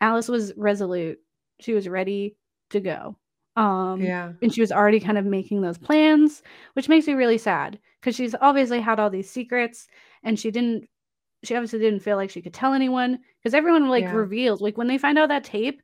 Alice 0.00 0.28
was 0.28 0.52
resolute. 0.56 1.18
She 1.60 1.74
was 1.74 1.88
ready 1.88 2.36
to 2.70 2.80
go. 2.80 3.16
Um, 3.56 4.02
yeah. 4.02 4.32
And 4.42 4.52
she 4.52 4.60
was 4.60 4.70
already 4.70 5.00
kind 5.00 5.18
of 5.18 5.24
making 5.24 5.62
those 5.62 5.78
plans, 5.78 6.42
which 6.74 6.88
makes 6.88 7.06
me 7.06 7.14
really 7.14 7.38
sad 7.38 7.78
because 8.00 8.14
she's 8.14 8.34
obviously 8.40 8.80
had 8.80 9.00
all 9.00 9.10
these 9.10 9.30
secrets 9.30 9.88
and 10.22 10.38
she 10.38 10.50
didn't, 10.50 10.88
she 11.42 11.54
obviously 11.54 11.78
didn't 11.78 12.00
feel 12.00 12.16
like 12.16 12.30
she 12.30 12.42
could 12.42 12.54
tell 12.54 12.74
anyone 12.74 13.18
because 13.42 13.54
everyone 13.54 13.88
like 13.88 14.04
yeah. 14.04 14.12
reveals, 14.12 14.60
like 14.60 14.76
when 14.76 14.88
they 14.88 14.98
find 14.98 15.18
out 15.18 15.30
that 15.30 15.44
tape, 15.44 15.80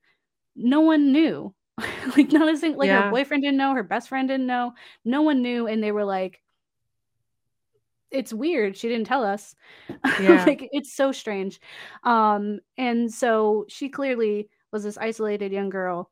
no 0.54 0.80
one 0.80 1.12
knew 1.12 1.54
like 2.16 2.32
not 2.32 2.52
a 2.52 2.56
single 2.56 2.78
like 2.78 2.88
yeah. 2.88 3.04
her 3.04 3.10
boyfriend 3.10 3.42
didn't 3.42 3.58
know, 3.58 3.74
her 3.74 3.82
best 3.82 4.08
friend 4.08 4.28
didn't 4.28 4.46
know, 4.46 4.72
no 5.04 5.22
one 5.22 5.42
knew, 5.42 5.66
and 5.66 5.82
they 5.82 5.92
were 5.92 6.04
like, 6.04 6.42
"It's 8.10 8.32
weird. 8.32 8.76
She 8.76 8.88
didn't 8.88 9.06
tell 9.06 9.24
us." 9.24 9.54
Yeah. 10.20 10.44
like 10.44 10.68
it's 10.72 10.94
so 10.94 11.12
strange. 11.12 11.60
Um, 12.04 12.60
and 12.76 13.12
so 13.12 13.64
she 13.68 13.88
clearly 13.88 14.48
was 14.72 14.84
this 14.84 14.98
isolated 14.98 15.52
young 15.52 15.70
girl 15.70 16.10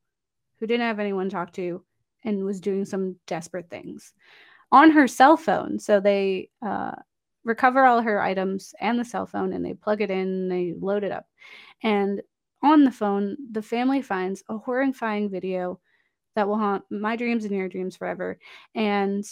who 0.61 0.66
didn't 0.66 0.86
have 0.86 1.00
anyone 1.00 1.28
to 1.28 1.34
talk 1.34 1.52
to 1.54 1.82
and 2.24 2.44
was 2.44 2.61
doing 2.61 2.84
some 2.84 3.16
desperate 3.26 3.70
things 3.70 4.12
on 4.70 4.90
her 4.90 5.08
cell 5.08 5.36
phone. 5.36 5.78
So 5.78 6.00
they 6.00 6.50
uh, 6.64 6.92
recover 7.44 7.84
all 7.86 8.00
her 8.02 8.20
items 8.20 8.74
and 8.80 8.98
the 8.98 9.04
cell 9.04 9.26
phone, 9.26 9.52
and 9.52 9.64
they 9.64 9.74
plug 9.74 10.02
it 10.02 10.11
in, 10.11 10.48
they 10.48 10.74
load 10.78 11.02
it 11.02 11.12
up, 11.12 11.26
and 11.82 12.20
on 12.62 12.84
the 12.84 12.90
phone, 12.90 13.36
the 13.50 13.62
family 13.62 14.02
finds 14.02 14.42
a 14.48 14.58
horrifying 14.58 15.30
video 15.30 15.80
that 16.36 16.46
will 16.46 16.58
haunt 16.58 16.84
my 16.90 17.16
dreams 17.16 17.44
and 17.44 17.54
your 17.56 17.68
dreams 17.68 17.96
forever. 17.96 18.38
And 18.74 19.24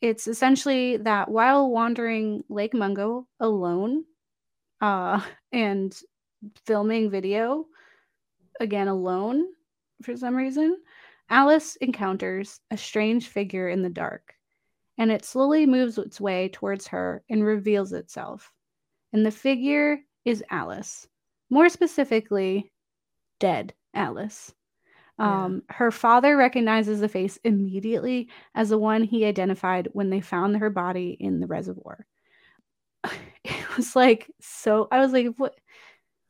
it's 0.00 0.28
essentially 0.28 0.98
that 0.98 1.30
while 1.30 1.70
wandering 1.70 2.44
Lake 2.48 2.74
Mungo 2.74 3.26
alone 3.40 4.04
uh, 4.80 5.20
and 5.52 5.98
filming 6.66 7.10
video, 7.10 7.66
again 8.60 8.88
alone 8.88 9.46
for 10.02 10.16
some 10.16 10.34
reason, 10.36 10.78
Alice 11.30 11.76
encounters 11.76 12.60
a 12.70 12.76
strange 12.76 13.28
figure 13.28 13.68
in 13.68 13.82
the 13.82 13.90
dark. 13.90 14.34
And 14.96 15.12
it 15.12 15.24
slowly 15.24 15.66
moves 15.66 15.98
its 15.98 16.20
way 16.20 16.48
towards 16.48 16.88
her 16.88 17.22
and 17.30 17.44
reveals 17.44 17.92
itself. 17.92 18.52
And 19.12 19.24
the 19.24 19.30
figure 19.30 20.00
is 20.24 20.42
Alice 20.50 21.06
more 21.50 21.68
specifically, 21.68 22.70
dead 23.40 23.74
Alice. 23.94 24.54
Um, 25.18 25.62
yeah. 25.68 25.76
Her 25.76 25.90
father 25.90 26.36
recognizes 26.36 27.00
the 27.00 27.08
face 27.08 27.38
immediately 27.42 28.28
as 28.54 28.68
the 28.68 28.78
one 28.78 29.02
he 29.02 29.24
identified 29.24 29.88
when 29.92 30.10
they 30.10 30.20
found 30.20 30.56
her 30.58 30.70
body 30.70 31.16
in 31.18 31.40
the 31.40 31.46
reservoir. 31.46 32.06
It 33.44 33.76
was 33.76 33.94
like 33.94 34.30
so. 34.40 34.88
I 34.90 34.98
was 35.00 35.12
like, 35.12 35.28
"What? 35.36 35.54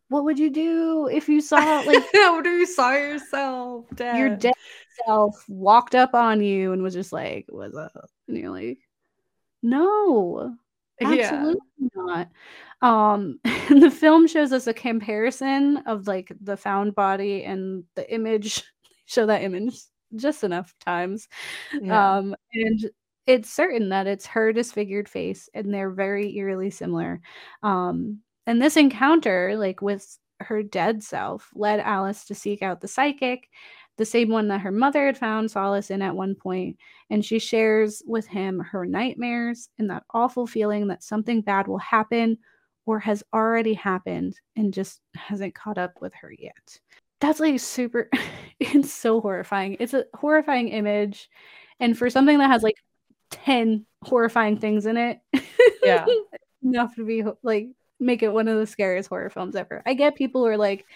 What 0.08 0.24
would 0.24 0.38
you 0.38 0.50
do 0.50 1.08
if 1.08 1.28
you 1.28 1.40
saw 1.42 1.56
like 1.86 2.04
what 2.12 2.46
if 2.46 2.52
you 2.58 2.66
saw 2.66 2.92
yourself 2.92 3.86
dead? 3.94 4.16
Your 4.16 4.36
dead 4.36 4.54
self 5.04 5.44
walked 5.48 5.94
up 5.94 6.14
on 6.14 6.42
you 6.42 6.72
and 6.72 6.82
was 6.82 6.94
just 6.94 7.12
like, 7.12 7.46
"What's 7.48 7.76
up?" 7.76 8.10
And 8.26 8.36
you're 8.36 8.50
like, 8.50 8.78
"No, 9.62 10.56
absolutely 11.00 11.60
yeah. 11.78 11.88
not." 11.94 12.28
Um, 12.80 13.40
the 13.68 13.90
film 13.90 14.26
shows 14.26 14.52
us 14.52 14.66
a 14.66 14.74
comparison 14.74 15.78
of 15.86 16.06
like 16.06 16.32
the 16.40 16.56
found 16.56 16.94
body 16.94 17.44
and 17.44 17.84
the 17.94 18.12
image. 18.12 18.62
Show 19.06 19.24
that 19.24 19.42
image 19.42 19.74
just 20.16 20.44
enough 20.44 20.74
times. 20.84 21.28
Yeah. 21.80 22.18
Um, 22.18 22.36
and 22.52 22.90
it's 23.26 23.50
certain 23.50 23.88
that 23.90 24.06
it's 24.06 24.26
her 24.26 24.52
disfigured 24.52 25.08
face 25.08 25.48
and 25.54 25.72
they're 25.72 25.90
very 25.90 26.36
eerily 26.36 26.70
similar. 26.70 27.20
Um, 27.62 28.20
and 28.48 28.62
this 28.62 28.78
encounter, 28.78 29.54
like 29.56 29.82
with 29.82 30.18
her 30.40 30.62
dead 30.62 31.02
self, 31.02 31.50
led 31.54 31.80
Alice 31.80 32.24
to 32.24 32.34
seek 32.34 32.62
out 32.62 32.80
the 32.80 32.88
psychic, 32.88 33.46
the 33.98 34.06
same 34.06 34.30
one 34.30 34.48
that 34.48 34.62
her 34.62 34.72
mother 34.72 35.04
had 35.04 35.18
found 35.18 35.50
solace 35.50 35.90
in 35.90 36.00
at 36.00 36.16
one 36.16 36.34
point, 36.34 36.78
and 37.10 37.22
she 37.22 37.38
shares 37.38 38.02
with 38.06 38.26
him 38.26 38.58
her 38.60 38.86
nightmares 38.86 39.68
and 39.78 39.90
that 39.90 40.04
awful 40.14 40.46
feeling 40.46 40.88
that 40.88 41.02
something 41.02 41.42
bad 41.42 41.68
will 41.68 41.78
happen 41.78 42.38
or 42.86 42.98
has 42.98 43.22
already 43.34 43.74
happened 43.74 44.34
and 44.56 44.72
just 44.72 45.02
hasn't 45.14 45.54
caught 45.54 45.76
up 45.76 46.00
with 46.00 46.14
her 46.14 46.32
yet. 46.38 46.78
That's 47.20 47.40
like 47.40 47.60
super, 47.60 48.08
it's 48.60 48.94
so 48.94 49.20
horrifying. 49.20 49.76
It's 49.78 49.92
a 49.92 50.06
horrifying 50.14 50.68
image. 50.68 51.28
And 51.80 51.98
for 51.98 52.08
something 52.08 52.38
that 52.38 52.50
has 52.50 52.62
like 52.62 52.76
10 53.30 53.84
horrifying 54.04 54.56
things 54.56 54.86
in 54.86 54.96
it, 54.96 55.20
yeah, 55.82 56.06
enough 56.62 56.94
to 56.96 57.04
be 57.04 57.24
like, 57.42 57.68
make 58.00 58.22
it 58.22 58.32
one 58.32 58.48
of 58.48 58.58
the 58.58 58.66
scariest 58.66 59.08
horror 59.08 59.30
films 59.30 59.56
ever. 59.56 59.82
I 59.86 59.94
get 59.94 60.14
people 60.14 60.42
who 60.42 60.48
are 60.48 60.56
like, 60.56 60.86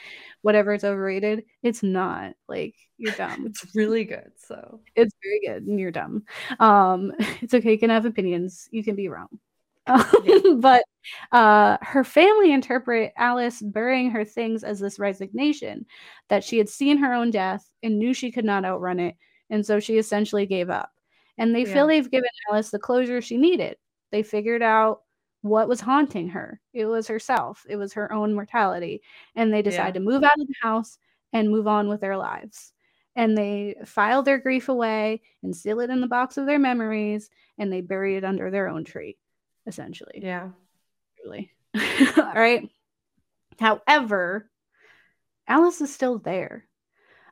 whatever, 0.42 0.72
it's 0.72 0.84
overrated. 0.84 1.44
It's 1.62 1.82
not. 1.82 2.34
Like, 2.48 2.74
you're 2.98 3.14
dumb. 3.14 3.46
it's 3.46 3.74
really 3.74 4.05
good. 4.05 4.30
So 4.36 4.80
it's 4.94 5.14
very 5.22 5.40
good 5.46 5.66
and 5.66 5.78
you're 5.78 5.90
dumb. 5.90 6.24
Um, 6.61 7.12
it's 7.40 7.55
okay. 7.55 7.72
You 7.72 7.78
can 7.78 7.90
have 7.90 8.07
opinions. 8.07 8.68
You 8.70 8.84
can 8.84 8.94
be 8.94 9.09
wrong. 9.09 9.28
but 10.61 10.84
uh, 11.32 11.76
her 11.80 12.05
family 12.05 12.53
interpret 12.53 13.12
Alice 13.16 13.61
burying 13.61 14.11
her 14.11 14.24
things 14.24 14.62
as 14.62 14.78
this 14.78 14.98
resignation 14.98 15.86
that 16.28 16.44
she 16.44 16.59
had 16.59 16.68
seen 16.68 16.98
her 16.98 17.12
own 17.12 17.30
death 17.30 17.68
and 17.82 17.98
knew 17.98 18.14
she 18.14 18.30
could 18.30 18.44
not 18.44 18.64
outrun 18.64 19.00
it, 19.00 19.16
and 19.50 19.66
so 19.66 19.80
she 19.80 19.98
essentially 19.98 20.46
gave 20.46 20.70
up. 20.70 20.90
And 21.36 21.53
they 21.53 21.64
yeah. 21.64 21.74
feel 21.74 21.86
they've 21.88 22.11
given 22.11 22.30
Alice 22.48 22.70
the 22.70 22.78
closure 22.78 23.20
she 23.20 23.36
needed. 23.36 23.76
They 24.12 24.22
figured 24.22 24.62
out 24.62 25.00
what 25.43 25.68
was 25.68 25.80
haunting 25.80 26.28
her. 26.30 26.61
It 26.72 26.86
was 26.86 27.07
herself. 27.09 27.66
It 27.68 27.76
was 27.76 27.93
her 27.95 28.12
own 28.12 28.34
mortality, 28.34 29.03
and 29.36 29.53
they 29.53 29.62
decide 29.62 29.88
yeah. 29.88 29.93
to 29.93 30.01
move 30.01 30.24
out 30.24 30.40
of 30.40 30.47
the 30.47 30.55
house 30.62 30.99
and 31.32 31.51
move 31.51 31.66
on 31.66 31.88
with 31.88 32.01
their 32.01 32.16
lives. 32.16 32.72
and 33.14 33.36
they 33.36 33.74
file 33.84 34.22
their 34.22 34.38
grief 34.38 34.68
away 34.70 35.20
and 35.43 35.55
seal 35.55 35.80
it 35.80 35.90
in 35.90 36.01
the 36.01 36.07
box 36.07 36.38
of 36.38 36.47
their 36.47 36.59
memories 36.59 37.28
and 37.59 37.70
they 37.70 37.82
bury 37.82 38.16
it 38.16 38.24
under 38.24 38.51
their 38.51 38.68
own 38.68 38.84
tree 38.84 39.18
essentially 39.66 40.20
Yeah. 40.22 40.49
really 41.24 41.53
all 42.16 42.32
right 42.34 42.70
however 43.59 44.51
alice 45.47 45.80
is 45.82 45.93
still 45.93 46.18
there 46.18 46.66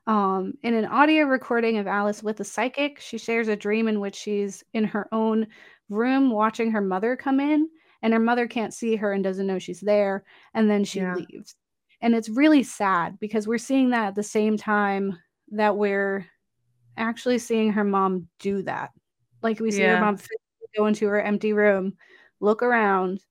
um, 0.07 0.55
in 0.63 0.75
an 0.75 0.85
audio 0.85 1.25
recording 1.25 1.79
of 1.79 1.87
alice 1.87 2.23
with 2.23 2.41
a 2.41 2.45
psychic 2.45 3.01
she 3.01 3.17
shares 3.19 3.49
a 3.49 3.57
dream 3.57 3.89
in 3.89 4.01
which 4.01 4.17
she's 4.17 4.63
in 4.75 4.85
her 4.85 5.09
own 5.13 5.47
room 5.89 6.31
watching 6.31 6.73
her 6.73 6.81
mother 6.83 7.17
come 7.17 7.41
in 7.41 7.69
and 8.03 8.13
her 8.13 8.19
mother 8.21 8.47
can't 8.47 8.75
see 8.75 8.97
her 8.97 9.13
and 9.13 9.23
doesn't 9.25 9.47
know 9.47 9.59
she's 9.59 9.81
there 9.81 10.25
and 10.55 10.71
then 10.71 10.85
she 10.85 11.01
Yeah. 11.01 11.15
leaves 11.15 11.55
and 12.01 12.15
it's 12.15 12.29
really 12.29 12.63
sad 12.63 13.19
because 13.21 13.47
we're 13.47 13.59
seeing 13.59 13.91
that 13.91 14.09
at 14.09 14.15
the 14.15 14.23
same 14.23 14.57
time 14.57 15.19
that 15.53 15.77
we're 15.77 16.27
actually 16.97 17.39
seeing 17.39 17.73
her 17.73 17.85
mom 17.85 18.29
do 18.39 18.63
that 18.63 18.91
like 19.43 19.61
we 19.61 19.71
see 19.71 19.83
Yeah. 19.83 19.97
her 19.97 20.01
mom 20.01 20.19
go 20.77 20.87
into 20.87 21.07
her 21.07 21.21
empty 21.21 21.53
room 21.53 21.97
look 22.41 22.63
around 22.63 23.25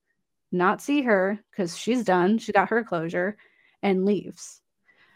not 0.52 0.82
see 0.82 1.02
her 1.04 1.40
because 1.52 1.78
she's 1.78 2.04
done 2.04 2.38
she 2.38 2.52
got 2.52 2.70
her 2.70 2.84
closure 2.84 3.38
and 3.82 4.06
leaves 4.06 4.62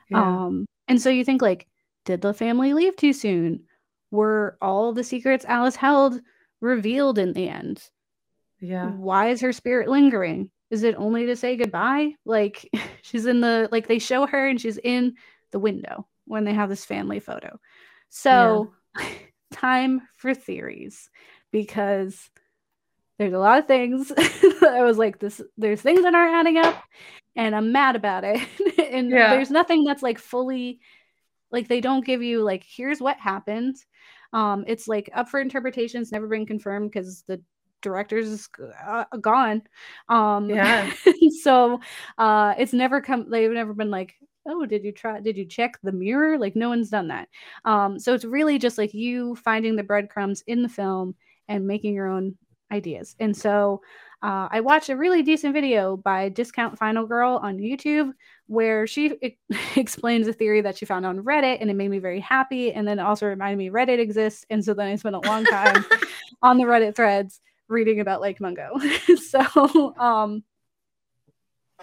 Yeah. 0.09 0.21
um 0.21 0.65
and 0.87 1.01
so 1.01 1.09
you 1.09 1.25
think 1.25 1.41
like 1.41 1.67
did 2.05 2.21
the 2.21 2.33
family 2.33 2.73
leave 2.73 2.95
too 2.95 3.13
soon 3.13 3.63
were 4.11 4.57
all 4.61 4.93
the 4.93 5.03
secrets 5.03 5.45
alice 5.47 5.75
held 5.75 6.21
revealed 6.61 7.17
in 7.17 7.33
the 7.33 7.49
end 7.49 7.89
yeah. 8.63 8.91
why 8.91 9.29
is 9.29 9.41
her 9.41 9.51
spirit 9.53 9.89
lingering? 9.89 10.49
Is 10.71 10.83
it 10.83 10.95
only 10.97 11.25
to 11.27 11.35
say 11.35 11.55
goodbye? 11.57 12.13
Like 12.25 12.69
she's 13.03 13.25
in 13.25 13.41
the 13.41 13.67
like 13.71 13.87
they 13.87 13.99
show 13.99 14.25
her 14.25 14.47
and 14.47 14.59
she's 14.59 14.77
in 14.77 15.15
the 15.51 15.59
window 15.59 16.07
when 16.25 16.45
they 16.45 16.53
have 16.53 16.69
this 16.69 16.85
family 16.85 17.19
photo. 17.19 17.59
So 18.09 18.73
time 19.51 20.01
for 20.15 20.33
theories 20.33 21.09
because 21.51 22.29
there's 23.19 23.33
a 23.33 23.37
lot 23.39 23.59
of 23.59 23.67
things. 23.67 24.11
I 24.17 24.81
was 24.81 24.97
like 24.97 25.19
this 25.19 25.41
there's 25.57 25.81
things 25.81 26.01
that 26.03 26.15
aren't 26.15 26.35
adding 26.35 26.57
up 26.57 26.81
and 27.35 27.55
i'm 27.55 27.71
mad 27.71 27.95
about 27.95 28.23
it. 28.23 28.39
And 28.91 29.11
Yeah. 29.11 29.31
there's 29.31 29.51
nothing 29.51 29.83
that's 29.83 30.03
like 30.03 30.19
fully 30.19 30.79
like 31.51 31.67
they 31.67 31.81
don't 31.81 32.05
give 32.05 32.23
you 32.23 32.41
like 32.43 32.63
here's 32.65 33.01
what 33.01 33.17
happened. 33.17 33.75
Um 34.31 34.63
it's 34.67 34.87
like 34.87 35.09
up 35.13 35.29
for 35.29 35.39
interpretation. 35.41 36.01
It's 36.01 36.11
never 36.11 36.27
been 36.27 36.45
confirmed 36.45 36.91
because 36.91 37.23
the 37.27 37.41
director's 37.83 38.27
is 38.27 38.49
uh, 38.85 39.05
gone. 39.21 39.61
Um 40.09 40.49
Yeah. 40.49 40.91
so 41.43 41.79
uh 42.17 42.55
it's 42.57 42.73
never 42.73 43.01
come 43.01 43.29
they've 43.29 43.51
never 43.51 43.73
been 43.73 43.91
like 43.91 44.15
oh 44.47 44.65
did 44.65 44.83
you 44.83 44.91
try 44.91 45.19
did 45.19 45.37
you 45.37 45.45
check 45.45 45.77
the 45.83 45.91
mirror? 45.91 46.39
Like 46.39 46.55
no 46.55 46.69
one's 46.69 46.89
done 46.89 47.09
that. 47.09 47.29
Um 47.65 47.99
so 47.99 48.15
it's 48.15 48.25
really 48.25 48.57
just 48.57 48.79
like 48.79 48.93
you 48.93 49.35
finding 49.35 49.75
the 49.75 49.83
breadcrumbs 49.83 50.43
in 50.47 50.63
the 50.63 50.69
film 50.69 51.13
and 51.47 51.67
making 51.67 51.93
your 51.93 52.07
own 52.07 52.35
ideas. 52.71 53.15
And 53.19 53.37
so 53.37 53.81
uh, 54.23 54.47
I 54.49 54.61
watched 54.61 54.89
a 54.89 54.95
really 54.95 55.21
decent 55.21 55.53
video 55.53 55.97
by 55.97 56.29
Discount 56.29 56.77
Final 56.77 57.05
Girl 57.05 57.39
on 57.43 57.57
YouTube 57.57 58.13
where 58.47 58.87
she 58.87 59.17
e- 59.21 59.37
explains 59.75 60.27
a 60.27 60.33
theory 60.33 60.61
that 60.61 60.77
she 60.77 60.85
found 60.85 61.05
on 61.05 61.23
Reddit, 61.23 61.57
and 61.59 61.69
it 61.69 61.73
made 61.75 61.89
me 61.89 61.99
very 61.99 62.21
happy. 62.21 62.71
And 62.71 62.87
then 62.87 62.99
also 62.99 63.27
reminded 63.27 63.57
me 63.57 63.69
Reddit 63.69 63.99
exists, 63.99 64.45
and 64.49 64.63
so 64.63 64.73
then 64.73 64.87
I 64.87 64.95
spent 64.95 65.15
a 65.15 65.27
long 65.27 65.43
time 65.43 65.85
on 66.41 66.57
the 66.57 66.63
Reddit 66.63 66.95
threads 66.95 67.41
reading 67.73 67.99
about 67.99 68.21
Lake 68.21 68.39
Mungo. 68.39 68.79
so 69.29 69.95
um, 69.97 70.43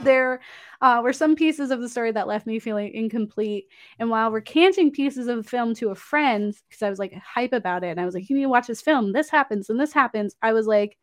there 0.03 0.41
uh, 0.81 1.01
were 1.03 1.13
some 1.13 1.37
pieces 1.37 1.71
of 1.71 1.81
the 1.81 1.89
story 1.89 2.13
that 2.13 2.29
left 2.29 2.47
me 2.47 2.59
feeling 2.59 2.93
incomplete. 2.95 3.67
And 3.99 4.09
while 4.09 4.31
recanting 4.31 4.91
pieces 4.93 5.27
of 5.29 5.37
the 5.37 5.51
film 5.51 5.75
to 5.75 5.91
a 5.91 5.95
friend, 5.95 6.57
because 6.69 6.83
I 6.83 6.89
was 6.89 6.99
like 6.99 7.13
hype 7.15 7.53
about 7.53 7.85
it, 7.85 7.89
and 7.89 8.01
I 8.01 8.07
was 8.07 8.15
like, 8.15 8.31
"You 8.31 8.37
need 8.37 8.45
to 8.45 8.49
watch 8.49 8.67
this 8.69 8.81
film. 8.81 9.13
This 9.13 9.29
happens, 9.29 9.69
and 9.69 9.79
this 9.79 9.93
happens." 9.93 10.35
I 10.41 10.53
was 10.55 10.67
like 10.67 10.97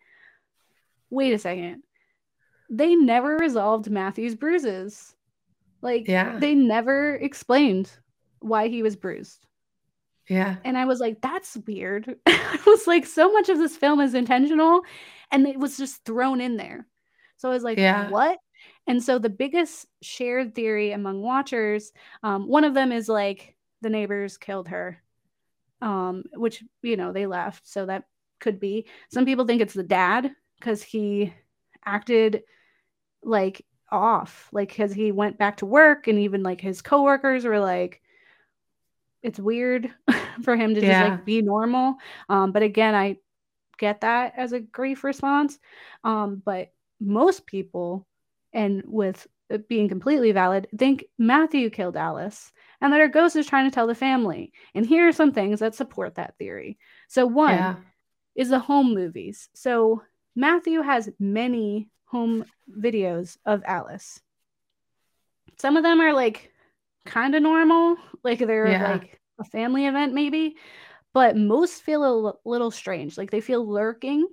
wait 1.09 1.33
a 1.33 1.37
second. 1.37 1.83
They 2.69 2.95
never 2.95 3.37
resolved 3.37 3.89
Matthew's 3.89 4.35
bruises. 4.35 5.15
Like, 5.81 6.07
Yeah. 6.07 6.37
they 6.37 6.53
never 6.53 7.15
explained 7.15 7.91
why 8.39 8.67
he 8.67 8.83
was 8.83 8.95
bruised. 8.95 9.46
Yeah. 10.27 10.57
And 10.63 10.77
I 10.77 10.85
was 10.85 10.99
like, 10.99 11.21
that's 11.21 11.57
weird. 11.65 12.15
I 12.25 12.59
was 12.65 12.87
like, 12.87 13.05
so 13.05 13.31
much 13.31 13.49
of 13.49 13.57
this 13.57 13.75
film 13.77 14.01
is 14.01 14.13
intentional 14.13 14.81
and 15.31 15.47
it 15.47 15.57
was 15.57 15.77
just 15.77 16.03
thrown 16.03 16.41
in 16.41 16.57
there. 16.57 16.85
So 17.37 17.49
I 17.49 17.53
was 17.53 17.63
like, 17.63 17.77
Yeah. 17.77 18.09
what? 18.09 18.39
And 18.87 19.03
so 19.03 19.19
the 19.19 19.29
biggest 19.29 19.85
shared 20.01 20.55
theory 20.55 20.91
among 20.91 21.21
watchers, 21.21 21.91
um, 22.23 22.47
one 22.47 22.63
of 22.63 22.73
them 22.73 22.91
is 22.91 23.07
like 23.07 23.55
the 23.81 23.89
neighbors 23.89 24.37
killed 24.37 24.69
her, 24.69 24.97
um, 25.81 26.23
which, 26.33 26.63
you 26.81 26.97
know, 26.97 27.11
they 27.13 27.27
left. 27.27 27.67
So 27.67 27.85
that 27.85 28.03
could 28.39 28.59
be. 28.59 28.87
Some 29.11 29.25
people 29.25 29.45
think 29.45 29.61
it's 29.61 29.73
the 29.73 29.83
dad 29.83 30.31
because 30.59 30.81
he 30.81 31.33
acted 31.85 32.43
like 33.23 33.65
off, 33.91 34.49
like 34.51 34.69
because 34.69 34.93
he 34.93 35.11
went 35.11 35.37
back 35.37 35.57
to 35.57 35.65
work 35.65 36.07
and 36.07 36.19
even 36.19 36.43
like 36.43 36.61
his 36.61 36.81
coworkers 36.81 37.45
were 37.45 37.59
like, 37.59 38.01
it's 39.23 39.39
weird 39.39 39.93
for 40.43 40.55
him 40.55 40.73
to 40.75 40.81
just 40.81 41.01
like 41.01 41.25
be 41.25 41.41
normal. 41.41 41.95
Um, 42.29 42.51
but 42.51 42.63
again, 42.63 42.95
I 42.95 43.17
get 43.77 44.01
that 44.01 44.33
as 44.37 44.53
a 44.53 44.59
grief 44.59 45.03
response. 45.03 45.59
Um, 46.03 46.41
but 46.43 46.71
most 46.99 47.45
people, 47.45 48.07
and 48.53 48.83
with 48.85 49.27
it 49.49 49.67
being 49.67 49.87
completely 49.87 50.31
valid, 50.31 50.67
think 50.77 51.05
Matthew 51.17 51.69
killed 51.69 51.95
Alice 51.95 52.51
and 52.81 52.91
that 52.91 52.99
her 52.99 53.07
ghost 53.07 53.35
is 53.35 53.47
trying 53.47 53.69
to 53.69 53.73
tell 53.73 53.87
the 53.87 53.95
family. 53.95 54.51
And 54.75 54.85
here 54.85 55.07
are 55.07 55.13
some 55.13 55.31
things 55.31 55.59
that 55.59 55.75
support 55.75 56.15
that 56.15 56.37
theory. 56.37 56.77
So, 57.07 57.25
one 57.25 57.53
Yeah. 57.53 57.75
is 58.35 58.49
the 58.49 58.59
home 58.59 58.93
movies. 58.93 59.49
So, 59.53 60.03
Matthew 60.35 60.81
has 60.81 61.09
many 61.19 61.89
home 62.05 62.45
videos 62.69 63.37
of 63.45 63.63
Alice. 63.65 64.21
Some 65.57 65.77
of 65.77 65.83
them 65.83 65.99
are 65.99 66.13
like 66.13 66.51
kind 67.07 67.35
of 67.35 67.43
normal, 67.43 67.97
like 68.23 68.39
they're 68.39 68.77
Yeah. 68.77 68.81
like 68.81 69.19
a 69.39 69.45
family 69.45 69.87
event, 69.87 70.13
maybe, 70.13 70.57
but 71.13 71.37
most 71.37 71.83
feel 71.83 72.03
a 72.03 72.07
l- 72.09 72.41
little 72.45 72.71
strange. 72.71 73.17
Like 73.17 73.31
they 73.31 73.41
feel 73.41 73.67
lurking 73.67 74.27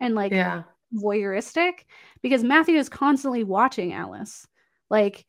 and 0.00 0.14
like 0.14 0.36
Yeah. 0.36 0.64
voyeuristic 0.94 1.84
because 2.22 2.44
Matthew 2.44 2.76
is 2.76 2.88
constantly 2.88 3.44
watching 3.44 3.92
Alice. 3.92 4.46
Like 4.90 5.26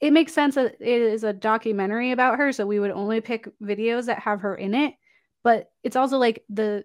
it 0.00 0.12
makes 0.12 0.32
sense 0.32 0.56
that 0.56 0.76
it 0.80 1.02
is 1.02 1.24
a 1.24 1.32
documentary 1.32 2.12
about 2.12 2.38
her, 2.38 2.52
so 2.52 2.66
we 2.66 2.80
would 2.80 2.90
only 2.90 3.20
pick 3.20 3.48
videos 3.60 4.06
that 4.06 4.20
have 4.20 4.40
her 4.40 4.54
in 4.54 4.74
it. 4.74 4.94
But 5.44 5.70
it's 5.84 5.96
also 5.96 6.18
like 6.18 6.44
the 6.50 6.84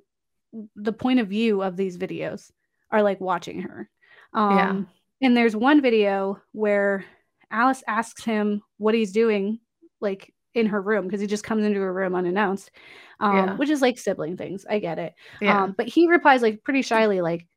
the 0.75 0.93
point 0.93 1.19
of 1.19 1.27
view 1.27 1.61
of 1.61 1.75
these 1.75 1.97
videos 1.97 2.51
are 2.91 3.03
like 3.03 3.19
watching 3.19 3.61
her. 3.63 3.89
Um 4.33 4.87
Yeah. 4.87 4.87
and 5.21 5.35
there's 5.35 5.55
one 5.55 5.81
video 5.81 6.41
where 6.51 7.05
Alice 7.51 7.83
asks 7.87 8.23
him 8.23 8.61
what 8.77 8.95
he's 8.95 9.11
doing 9.11 9.59
like 10.01 10.33
in 10.53 10.65
her 10.67 10.81
room 10.81 11.05
because 11.05 11.21
he 11.21 11.27
just 11.27 11.43
comes 11.43 11.65
into 11.65 11.79
her 11.79 11.93
room 11.93 12.15
unannounced. 12.15 12.71
Um, 13.19 13.35
Yeah. 13.35 13.55
which 13.55 13.69
is 13.69 13.81
like 13.81 13.97
sibling 13.97 14.37
things. 14.37 14.65
I 14.69 14.79
get 14.79 14.99
it. 14.99 15.13
Yeah. 15.41 15.63
Um, 15.63 15.75
but 15.77 15.87
he 15.87 16.07
replies 16.07 16.41
like 16.41 16.63
pretty 16.63 16.81
shyly, 16.81 17.21
like, 17.21 17.47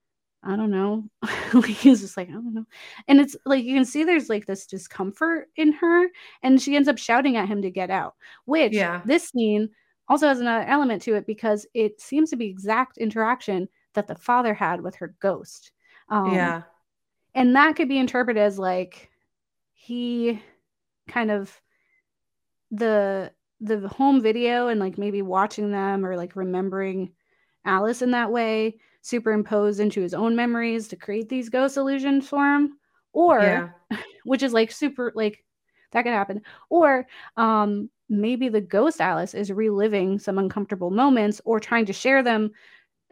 I 0.42 0.56
don't 0.56 0.70
know. 0.70 1.04
He's 1.66 2.00
just 2.00 2.16
like, 2.16 2.28
I 2.30 2.32
don't 2.32 2.54
know. 2.54 2.64
And 3.08 3.20
it's 3.20 3.36
like 3.44 3.62
you 3.64 3.74
can 3.74 3.84
see 3.84 4.04
there's 4.04 4.30
like 4.30 4.46
this 4.46 4.64
discomfort 4.66 5.48
in 5.56 5.72
her, 5.72 6.06
and 6.42 6.60
she 6.60 6.76
ends 6.76 6.88
up 6.88 6.96
shouting 6.96 7.36
at 7.36 7.46
him 7.48 7.60
to 7.62 7.70
get 7.70 7.90
out. 7.90 8.14
Which 8.46 8.72
Yeah. 8.72 9.02
this 9.04 9.28
scene 9.28 9.68
also 10.08 10.28
has 10.28 10.40
another 10.40 10.64
element 10.66 11.02
to 11.02 11.14
it 11.14 11.26
because 11.26 11.66
it 11.74 12.00
seems 12.00 12.30
to 12.30 12.36
be 12.36 12.46
exact 12.46 12.96
interaction 12.96 13.68
that 13.94 14.06
the 14.06 14.14
father 14.14 14.54
had 14.54 14.80
with 14.80 14.94
her 14.96 15.14
ghost. 15.20 15.72
Um, 16.08 16.34
yeah. 16.34 16.62
and 17.34 17.54
that 17.54 17.76
could 17.76 17.88
be 17.88 17.98
interpreted 17.98 18.42
as 18.42 18.58
like 18.58 19.09
he 19.80 20.42
kind 21.08 21.30
of 21.30 21.58
the 22.70 23.32
the 23.60 23.88
home 23.88 24.20
video 24.20 24.68
and 24.68 24.78
like 24.78 24.98
maybe 24.98 25.22
watching 25.22 25.70
them 25.72 26.04
or 26.04 26.16
like 26.16 26.36
remembering 26.36 27.12
Alice 27.64 28.02
in 28.02 28.10
that 28.10 28.30
way 28.30 28.78
superimposed 29.02 29.80
into 29.80 30.02
his 30.02 30.12
own 30.12 30.36
memories 30.36 30.88
to 30.88 30.96
create 30.96 31.28
these 31.30 31.48
ghost 31.48 31.78
illusions 31.78 32.28
for 32.28 32.44
him 32.44 32.78
or 33.14 33.40
Yeah. 33.40 33.68
which 34.24 34.42
is 34.42 34.52
like 34.52 34.70
super 34.70 35.12
like 35.14 35.42
that 35.92 36.02
could 36.02 36.12
happen 36.12 36.42
or 36.68 37.06
um 37.38 37.88
maybe 38.10 38.50
the 38.50 38.60
ghost 38.60 39.00
Alice 39.00 39.32
is 39.32 39.50
reliving 39.50 40.18
some 40.18 40.36
uncomfortable 40.38 40.90
moments 40.90 41.40
or 41.46 41.58
trying 41.58 41.86
to 41.86 41.92
share 41.92 42.22
them 42.22 42.50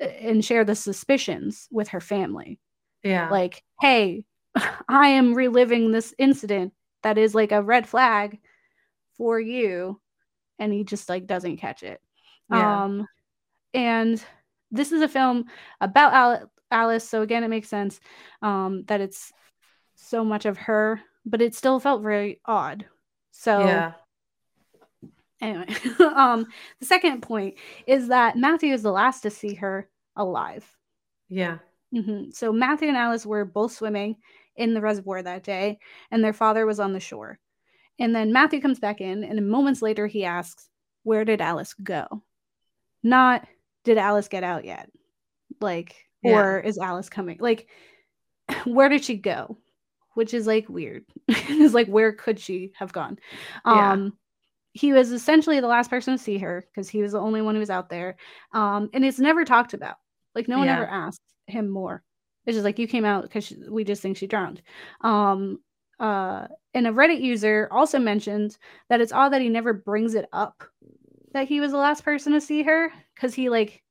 uh, 0.00 0.04
and 0.04 0.44
share 0.44 0.64
the 0.64 0.74
suspicions 0.74 1.66
with 1.70 1.88
her 1.88 2.00
family 2.00 2.60
Yeah. 3.02 3.30
like 3.30 3.62
hey 3.80 4.24
i 4.88 5.08
am 5.08 5.34
reliving 5.34 5.90
this 5.92 6.14
incident 6.18 6.72
that 7.02 7.18
is 7.18 7.34
like 7.34 7.52
a 7.52 7.62
red 7.62 7.88
flag 7.88 8.38
for 9.16 9.40
you 9.40 10.00
and 10.58 10.72
he 10.72 10.84
just 10.84 11.08
like 11.08 11.26
doesn't 11.26 11.58
catch 11.58 11.82
it 11.82 12.00
Yeah. 12.50 12.84
um 12.84 13.06
and 13.74 14.22
this 14.70 14.92
is 14.92 15.02
a 15.02 15.08
film 15.08 15.44
about 15.80 16.12
Al- 16.12 16.50
alice 16.70 17.08
so 17.08 17.22
again 17.22 17.44
it 17.44 17.48
makes 17.48 17.68
sense 17.68 18.00
um 18.42 18.84
that 18.86 19.00
it's 19.00 19.32
so 19.94 20.24
much 20.24 20.44
of 20.46 20.56
her 20.58 21.00
but 21.24 21.42
it 21.42 21.54
still 21.54 21.80
felt 21.80 22.02
very 22.02 22.40
odd 22.44 22.86
so 23.30 23.60
yeah. 23.60 23.92
Anyway, 25.40 25.66
um, 26.00 26.46
the 26.80 26.86
second 26.86 27.22
point 27.22 27.54
is 27.86 28.08
that 28.08 28.36
Matthew 28.36 28.72
is 28.74 28.82
the 28.82 28.90
last 28.90 29.20
to 29.20 29.30
see 29.30 29.54
her 29.54 29.88
alive. 30.16 30.66
Yeah. 31.28 31.58
Mm-hmm. 31.94 32.30
So 32.32 32.52
Matthew 32.52 32.88
and 32.88 32.96
Alice 32.96 33.24
were 33.24 33.44
both 33.44 33.72
swimming 33.72 34.16
in 34.58 34.74
the 34.74 34.80
reservoir 34.80 35.22
that 35.22 35.42
day, 35.44 35.78
and 36.10 36.22
their 36.22 36.32
father 36.34 36.66
was 36.66 36.80
on 36.80 36.92
the 36.92 37.00
shore. 37.00 37.38
And 37.98 38.14
then 38.14 38.32
Matthew 38.32 38.60
comes 38.60 38.78
back 38.78 39.00
in, 39.00 39.24
and 39.24 39.48
moments 39.48 39.82
later 39.82 40.06
he 40.06 40.24
asks, 40.24 40.68
Where 41.04 41.24
did 41.24 41.40
Alice 41.40 41.74
go? 41.74 42.22
Not, 43.02 43.46
Did 43.84 43.98
Alice 43.98 44.28
get 44.28 44.44
out 44.44 44.64
yet? 44.64 44.90
Like, 45.60 45.94
Yeah. 46.22 46.40
or 46.42 46.60
is 46.60 46.78
Alice 46.78 47.08
coming? 47.08 47.38
Like, 47.40 47.68
where 48.64 48.88
did 48.88 49.04
she 49.04 49.16
go? 49.16 49.58
Which 50.14 50.34
is 50.34 50.46
like 50.46 50.68
weird. 50.68 51.04
it's 51.28 51.74
like, 51.74 51.86
where 51.88 52.12
could 52.12 52.38
she 52.40 52.72
have 52.76 52.92
gone? 52.92 53.18
Yeah. 53.64 53.92
Um, 53.92 54.18
he 54.72 54.92
was 54.92 55.10
essentially 55.12 55.60
the 55.60 55.66
last 55.66 55.90
person 55.90 56.16
to 56.16 56.22
see 56.22 56.38
her 56.38 56.66
because 56.70 56.88
he 56.88 57.02
was 57.02 57.12
the 57.12 57.20
only 57.20 57.40
one 57.42 57.54
who 57.54 57.60
was 57.60 57.70
out 57.70 57.88
there. 57.88 58.16
Um, 58.52 58.90
and 58.92 59.04
it's 59.04 59.18
never 59.18 59.44
talked 59.44 59.74
about. 59.74 59.96
Like, 60.34 60.48
no 60.48 60.58
one 60.58 60.66
Yeah. 60.66 60.74
ever 60.74 60.86
asked 60.86 61.22
him 61.46 61.68
more. 61.68 62.02
It's 62.48 62.56
just 62.56 62.64
like 62.64 62.78
you 62.78 62.88
came 62.88 63.04
out 63.04 63.24
because 63.24 63.52
we 63.68 63.84
just 63.84 64.00
think 64.00 64.16
she 64.16 64.26
drowned. 64.26 64.62
Um, 65.02 65.60
uh, 66.00 66.46
and 66.72 66.86
a 66.86 66.90
Reddit 66.90 67.20
user 67.20 67.68
also 67.70 67.98
mentioned 67.98 68.56
that 68.88 69.02
it's 69.02 69.12
odd 69.12 69.34
that 69.34 69.42
he 69.42 69.50
never 69.50 69.74
brings 69.74 70.14
it 70.14 70.26
up 70.32 70.64
that 71.32 71.46
he 71.46 71.60
was 71.60 71.72
the 71.72 71.78
last 71.78 72.04
person 72.04 72.32
to 72.32 72.40
see 72.40 72.62
her 72.62 72.90
because 73.14 73.34
he 73.34 73.50
like 73.50 73.82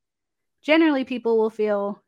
generally 0.63 1.03
people 1.03 1.37
will 1.37 1.51
feel 1.51 2.01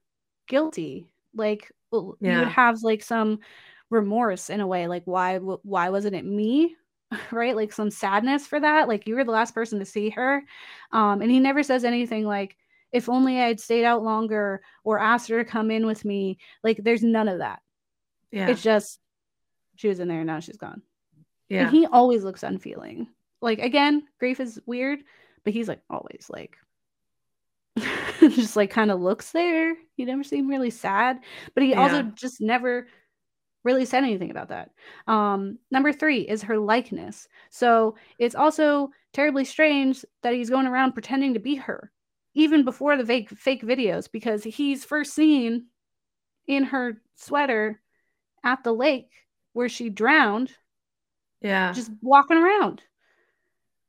guilty. 0.47 1.13
Like 1.35 1.71
well, 1.91 2.17
you 2.19 2.39
would 2.39 2.47
have 2.47 2.81
like 2.81 3.03
some 3.03 3.39
remorse 3.91 4.49
in 4.49 4.59
a 4.59 4.67
way 4.67 4.87
like 4.87 5.03
why 5.05 5.37
why 5.37 5.89
wasn't 5.89 6.15
it 6.15 6.25
me? 6.25 6.75
Right? 7.31 7.55
Like 7.55 7.73
some 7.73 7.89
sadness 7.91 8.47
for 8.47 8.59
that. 8.59 8.87
Like 8.87 9.07
you 9.07 9.15
were 9.15 9.23
the 9.23 9.31
last 9.31 9.53
person 9.53 9.79
to 9.79 9.85
see 9.85 10.09
her. 10.11 10.43
Um 10.91 11.21
and 11.21 11.31
he 11.31 11.39
never 11.39 11.63
says 11.63 11.83
anything 11.83 12.25
like 12.25 12.57
if 12.91 13.09
only 13.09 13.39
i'd 13.41 13.59
stayed 13.59 13.85
out 13.85 14.03
longer 14.03 14.61
or 14.83 14.99
asked 14.99 15.29
her 15.29 15.43
to 15.43 15.49
come 15.49 15.71
in 15.71 15.85
with 15.85 16.03
me 16.05 16.37
like 16.63 16.77
there's 16.83 17.03
none 17.03 17.27
of 17.27 17.39
that 17.39 17.61
Yeah. 18.31 18.47
it's 18.49 18.61
just 18.61 18.99
she 19.75 19.87
was 19.87 19.99
in 19.99 20.07
there 20.07 20.19
and 20.19 20.27
now 20.27 20.39
she's 20.39 20.57
gone 20.57 20.81
yeah. 21.49 21.61
and 21.67 21.71
he 21.71 21.85
always 21.87 22.23
looks 22.23 22.43
unfeeling. 22.43 23.07
Like 23.41 23.59
again, 23.59 24.03
grief 24.19 24.39
is 24.39 24.59
weird, 24.65 24.99
but 25.43 25.53
he's 25.53 25.67
like 25.67 25.81
always 25.89 26.27
like 26.29 26.57
just 28.19 28.55
like 28.55 28.69
kind 28.69 28.91
of 28.91 28.99
looks 29.01 29.31
there. 29.31 29.75
He 29.95 30.05
never 30.05 30.23
seemed 30.23 30.49
really 30.49 30.69
sad, 30.69 31.19
but 31.53 31.63
he 31.63 31.73
also 31.73 32.03
just 32.03 32.41
never 32.41 32.87
really 33.63 33.85
said 33.85 34.03
anything 34.03 34.31
about 34.31 34.49
that. 34.49 34.71
Um 35.07 35.57
number 35.71 35.93
3 35.93 36.21
is 36.21 36.43
her 36.43 36.57
likeness. 36.57 37.27
So 37.49 37.95
it's 38.19 38.35
also 38.35 38.91
terribly 39.13 39.45
strange 39.45 40.03
that 40.21 40.33
he's 40.33 40.49
going 40.49 40.67
around 40.67 40.93
pretending 40.93 41.33
to 41.33 41.39
be 41.39 41.55
her 41.55 41.91
even 42.39 42.63
before 42.63 42.95
the 42.97 43.05
fake 43.05 43.29
fake 43.29 43.63
videos 43.63 44.09
because 44.11 44.43
he's 44.43 44.85
first 44.85 45.13
seen 45.13 45.65
in 46.47 46.63
her 46.63 47.01
sweater 47.15 47.81
at 48.43 48.63
the 48.63 48.73
lake 48.73 49.11
where 49.53 49.69
she 49.69 49.89
drowned 49.89 50.53
yeah. 51.41 51.73
just 51.73 51.91
walking 52.01 52.37
around. 52.37 52.81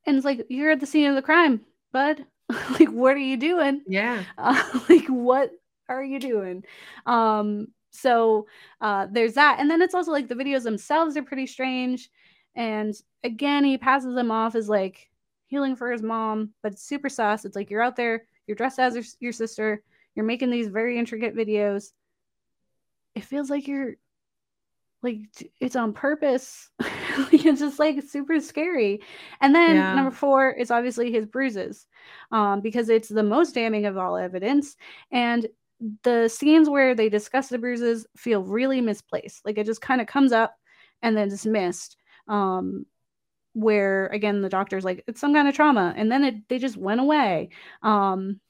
And 0.07 0.17
it's 0.17 0.25
like, 0.25 0.47
you're 0.49 0.73
at 0.73 0.81
the 0.81 0.87
scene 0.87 1.07
of 1.07 1.15
the 1.15 1.23
crime, 1.23 1.61
bud. 1.93 2.25
like, 2.79 2.89
what 2.89 3.15
are 3.15 3.19
you 3.19 3.37
doing? 3.37 3.83
yeah. 3.87 4.25
Uh, 4.37 4.63
like, 4.89 5.07
what 5.07 5.53
are 5.89 6.03
you 6.03 6.19
doing? 6.19 6.65
Um, 7.07 7.69
so 7.91 8.47
uh, 8.81 9.07
there's 9.11 9.35
that. 9.35 9.59
And 9.61 9.71
then 9.71 9.83
it's 9.83 9.95
also 9.95 10.11
like 10.11 10.29
the 10.29 10.35
videos 10.35 10.63
themselves 10.63 11.17
are 11.17 11.23
pretty 11.23 11.47
strange. 11.47 12.11
And 12.57 12.95
again, 13.23 13.65
he 13.65 13.79
passes 13.79 14.15
them 14.15 14.31
off 14.31 14.55
as 14.55 14.69
like 14.69 15.09
healing 15.47 15.77
for 15.77 15.93
his 15.93 16.03
mom, 16.03 16.51
but 16.63 16.79
super 16.79 17.09
sus. 17.09 17.45
It's 17.45 17.57
like 17.57 17.71
you're 17.71 17.83
out 17.83 17.97
there, 17.97 18.25
you're 18.51 18.57
dressed 18.57 18.81
as 18.81 19.17
your, 19.21 19.33
sister, 19.33 19.81
you're 20.17 20.27
making 20.27 20.51
these 20.51 20.67
very 20.67 20.99
intricate 20.99 21.37
videos. 21.37 21.93
It 23.15 23.23
feels 23.23 23.49
like 23.49 23.69
you're 23.69 23.95
like 25.03 25.21
it's 25.61 25.77
on 25.77 25.93
purpose. 25.93 26.69
It's 27.33 27.61
just 27.61 27.79
like 27.79 28.03
super 28.03 28.41
scary. 28.41 29.01
And 29.41 29.55
then 29.55 29.75
Yeah. 29.77 29.95
number 29.95 30.11
four 30.11 30.51
is 30.51 30.73
obviously 30.73 31.13
his 31.13 31.27
bruises, 31.27 31.87
um, 32.33 32.61
because 32.61 32.89
it's 32.89 33.09
the 33.09 33.23
most 33.23 33.55
damning 33.55 33.87
of 33.87 33.97
all 33.97 34.17
evidence. 34.17 34.77
And 35.13 35.47
the 36.03 36.27
scenes 36.29 36.69
where 36.69 36.97
they 36.97 37.09
discuss 37.09 37.49
the 37.49 37.59
bruises 37.59 38.05
feel 38.17 38.43
really 38.43 38.81
misplaced. 38.81 39.45
Like 39.45 39.59
it 39.59 39.67
just 39.67 39.81
kind 39.81 40.01
of 40.01 40.09
comes 40.09 40.33
up 40.33 40.57
and 41.03 41.17
then 41.17 41.29
dismissed. 41.29 41.97
Um, 42.27 42.85
where 43.53 44.07
again 44.09 44.43
the 44.43 44.49
doctor's 44.49 44.85
like 44.85 45.05
it's 45.07 45.21
some 45.21 45.35
kind 45.35 45.49
of 45.49 45.55
trauma, 45.55 45.93
and 45.97 46.11
then 46.11 46.25
it 46.25 46.49
they 46.49 46.59
just 46.59 46.77
went 46.77 47.01
away. 47.01 47.51
Um, 47.83 48.41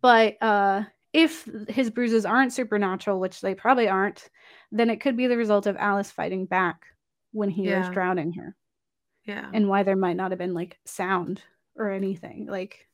but 0.00 0.42
uh, 0.42 0.82
if 1.12 1.48
his 1.68 1.90
bruises 1.90 2.24
aren't 2.24 2.52
supernatural, 2.52 3.20
which 3.20 3.40
they 3.40 3.54
probably 3.54 3.88
aren't, 3.88 4.28
then 4.70 4.90
it 4.90 5.00
could 5.00 5.16
be 5.16 5.26
the 5.26 5.36
result 5.36 5.66
of 5.66 5.76
Alice 5.76 6.10
fighting 6.10 6.46
back 6.46 6.86
when 7.32 7.50
he 7.50 7.68
was 7.68 7.88
drowning 7.88 8.32
her, 8.32 8.56
Yeah. 9.24 9.48
and 9.52 9.68
why 9.68 9.82
there 9.82 9.96
might 9.96 10.16
not 10.16 10.30
have 10.32 10.38
been 10.38 10.54
like 10.54 10.78
sound 10.84 11.42
or 11.76 11.90
anything. 11.90 12.46
Like 12.46 12.88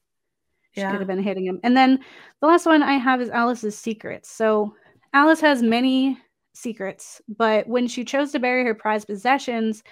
she 0.72 0.80
Yeah. 0.80 0.90
could 0.90 1.00
have 1.00 1.08
been 1.08 1.22
hitting 1.22 1.46
him. 1.46 1.60
And 1.62 1.76
then 1.76 2.00
the 2.40 2.46
last 2.46 2.66
one 2.66 2.82
I 2.82 2.94
have 2.94 3.20
is 3.20 3.30
Alice's 3.30 3.76
secrets. 3.78 4.30
So 4.30 4.74
Alice 5.12 5.40
has 5.40 5.62
many 5.62 6.18
secrets, 6.54 7.22
but 7.28 7.66
when 7.68 7.86
she 7.86 8.04
chose 8.04 8.32
to 8.32 8.38
bury 8.38 8.64
her 8.64 8.74
prized 8.74 9.06
possessions, 9.06 9.82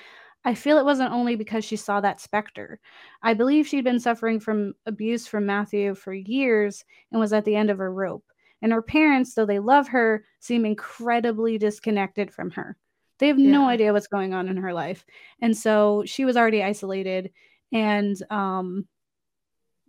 I 0.46 0.54
feel 0.54 0.78
it 0.78 0.84
wasn't 0.84 1.12
only 1.12 1.34
because 1.34 1.64
she 1.64 1.74
saw 1.74 2.00
that 2.00 2.20
specter. 2.20 2.78
I 3.20 3.34
believe 3.34 3.66
she'd 3.66 3.82
been 3.82 3.98
suffering 3.98 4.38
from 4.38 4.74
abuse 4.86 5.26
from 5.26 5.44
Matthew 5.44 5.96
for 5.96 6.14
years 6.14 6.84
and 7.10 7.20
was 7.20 7.32
at 7.32 7.44
the 7.44 7.56
end 7.56 7.68
of 7.68 7.78
her 7.78 7.92
rope. 7.92 8.24
And 8.62 8.72
her 8.72 8.80
parents, 8.80 9.34
though 9.34 9.44
they 9.44 9.58
love 9.58 9.88
her, 9.88 10.24
seem 10.38 10.64
incredibly 10.64 11.58
disconnected 11.58 12.32
from 12.32 12.52
her. 12.52 12.76
They 13.18 13.26
have 13.26 13.38
no 13.38 13.68
idea 13.68 13.92
what's 13.92 14.06
going 14.06 14.34
on 14.34 14.46
in 14.46 14.56
her 14.58 14.72
life. 14.72 15.04
And 15.42 15.56
so 15.56 16.04
she 16.06 16.24
was 16.24 16.36
already 16.36 16.62
isolated 16.62 17.32
and 17.72 18.16
um 18.30 18.86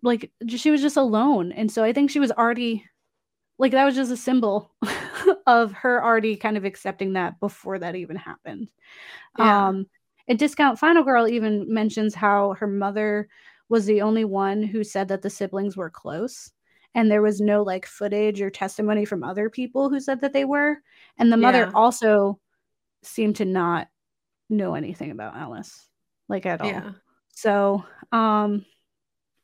like 0.01 0.31
she 0.47 0.71
was 0.71 0.81
just 0.81 0.97
alone. 0.97 1.51
And 1.51 1.71
so 1.71 1.83
I 1.83 1.93
think 1.93 2.09
she 2.09 2.19
was 2.19 2.31
already 2.31 2.83
like 3.59 3.73
that 3.73 3.85
was 3.85 3.95
just 3.95 4.11
a 4.11 4.17
symbol 4.17 4.71
of 5.47 5.71
her 5.73 6.03
already 6.03 6.35
kind 6.35 6.57
of 6.57 6.65
accepting 6.65 7.13
that 7.13 7.39
before 7.39 7.77
that 7.77 7.95
even 7.95 8.15
happened. 8.15 8.69
Yeah. 9.37 9.67
Um 9.67 9.85
and 10.27 10.37
Discount 10.37 10.79
Final 10.79 11.03
Girl 11.03 11.27
even 11.27 11.71
mentions 11.73 12.15
how 12.15 12.53
her 12.53 12.67
mother 12.67 13.27
was 13.69 13.85
the 13.85 14.01
only 14.01 14.25
one 14.25 14.63
who 14.63 14.83
said 14.83 15.07
that 15.09 15.21
the 15.21 15.29
siblings 15.29 15.75
were 15.77 15.89
close. 15.89 16.51
And 16.95 17.11
there 17.11 17.21
was 17.21 17.39
no 17.41 17.63
like 17.63 17.85
footage 17.85 18.41
or 18.41 18.49
testimony 18.49 19.05
from 19.05 19.23
other 19.23 19.49
people 19.49 19.89
who 19.89 19.99
said 19.99 20.21
that 20.21 20.33
they 20.33 20.45
were. 20.45 20.77
And 21.19 21.31
the 21.31 21.37
mother 21.37 21.65
Yeah. 21.65 21.71
also 21.75 22.39
seemed 23.03 23.35
to 23.37 23.45
not 23.45 23.87
know 24.49 24.73
anything 24.75 25.11
about 25.11 25.35
Alice, 25.35 25.87
like 26.27 26.45
at 26.45 26.61
all. 26.61 26.69
Yeah. 26.69 26.93
So, 27.35 27.83
um, 28.11 28.65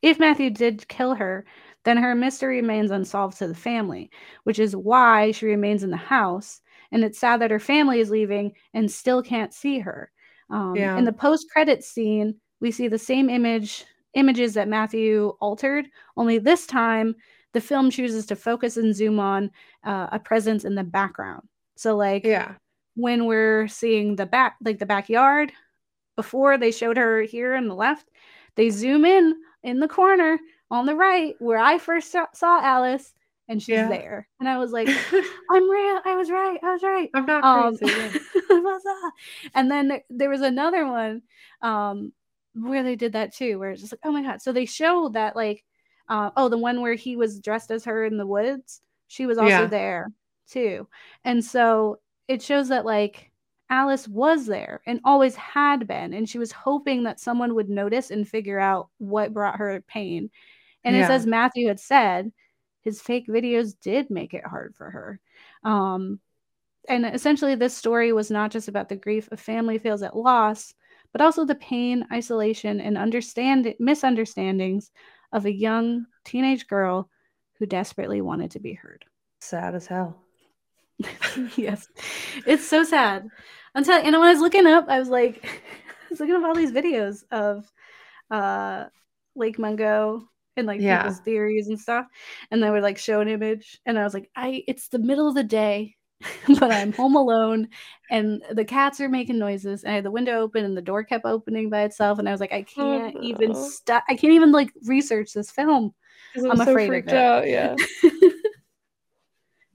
if 0.02 0.18
Matthew 0.18 0.50
did 0.50 0.88
kill 0.88 1.14
her, 1.14 1.46
then 1.84 1.96
her 1.96 2.14
mystery 2.14 2.56
remains 2.56 2.90
unsolved 2.90 3.38
to 3.38 3.46
the 3.48 3.54
family, 3.54 4.10
which 4.42 4.58
is 4.58 4.74
why 4.76 5.30
she 5.30 5.46
remains 5.46 5.82
in 5.82 5.90
the 5.90 5.96
house. 5.96 6.60
And 6.92 7.04
it's 7.04 7.18
sad 7.18 7.40
that 7.40 7.50
her 7.50 7.60
family 7.60 8.00
is 8.00 8.10
leaving 8.10 8.52
and 8.74 8.90
still 8.90 9.22
can't 9.22 9.54
see 9.54 9.78
her. 9.80 10.10
Um, 10.50 10.74
Yeah. 10.76 10.98
In 10.98 11.04
the 11.04 11.12
post-credits 11.12 11.88
scene, 11.88 12.36
we 12.60 12.70
see 12.70 12.88
the 12.88 12.98
same 12.98 13.28
image 13.30 13.84
images 14.14 14.54
that 14.54 14.68
Matthew 14.68 15.34
altered, 15.40 15.88
only 16.16 16.38
this 16.38 16.66
time 16.66 17.16
the 17.52 17.60
film 17.60 17.90
chooses 17.90 18.26
to 18.26 18.36
focus 18.36 18.76
and 18.76 18.94
zoom 18.94 19.18
on 19.18 19.50
uh, 19.84 20.06
a 20.12 20.18
presence 20.20 20.64
in 20.64 20.74
the 20.76 20.84
background. 20.84 21.48
So, 21.76 21.96
like, 21.96 22.24
Yeah. 22.24 22.54
when 22.94 23.26
we're 23.26 23.66
seeing 23.68 24.16
the 24.16 24.26
back 24.26 24.56
like 24.64 24.78
the 24.78 24.86
backyard 24.86 25.52
before 26.16 26.56
they 26.56 26.70
showed 26.70 26.96
her 26.96 27.22
here 27.22 27.54
on 27.56 27.66
the 27.66 27.74
left 27.74 28.08
they 28.54 28.70
zoom 28.70 29.04
in 29.04 29.34
in 29.64 29.80
the 29.80 29.88
corner 29.88 30.38
on 30.70 30.86
the 30.86 30.94
right 30.94 31.34
where 31.40 31.58
i 31.58 31.76
first 31.76 32.12
saw 32.12 32.60
alice 32.62 33.12
and 33.48 33.62
she's 33.62 33.76
Yeah. 33.76 33.88
there 33.88 34.28
and 34.40 34.48
i 34.48 34.56
was 34.58 34.72
like 34.72 34.88
i'm 35.50 35.70
real 35.70 36.00
i 36.04 36.14
was 36.16 36.30
right 36.30 36.58
i 36.62 36.72
was 36.72 36.82
right 36.82 37.10
I'm 37.14 37.26
not 37.26 37.44
um, 37.44 37.76
crazy. 37.76 38.10
Huzzah. 38.48 39.12
and 39.54 39.70
then 39.70 39.88
there, 39.88 40.02
there 40.10 40.30
was 40.30 40.40
another 40.40 40.86
one 40.86 41.22
um 41.62 42.12
where 42.54 42.82
they 42.82 42.96
did 42.96 43.12
that 43.12 43.34
too 43.34 43.58
where 43.58 43.70
it's 43.70 43.80
just 43.80 43.92
like 43.92 44.00
oh 44.04 44.12
my 44.12 44.22
god 44.22 44.40
so 44.40 44.52
they 44.52 44.64
show 44.66 45.08
that 45.10 45.34
like 45.36 45.64
uh, 46.08 46.30
oh 46.36 46.48
the 46.48 46.58
one 46.58 46.80
where 46.82 46.94
he 46.94 47.16
was 47.16 47.40
dressed 47.40 47.70
as 47.70 47.84
her 47.84 48.04
in 48.04 48.16
the 48.16 48.26
woods 48.26 48.80
she 49.08 49.26
was 49.26 49.38
also 49.38 49.48
Yeah. 49.62 49.66
there 49.66 50.12
too 50.48 50.86
and 51.24 51.42
so 51.44 51.98
it 52.28 52.42
shows 52.42 52.68
that 52.68 52.84
like 52.84 53.30
alice 53.70 54.06
was 54.06 54.46
there 54.46 54.82
and 54.86 55.00
always 55.04 55.34
had 55.36 55.86
been 55.86 56.12
and 56.12 56.28
she 56.28 56.38
was 56.38 56.52
hoping 56.52 57.02
that 57.04 57.18
someone 57.18 57.54
would 57.54 57.70
notice 57.70 58.10
and 58.10 58.28
figure 58.28 58.60
out 58.60 58.88
what 58.98 59.32
brought 59.32 59.56
her 59.56 59.80
pain 59.88 60.30
and 60.84 60.94
Yeah. 60.94 61.02
it's 61.02 61.10
as 61.10 61.26
matthew 61.26 61.66
had 61.68 61.80
said 61.80 62.30
his 62.84 63.00
fake 63.00 63.26
videos 63.26 63.74
did 63.80 64.10
make 64.10 64.34
it 64.34 64.46
hard 64.46 64.74
for 64.76 64.90
her 64.90 65.20
um 65.64 66.20
and 66.88 67.06
essentially 67.06 67.54
this 67.54 67.76
story 67.76 68.12
was 68.12 68.30
not 68.30 68.50
just 68.50 68.68
about 68.68 68.88
the 68.88 68.96
grief 68.96 69.28
of 69.32 69.40
family 69.40 69.78
feels 69.78 70.02
at 70.02 70.16
loss 70.16 70.74
but 71.14 71.20
also 71.20 71.44
the 71.44 71.54
pain, 71.54 72.04
isolation, 72.12 72.80
and 72.80 72.98
understand 72.98 73.72
misunderstandings 73.78 74.90
of 75.32 75.46
a 75.46 75.52
young 75.52 76.06
teenage 76.24 76.66
girl 76.66 77.08
who 77.58 77.66
desperately 77.66 78.20
wanted 78.20 78.50
to 78.50 78.58
be 78.58 78.72
heard. 78.74 79.04
Sad 79.38 79.76
as 79.76 79.86
hell. 79.86 80.16
yes, 81.56 81.86
it's 82.46 82.66
so 82.66 82.82
sad. 82.82 83.28
I'm. 83.76 83.88
And 83.88 84.04
when 84.04 84.14
I 84.16 84.32
was 84.32 84.40
looking 84.40 84.66
up, 84.66 84.86
I 84.88 84.98
was 84.98 85.08
like, 85.08 85.44
I 85.44 86.06
was 86.10 86.18
looking 86.18 86.34
up 86.34 86.42
all 86.42 86.54
these 86.54 86.72
videos 86.72 87.22
of 87.30 87.70
uh, 88.28 88.86
Lake 89.36 89.58
Mungo 89.58 90.28
and 90.56 90.66
like 90.66 90.80
Yeah. 90.80 91.02
people's 91.02 91.20
theories 91.20 91.68
and 91.68 91.78
stuff, 91.78 92.06
and 92.50 92.62
they 92.62 92.70
would 92.70 92.82
like 92.82 92.98
show 92.98 93.20
an 93.20 93.28
image, 93.28 93.80
and 93.86 93.98
I 93.98 94.04
was 94.04 94.14
like, 94.14 94.30
I. 94.36 94.64
It's 94.66 94.88
the 94.88 94.98
middle 94.98 95.28
of 95.28 95.34
the 95.34 95.44
day. 95.44 95.96
but 96.60 96.70
I'm 96.70 96.92
home 96.92 97.16
alone 97.16 97.68
and 98.10 98.42
the 98.52 98.64
cats 98.64 99.00
are 99.00 99.08
making 99.08 99.38
noises. 99.38 99.82
And 99.84 99.92
I 99.92 99.96
had 99.96 100.04
the 100.04 100.10
window 100.10 100.38
open 100.40 100.64
and 100.64 100.76
the 100.76 100.82
door 100.82 101.04
kept 101.04 101.24
opening 101.24 101.70
by 101.70 101.82
itself. 101.82 102.18
And 102.18 102.28
I 102.28 102.32
was 102.32 102.40
like, 102.40 102.52
I 102.52 102.62
can't 102.62 103.16
even 103.22 103.52
no. 103.52 103.68
stop. 103.68 104.04
I 104.08 104.14
can't 104.14 104.32
even 104.32 104.52
like 104.52 104.72
research 104.84 105.32
this 105.32 105.50
film. 105.50 105.92
I'm 106.36 106.56
so 106.56 106.62
afraid 106.62 106.88
of 106.88 107.08
it. 107.08 107.14
out, 107.14 107.46
yeah. 107.46 107.76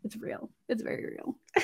it's 0.04 0.16
real. 0.18 0.50
It's 0.68 0.82
very 0.82 1.06
real. 1.06 1.38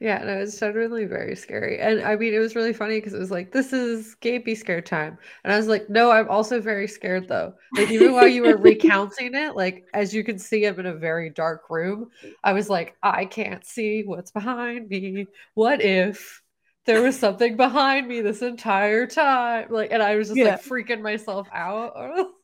Yeah, 0.00 0.24
no, 0.24 0.38
it's 0.38 0.58
genuinely 0.58 1.04
very 1.04 1.36
scary. 1.36 1.78
And 1.78 2.00
I 2.00 2.16
mean, 2.16 2.32
it 2.32 2.38
was 2.38 2.56
really 2.56 2.72
funny 2.72 2.96
because 2.96 3.12
it 3.12 3.18
was 3.18 3.30
like, 3.30 3.52
this 3.52 3.74
is 3.74 4.14
Gaby 4.16 4.54
scare 4.54 4.80
time. 4.80 5.18
And 5.44 5.52
I 5.52 5.58
was 5.58 5.66
like, 5.66 5.90
no, 5.90 6.10
I'm 6.10 6.28
also 6.30 6.58
very 6.58 6.88
scared 6.88 7.28
though. 7.28 7.52
Like, 7.76 7.90
even 7.90 8.14
while 8.14 8.26
you 8.26 8.42
were 8.42 8.56
recounting 8.56 9.34
it, 9.34 9.54
like, 9.56 9.84
as 9.92 10.14
you 10.14 10.24
can 10.24 10.38
see, 10.38 10.64
I'm 10.64 10.80
in 10.80 10.86
a 10.86 10.94
very 10.94 11.28
dark 11.28 11.68
room. 11.68 12.08
I 12.42 12.54
was 12.54 12.70
like, 12.70 12.96
I 13.02 13.26
can't 13.26 13.64
see 13.64 14.02
what's 14.04 14.30
behind 14.30 14.88
me. 14.88 15.26
What 15.52 15.82
if 15.82 16.40
there 16.86 17.02
was 17.02 17.18
something 17.18 17.58
behind 17.58 18.08
me 18.08 18.22
this 18.22 18.40
entire 18.40 19.06
time? 19.06 19.66
Like, 19.70 19.92
and 19.92 20.02
I 20.02 20.16
was 20.16 20.28
just 20.28 20.40
Yeah. 20.40 20.44
like 20.44 20.62
freaking 20.62 21.02
myself 21.02 21.46
out. 21.52 22.26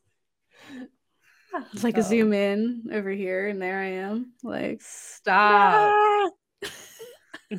It's 1.73 1.83
like 1.83 1.97
a 1.97 2.01
Oh. 2.01 2.03
zoom 2.03 2.33
in 2.33 2.89
over 2.91 3.09
here, 3.09 3.47
and 3.47 3.61
there 3.61 3.79
I 3.79 3.87
am. 3.87 4.33
Like, 4.43 4.81
Stop. 4.81 5.95
ah! 5.95 6.29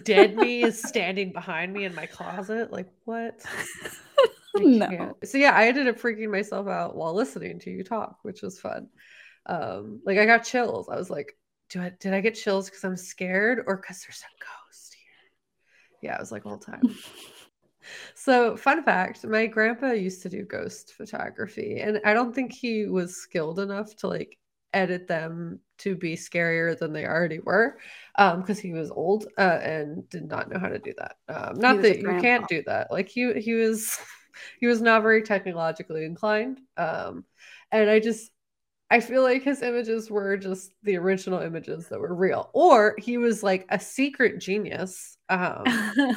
Dead 0.04 0.36
me 0.36 0.62
is 0.62 0.82
standing 0.82 1.32
behind 1.32 1.72
me 1.72 1.84
in 1.84 1.94
my 1.94 2.06
closet. 2.06 2.72
Like, 2.72 2.90
what? 3.04 3.40
No. 4.60 5.16
So 5.24 5.38
yeah, 5.38 5.52
I 5.52 5.68
ended 5.68 5.86
up 5.86 6.00
freaking 6.00 6.32
myself 6.32 6.66
out 6.66 6.96
while 6.96 7.14
listening 7.14 7.60
to 7.60 7.70
you 7.70 7.84
talk, 7.84 8.18
which 8.22 8.42
was 8.42 8.58
fun. 8.58 8.88
Um, 9.46 10.00
like 10.04 10.18
I 10.18 10.26
got 10.26 10.44
chills. 10.44 10.88
I 10.88 10.96
was 10.96 11.10
like, 11.10 11.36
do 11.70 11.80
I 11.80 11.92
did 12.00 12.12
I 12.12 12.20
get 12.20 12.34
chills 12.34 12.68
because 12.68 12.84
I'm 12.84 12.96
scared 12.96 13.62
or 13.66 13.76
because 13.76 14.02
there's 14.02 14.22
a 14.22 14.42
ghost 14.42 14.96
here? 14.96 16.10
Yeah, 16.10 16.16
it 16.16 16.20
was 16.20 16.32
like 16.32 16.46
all 16.46 16.56
the 16.56 16.66
time. 16.66 16.82
So, 18.14 18.56
fun 18.56 18.82
fact, 18.82 19.24
my 19.24 19.46
grandpa 19.46 19.92
used 19.92 20.22
to 20.22 20.28
do 20.28 20.44
ghost 20.44 20.92
photography, 20.94 21.80
and 21.80 22.00
I 22.04 22.12
don't 22.12 22.34
think 22.34 22.52
he 22.52 22.86
was 22.86 23.16
skilled 23.16 23.60
enough 23.60 23.96
to 23.98 24.08
like 24.08 24.36
edit 24.74 25.06
them 25.08 25.60
to 25.78 25.94
be 25.94 26.16
scarier 26.16 26.78
than 26.78 26.92
they 26.92 27.06
already 27.06 27.38
were 27.38 27.78
um 28.16 28.40
because 28.40 28.58
he 28.58 28.72
was 28.72 28.90
old 28.90 29.26
uh, 29.38 29.58
and 29.62 30.08
did 30.10 30.28
not 30.28 30.50
know 30.50 30.58
how 30.58 30.68
to 30.68 30.78
do 30.78 30.92
that. 30.98 31.16
Um 31.28 31.58
not 31.58 31.80
that 31.82 32.00
you 32.00 32.14
can't 32.20 32.48
do 32.48 32.62
that. 32.66 32.90
Like 32.90 33.08
he 33.08 33.32
he 33.34 33.54
was 33.54 33.98
he 34.60 34.66
was 34.66 34.80
not 34.80 35.02
very 35.02 35.22
technologically 35.22 36.04
inclined 36.04 36.60
um 36.76 37.24
and 37.72 37.90
i 37.90 37.98
just 37.98 38.30
i 38.88 39.00
feel 39.00 39.22
like 39.24 39.42
his 39.42 39.62
images 39.62 40.10
were 40.10 40.36
just 40.36 40.70
the 40.84 40.96
original 40.96 41.40
images 41.40 41.88
that 41.88 41.98
were 41.98 42.14
real 42.14 42.48
or 42.54 42.94
he 42.98 43.18
was 43.18 43.42
like 43.42 43.66
a 43.70 43.80
secret 43.80 44.38
genius 44.38 45.18
um 45.28 45.64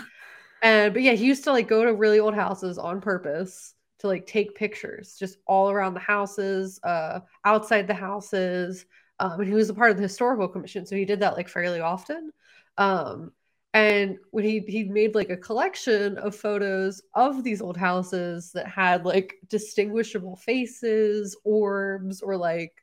and 0.62 0.93
but 0.93 1.02
yeah, 1.02 1.14
he 1.14 1.26
used 1.26 1.43
to 1.45 1.52
like 1.52 1.68
go 1.68 1.84
to 1.84 1.93
really 1.93 2.20
old 2.20 2.36
houses 2.36 2.78
on 2.78 3.02
purpose 3.02 3.74
to 4.02 4.08
like 4.08 4.26
take 4.28 4.56
pictures 4.56 5.16
just 5.18 5.38
all 5.47 5.70
around 5.72 5.93
the 5.93 5.99
houses, 5.99 6.80
uh 6.84 7.22
outside 7.45 7.88
the 7.88 7.93
houses. 7.93 8.86
Um 9.20 9.39
and 9.41 9.47
he 9.49 9.56
was 9.56 9.70
a 9.70 9.74
part 9.74 9.91
of 9.91 9.97
the 9.97 10.04
historical 10.04 10.47
commission, 10.47 10.86
so 10.86 10.95
he 10.95 11.06
did 11.06 11.20
that 11.22 11.36
like 11.38 11.49
fairly 11.49 11.80
often. 11.82 12.32
Um 12.78 13.32
and 13.74 14.18
when 14.32 14.43
he 14.43 14.60
he 14.60 14.84
made 14.84 15.16
like 15.16 15.30
a 15.30 15.38
collection 15.38 16.18
of 16.18 16.36
photos 16.36 17.02
of 17.16 17.43
these 17.43 17.62
old 17.62 17.78
houses 17.78 18.52
that 18.54 18.68
had 18.68 19.06
like 19.06 19.36
distinguishable 19.47 20.36
faces, 20.36 21.38
orbs, 21.45 22.22
or 22.22 22.36
like 22.38 22.74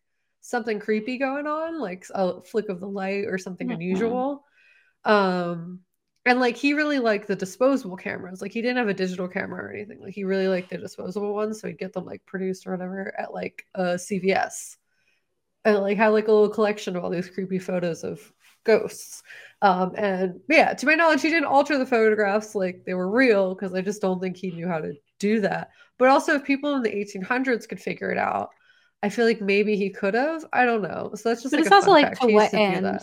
something 0.40 0.78
creepy 0.78 1.18
going 1.18 1.46
on, 1.46 1.78
like 1.80 2.06
a 2.14 2.40
flick 2.42 2.68
of 2.70 2.80
the 2.80 2.88
light 2.88 3.24
or 3.26 3.36
something 3.38 3.70
Mhm. 3.70 3.70
unusual. 3.70 4.44
Um 5.04 5.80
and 6.28 6.40
like 6.40 6.58
he 6.58 6.74
really 6.74 6.98
liked 6.98 7.26
the 7.26 7.34
disposable 7.34 7.96
cameras. 7.96 8.42
Like 8.42 8.52
he 8.52 8.60
didn't 8.60 8.76
have 8.76 8.88
a 8.88 8.94
digital 8.94 9.28
camera 9.28 9.64
or 9.64 9.72
anything. 9.72 9.98
Like 10.02 10.12
he 10.12 10.24
really 10.24 10.46
liked 10.46 10.68
the 10.68 10.76
disposable 10.76 11.34
ones, 11.34 11.58
so 11.58 11.68
he'd 11.68 11.78
get 11.78 11.94
them 11.94 12.04
like 12.04 12.24
produced 12.26 12.66
or 12.66 12.72
whatever 12.72 13.14
at 13.18 13.32
like 13.32 13.64
a 13.74 13.94
CVS, 13.94 14.76
and 15.64 15.78
like 15.78 15.96
had 15.96 16.08
like 16.08 16.28
a 16.28 16.32
little 16.32 16.50
collection 16.50 16.96
of 16.96 17.02
all 17.02 17.08
these 17.08 17.30
creepy 17.30 17.58
photos 17.58 18.04
of 18.04 18.20
ghosts. 18.64 19.22
Um, 19.62 19.94
and 19.96 20.40
yeah, 20.50 20.74
to 20.74 20.84
my 20.84 20.96
knowledge, 20.96 21.22
he 21.22 21.30
didn't 21.30 21.46
alter 21.46 21.78
the 21.78 21.86
photographs 21.86 22.54
like 22.54 22.82
they 22.84 22.92
were 22.92 23.10
real 23.10 23.54
because 23.54 23.72
I 23.72 23.80
just 23.80 24.02
don't 24.02 24.20
think 24.20 24.36
he 24.36 24.50
knew 24.50 24.68
how 24.68 24.80
to 24.80 24.92
do 25.18 25.40
that. 25.40 25.70
But 25.96 26.10
also, 26.10 26.34
if 26.34 26.44
people 26.44 26.76
in 26.76 26.82
the 26.82 26.90
1800s 26.90 27.66
could 27.66 27.80
figure 27.80 28.10
it 28.10 28.18
out, 28.18 28.50
I 29.02 29.08
feel 29.08 29.24
like 29.24 29.40
maybe 29.40 29.76
he 29.76 29.88
could 29.88 30.12
have. 30.12 30.44
I 30.52 30.66
don't 30.66 30.82
know. 30.82 31.12
So 31.14 31.30
that's 31.30 31.42
just 31.42 31.52
but 31.52 31.60
like 31.60 31.66
it's 31.66 31.72
also 31.72 31.90
like 31.90 32.20
to 32.20 32.34
what 32.34 32.52
end? 32.52 33.00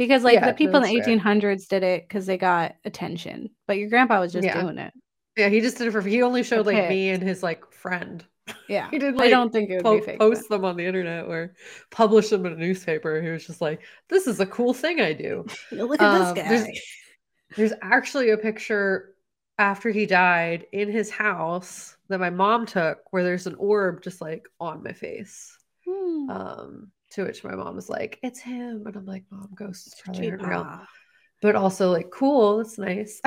Because 0.00 0.24
like 0.24 0.32
Yeah, 0.34 0.46
the 0.46 0.54
people 0.54 0.76
in 0.76 0.82
the 0.84 0.94
that's 0.96 1.06
fair. 1.06 1.18
1800s 1.18 1.68
did 1.68 1.82
it 1.82 2.08
because 2.08 2.24
they 2.24 2.38
got 2.38 2.74
attention, 2.86 3.50
but 3.66 3.76
your 3.76 3.90
grandpa 3.90 4.18
was 4.20 4.32
just 4.32 4.46
Yeah. 4.46 4.58
doing 4.62 4.78
it. 4.78 4.94
Yeah, 5.36 5.50
he 5.50 5.60
just 5.60 5.76
did 5.76 5.88
it 5.88 5.90
for. 5.90 6.00
He 6.00 6.22
only 6.22 6.42
showed 6.42 6.64
like 6.64 6.88
me 6.88 7.10
and 7.10 7.22
his 7.22 7.42
like 7.42 7.70
friend. 7.70 8.24
Yeah, 8.66 8.88
He 8.90 8.98
did 8.98 9.12
I 9.14 9.18
like 9.18 9.30
don't 9.30 9.52
think 9.52 9.68
it 9.68 9.74
would 9.74 9.82
po- 9.84 9.98
be 9.98 10.04
fake. 10.06 10.18
post 10.18 10.48
them 10.48 10.64
on 10.64 10.78
the 10.78 10.86
internet 10.86 11.26
or 11.26 11.52
publish 11.90 12.30
them 12.30 12.46
in 12.46 12.54
a 12.54 12.56
newspaper. 12.56 13.20
He 13.20 13.28
was 13.28 13.46
just 13.46 13.60
like, 13.60 13.82
"This 14.08 14.26
is 14.26 14.40
a 14.40 14.46
cool 14.46 14.72
thing 14.72 15.02
I 15.02 15.12
do." 15.12 15.44
Look 15.70 16.00
at 16.00 16.06
Um, 16.28 16.34
this 16.34 16.48
there's- 16.48 16.80
There's 17.58 17.72
actually 17.82 18.30
a 18.30 18.38
picture 18.38 19.14
after 19.58 19.90
he 19.90 20.06
died 20.06 20.66
in 20.72 20.88
his 20.90 21.10
house 21.10 21.94
that 22.08 22.20
my 22.20 22.30
mom 22.30 22.64
took, 22.64 23.00
where 23.12 23.22
there's 23.22 23.46
an 23.46 23.56
orb 23.56 24.02
just 24.02 24.22
like 24.22 24.48
on 24.58 24.82
my 24.82 24.92
face. 24.94 25.54
Hmm. 25.86 26.30
Um, 26.30 26.90
to 27.10 27.24
which 27.24 27.44
my 27.44 27.54
mom 27.54 27.76
was 27.76 27.88
like, 27.88 28.18
"It's 28.22 28.40
him," 28.40 28.84
and 28.86 28.96
I'm 28.96 29.06
like, 29.06 29.24
"Mom, 29.30 29.50
ghosts 29.54 29.94
probably 30.02 30.28
aren't 30.28 30.42
real," 30.42 30.72
but 31.42 31.56
also 31.56 31.90
like, 31.92 32.10
"Cool, 32.10 32.58
that's 32.58 32.78
nice." 32.78 33.20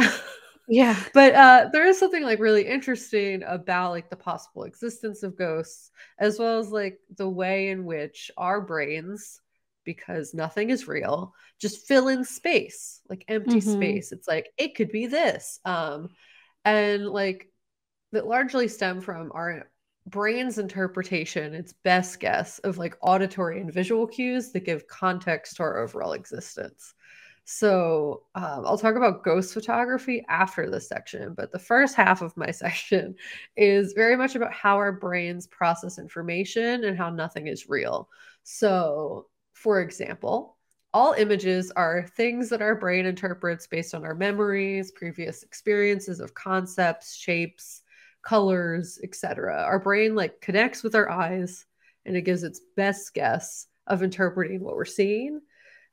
Yeah. 0.67 1.03
but 1.13 1.34
uh 1.36 1.69
there 1.71 1.86
is 1.88 1.99
something 1.99 2.23
like 2.23 2.39
really 2.39 2.65
interesting 2.67 3.43
about 3.43 3.91
like 3.91 4.09
the 4.09 4.15
possible 4.15 4.63
existence 4.63 5.23
of 5.23 5.38
ghosts 5.38 5.91
as 6.19 6.39
well 6.39 6.59
as 6.59 6.71
like 6.71 6.99
the 7.17 7.29
way 7.29 7.69
in 7.69 7.86
which 7.86 8.31
our 8.38 8.61
brains 8.61 9.41
because 9.84 10.34
nothing 10.34 10.69
is 10.69 10.88
real 10.88 11.34
just 11.59 11.88
fill 11.88 12.07
in 12.07 12.23
space 12.23 13.01
like 13.09 13.25
empty 13.27 13.59
Mhm. 13.59 13.61
space 13.61 14.11
it's 14.11 14.27
like 14.27 14.49
it 14.57 14.75
could 14.75 14.91
be 14.91 15.07
this 15.07 15.59
um 15.65 16.09
and 16.65 17.07
like 17.07 17.49
that 18.11 18.27
largely 18.27 18.67
stem 18.67 19.01
from 19.01 19.31
our 19.34 19.69
brain's 20.08 20.58
interpretation 20.58 21.54
its 21.54 21.74
best 21.84 22.20
guess 22.20 22.60
of 22.60 22.78
like 22.78 22.97
auditory 23.01 23.62
and 23.62 23.74
visual 23.74 24.06
cues 24.06 24.51
that 24.51 24.66
give 24.66 24.88
context 24.88 25.56
to 25.56 25.64
our 25.64 25.78
overall 25.78 26.14
existence 26.14 26.93
so 27.45 28.24
um, 28.36 28.64
I'll 28.66 28.78
talk 28.78 28.95
about 28.95 29.24
ghost 29.24 29.54
photography 29.54 30.24
after 30.30 30.70
this 30.70 30.88
section, 30.88 31.34
but 31.34 31.51
the 31.51 31.60
first 31.60 31.95
half 31.95 32.22
of 32.22 32.36
my 32.38 32.51
section 32.51 33.16
is 33.58 33.93
very 33.93 34.16
much 34.16 34.36
about 34.36 34.54
how 34.54 34.78
our 34.78 34.93
brains 34.93 35.47
process 35.47 35.99
information 35.99 36.86
and 36.86 36.97
how 36.97 37.10
nothing 37.10 37.47
is 37.47 37.68
real. 37.68 38.10
So, 38.43 39.28
for 39.51 39.82
example, 39.82 40.58
all 40.93 41.14
images 41.14 41.72
are 41.76 42.08
things 42.16 42.49
that 42.49 42.62
our 42.62 42.76
brain 42.76 43.06
interprets 43.06 43.68
based 43.68 43.95
on 43.95 44.06
our 44.06 44.16
memories, 44.16 44.91
previous 44.91 45.43
experiences 45.43 46.20
of 46.20 46.34
concepts, 46.36 47.16
shapes, 47.16 47.82
colors, 48.24 48.99
etc. 49.03 49.63
Our 49.63 49.80
brain 49.80 50.15
like 50.15 50.41
connects 50.41 50.84
with 50.84 50.95
our 50.95 51.09
eyes 51.09 51.65
and 52.05 52.15
it 52.15 52.21
gives 52.21 52.43
its 52.43 52.61
best 52.76 53.13
guess 53.13 53.67
of 53.88 54.03
interpreting 54.03 54.63
what 54.63 54.76
we're 54.76 54.86
seeing. 54.86 55.41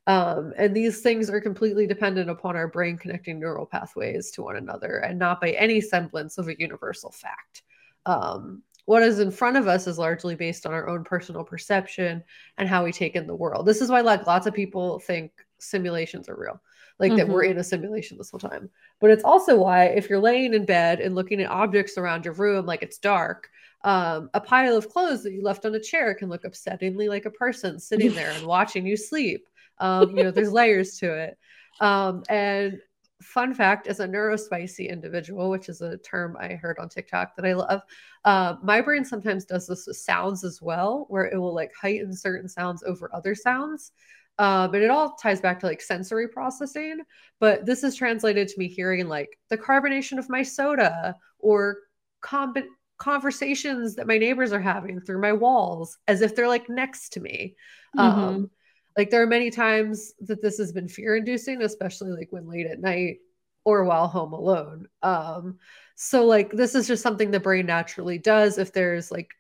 Um, 0.06 0.52
and 0.56 0.74
these 0.74 1.02
things 1.02 1.28
are 1.28 1.40
completely 1.40 1.86
dependent 1.86 2.30
upon 2.30 2.56
our 2.56 2.68
brain 2.68 2.96
connecting 2.96 3.38
neural 3.38 3.66
pathways 3.66 4.30
to 4.32 4.42
one 4.42 4.56
another 4.56 4.96
and 4.98 5.18
not 5.18 5.40
by 5.40 5.50
any 5.50 5.80
semblance 5.80 6.38
of 6.38 6.48
a 6.48 6.58
universal 6.58 7.10
fact. 7.10 7.62
Um, 8.06 8.62
what 8.86 9.02
is 9.02 9.20
in 9.20 9.30
front 9.30 9.56
of 9.56 9.68
us 9.68 9.86
is 9.86 9.98
largely 9.98 10.34
based 10.34 10.66
on 10.66 10.72
our 10.72 10.88
own 10.88 11.04
personal 11.04 11.44
perception 11.44 12.24
and 12.58 12.68
how 12.68 12.82
we 12.82 12.92
take 12.92 13.14
in 13.14 13.26
the 13.26 13.36
world. 13.36 13.66
This 13.66 13.80
is 13.80 13.90
why 13.90 14.00
like 14.00 14.26
lots 14.26 14.46
of 14.46 14.54
people 14.54 14.98
think 14.98 15.32
simulations 15.60 16.28
are 16.28 16.36
real, 16.36 16.60
like 17.00 17.16
that 17.16 17.28
we're 17.28 17.44
in 17.44 17.58
a 17.58 17.64
simulation 17.64 18.18
this 18.18 18.30
whole 18.30 18.38
time. 18.38 18.68
But 19.00 19.10
it's 19.10 19.24
also 19.24 19.56
why 19.56 19.86
if 19.86 20.08
you're 20.08 20.20
laying 20.20 20.52
in 20.54 20.66
bed 20.66 21.00
and 21.00 21.14
looking 21.14 21.40
at 21.40 21.50
objects 21.50 21.96
around 21.96 22.26
your 22.26 22.34
room 22.34 22.66
like 22.66 22.82
it's 22.82 22.98
dark, 22.98 23.48
um, 23.82 24.28
a 24.34 24.40
pile 24.40 24.76
of 24.76 24.90
clothes 24.90 25.22
that 25.22 25.32
you 25.32 25.42
left 25.42 25.64
on 25.64 25.74
a 25.74 25.80
chair 25.80 26.14
can 26.14 26.28
look 26.28 26.44
upsettingly 26.44 27.08
like 27.08 27.24
a 27.24 27.30
person 27.30 27.80
sitting 27.80 28.12
there 28.12 28.30
and 28.30 28.46
watching 28.46 28.86
you 28.86 28.96
sleep. 28.96 29.48
Um, 29.78 30.14
you 30.16 30.22
know, 30.22 30.30
there's 30.30 30.52
layers 30.52 30.98
to 30.98 31.12
it. 31.14 31.38
Um, 31.80 32.22
and 32.28 32.78
fun 33.22 33.54
fact 33.54 33.86
as 33.86 34.00
a 34.00 34.06
neurospicy 34.06 34.88
individual, 34.88 35.48
which 35.50 35.68
is 35.68 35.80
a 35.80 35.96
term 35.98 36.36
I 36.38 36.48
heard 36.48 36.78
on 36.78 36.88
TikTok 36.88 37.36
that 37.36 37.46
I 37.46 37.54
love, 37.54 37.82
uh, 38.24 38.56
my 38.62 38.82
brain 38.82 39.04
sometimes 39.04 39.46
does 39.46 39.66
this 39.66 39.86
with 39.86 39.96
sounds 39.96 40.44
as 40.44 40.60
well, 40.60 41.06
where 41.08 41.24
it 41.24 41.38
will 41.38 41.54
like 41.54 41.72
heighten 41.80 42.14
certain 42.14 42.48
sounds 42.48 42.82
over 42.82 43.10
other 43.14 43.34
sounds. 43.34 43.92
Um, 44.40 44.74
and 44.74 44.82
it 44.82 44.90
all 44.90 45.16
ties 45.16 45.42
back 45.42 45.60
to 45.60 45.66
like 45.66 45.82
sensory 45.82 46.26
processing. 46.26 47.00
But 47.40 47.66
this 47.66 47.84
is 47.84 47.94
translated 47.94 48.48
to 48.48 48.58
me 48.58 48.68
hearing 48.68 49.06
like 49.06 49.38
the 49.50 49.58
carbonation 49.58 50.18
of 50.18 50.30
my 50.30 50.42
soda 50.42 51.14
or 51.38 51.76
com- 52.22 52.54
conversations 52.96 53.96
that 53.96 54.06
my 54.06 54.16
neighbors 54.16 54.54
are 54.54 54.60
having 54.60 54.98
through 54.98 55.20
my 55.20 55.34
walls 55.34 55.98
as 56.08 56.22
if 56.22 56.34
they're 56.34 56.48
like 56.48 56.70
next 56.70 57.10
to 57.10 57.20
me. 57.20 57.54
Mm-hmm. 57.94 58.20
Um, 58.20 58.50
like 58.96 59.10
there 59.10 59.20
are 59.20 59.26
many 59.26 59.50
times 59.50 60.14
that 60.20 60.40
this 60.40 60.56
has 60.56 60.72
been 60.72 60.88
fear 60.88 61.16
inducing, 61.16 61.60
especially 61.60 62.12
like 62.12 62.28
when 62.30 62.48
late 62.48 62.66
at 62.66 62.80
night 62.80 63.18
or 63.64 63.84
while 63.84 64.08
home 64.08 64.32
alone. 64.32 64.88
Um, 65.02 65.58
so 65.96 66.24
like 66.24 66.50
this 66.50 66.74
is 66.74 66.88
just 66.88 67.02
something 67.02 67.30
the 67.30 67.40
brain 67.40 67.66
naturally 67.66 68.16
does 68.16 68.56
if 68.56 68.72
there's 68.72 69.10
like 69.10 69.32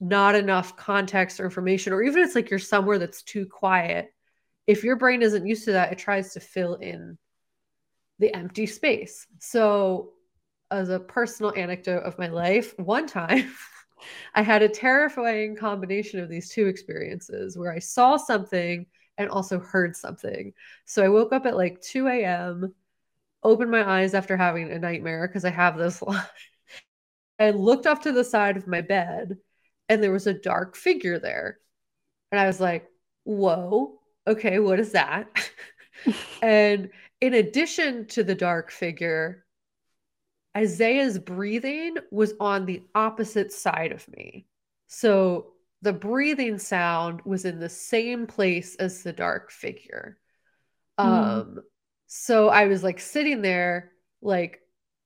not 0.00 0.34
enough 0.34 0.76
context 0.76 1.40
or 1.40 1.46
information, 1.46 1.94
or 1.94 2.02
even 2.02 2.22
it's 2.22 2.34
like 2.34 2.50
you're 2.50 2.58
somewhere 2.58 2.98
that's 2.98 3.22
too 3.22 3.46
quiet. 3.46 4.13
If 4.66 4.84
your 4.84 4.96
brain 4.96 5.22
isn't 5.22 5.46
used 5.46 5.64
to 5.64 5.72
that, 5.72 5.92
it 5.92 5.98
tries 5.98 6.32
to 6.34 6.40
fill 6.40 6.74
in 6.76 7.18
the 8.18 8.34
empty 8.34 8.66
space. 8.66 9.26
So 9.38 10.12
as 10.70 10.88
a 10.88 11.00
personal 11.00 11.52
anecdote 11.56 12.04
of 12.04 12.18
my 12.18 12.28
life, 12.28 12.74
one 12.78 13.06
time 13.06 13.52
I 14.34 14.42
had 14.42 14.62
a 14.62 14.68
terrifying 14.68 15.56
combination 15.56 16.20
of 16.20 16.28
these 16.28 16.50
two 16.50 16.66
experiences 16.66 17.56
where 17.56 17.72
I 17.72 17.78
saw 17.78 18.16
something 18.16 18.86
and 19.18 19.30
also 19.30 19.60
heard 19.60 19.96
something. 19.96 20.52
So 20.84 21.04
I 21.04 21.08
woke 21.08 21.32
up 21.32 21.46
at 21.46 21.56
like 21.56 21.80
2 21.80 22.08
a.m., 22.08 22.74
opened 23.42 23.70
my 23.70 23.88
eyes 23.88 24.14
after 24.14 24.36
having 24.36 24.70
a 24.70 24.78
nightmare 24.78 25.28
because 25.28 25.44
I 25.44 25.50
have 25.50 25.76
this 25.76 26.02
lot. 26.02 26.30
I 27.38 27.50
looked 27.50 27.86
off 27.86 28.00
to 28.02 28.12
the 28.12 28.24
side 28.24 28.56
of 28.56 28.66
my 28.66 28.80
bed 28.80 29.38
and 29.88 30.02
there 30.02 30.12
was 30.12 30.26
a 30.26 30.34
dark 30.34 30.76
figure 30.76 31.18
there. 31.18 31.58
And 32.32 32.40
I 32.40 32.46
was 32.46 32.60
like, 32.60 32.88
whoa, 33.24 34.00
okay, 34.26 34.58
what 34.58 34.80
is 34.80 34.92
that? 34.92 35.50
and 36.42 36.90
in 37.20 37.34
addition 37.34 38.06
to 38.08 38.24
the 38.24 38.34
dark 38.34 38.70
figure, 38.70 39.44
Isaiah's 40.56 41.18
breathing 41.18 41.96
was 42.10 42.34
on 42.38 42.66
the 42.66 42.82
opposite 42.94 43.52
side 43.52 43.92
of 43.92 44.06
me. 44.08 44.46
So 44.86 45.52
the 45.82 45.92
breathing 45.92 46.58
sound 46.58 47.20
was 47.24 47.44
in 47.44 47.58
the 47.58 47.68
same 47.68 48.26
place 48.26 48.76
as 48.76 49.02
the 49.02 49.12
dark 49.12 49.50
figure. 49.50 50.18
Mm. 50.98 51.04
Um 51.04 51.58
so 52.06 52.48
I 52.48 52.66
was 52.66 52.84
like 52.84 53.00
sitting 53.00 53.42
there 53.42 53.90
like 54.22 54.60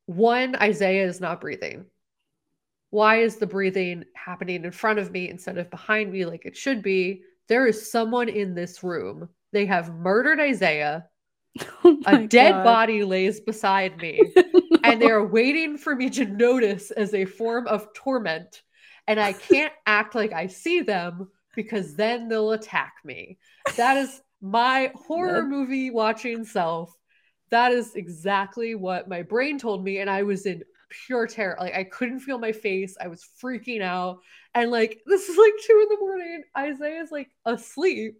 one 0.06 0.56
Isaiah 0.56 1.06
is 1.06 1.20
not 1.20 1.40
breathing. 1.40 1.86
Why 2.90 3.16
is 3.18 3.36
the 3.36 3.46
breathing 3.46 4.04
happening 4.14 4.64
in 4.64 4.70
front 4.70 4.98
of 4.98 5.10
me 5.10 5.28
instead 5.28 5.58
of 5.58 5.70
behind 5.70 6.12
me 6.12 6.24
like 6.24 6.46
it 6.46 6.56
should 6.56 6.82
be? 6.82 7.22
There 7.48 7.66
is 7.66 7.90
someone 7.90 8.28
in 8.28 8.54
this 8.54 8.82
room. 8.82 9.28
They 9.52 9.66
have 9.66 9.94
murdered 9.94 10.40
Isaiah. 10.40 11.06
Oh 11.84 11.98
a 12.06 12.26
dead 12.26 12.52
God. 12.52 12.64
body 12.64 13.02
lays 13.02 13.40
beside 13.40 13.98
me, 13.98 14.22
and 14.84 15.02
they're 15.02 15.24
waiting 15.24 15.76
for 15.76 15.96
me 15.96 16.08
to 16.10 16.24
notice 16.24 16.90
as 16.92 17.14
a 17.14 17.24
form 17.24 17.66
of 17.66 17.92
torment. 17.94 18.62
And 19.08 19.18
I 19.18 19.32
can't 19.32 19.72
act 19.86 20.14
like 20.14 20.32
I 20.32 20.46
see 20.46 20.82
them 20.82 21.28
because 21.56 21.96
then 21.96 22.28
they'll 22.28 22.52
attack 22.52 22.94
me. 23.04 23.38
That 23.76 23.96
is 23.96 24.20
my 24.40 24.92
horror 24.94 25.42
movie 25.42 25.90
watching 25.90 26.44
self. 26.44 26.94
That 27.50 27.72
is 27.72 27.96
exactly 27.96 28.74
what 28.74 29.08
my 29.08 29.22
brain 29.22 29.58
told 29.58 29.82
me. 29.82 29.98
And 29.98 30.08
I 30.08 30.22
was 30.22 30.46
in 30.46 30.62
pure 30.88 31.26
terror. 31.26 31.56
Like 31.58 31.74
I 31.74 31.84
couldn't 31.84 32.20
feel 32.20 32.38
my 32.38 32.52
face. 32.52 32.96
I 33.00 33.08
was 33.08 33.26
freaking 33.42 33.82
out. 33.82 34.20
And 34.54 34.70
like 34.70 35.02
this 35.06 35.28
is 35.28 35.36
like 35.36 35.52
two 35.66 35.80
in 35.82 35.96
the 35.96 36.00
morning. 36.00 36.42
Isaiah 36.56 37.02
is 37.02 37.10
like 37.10 37.30
asleep 37.44 38.18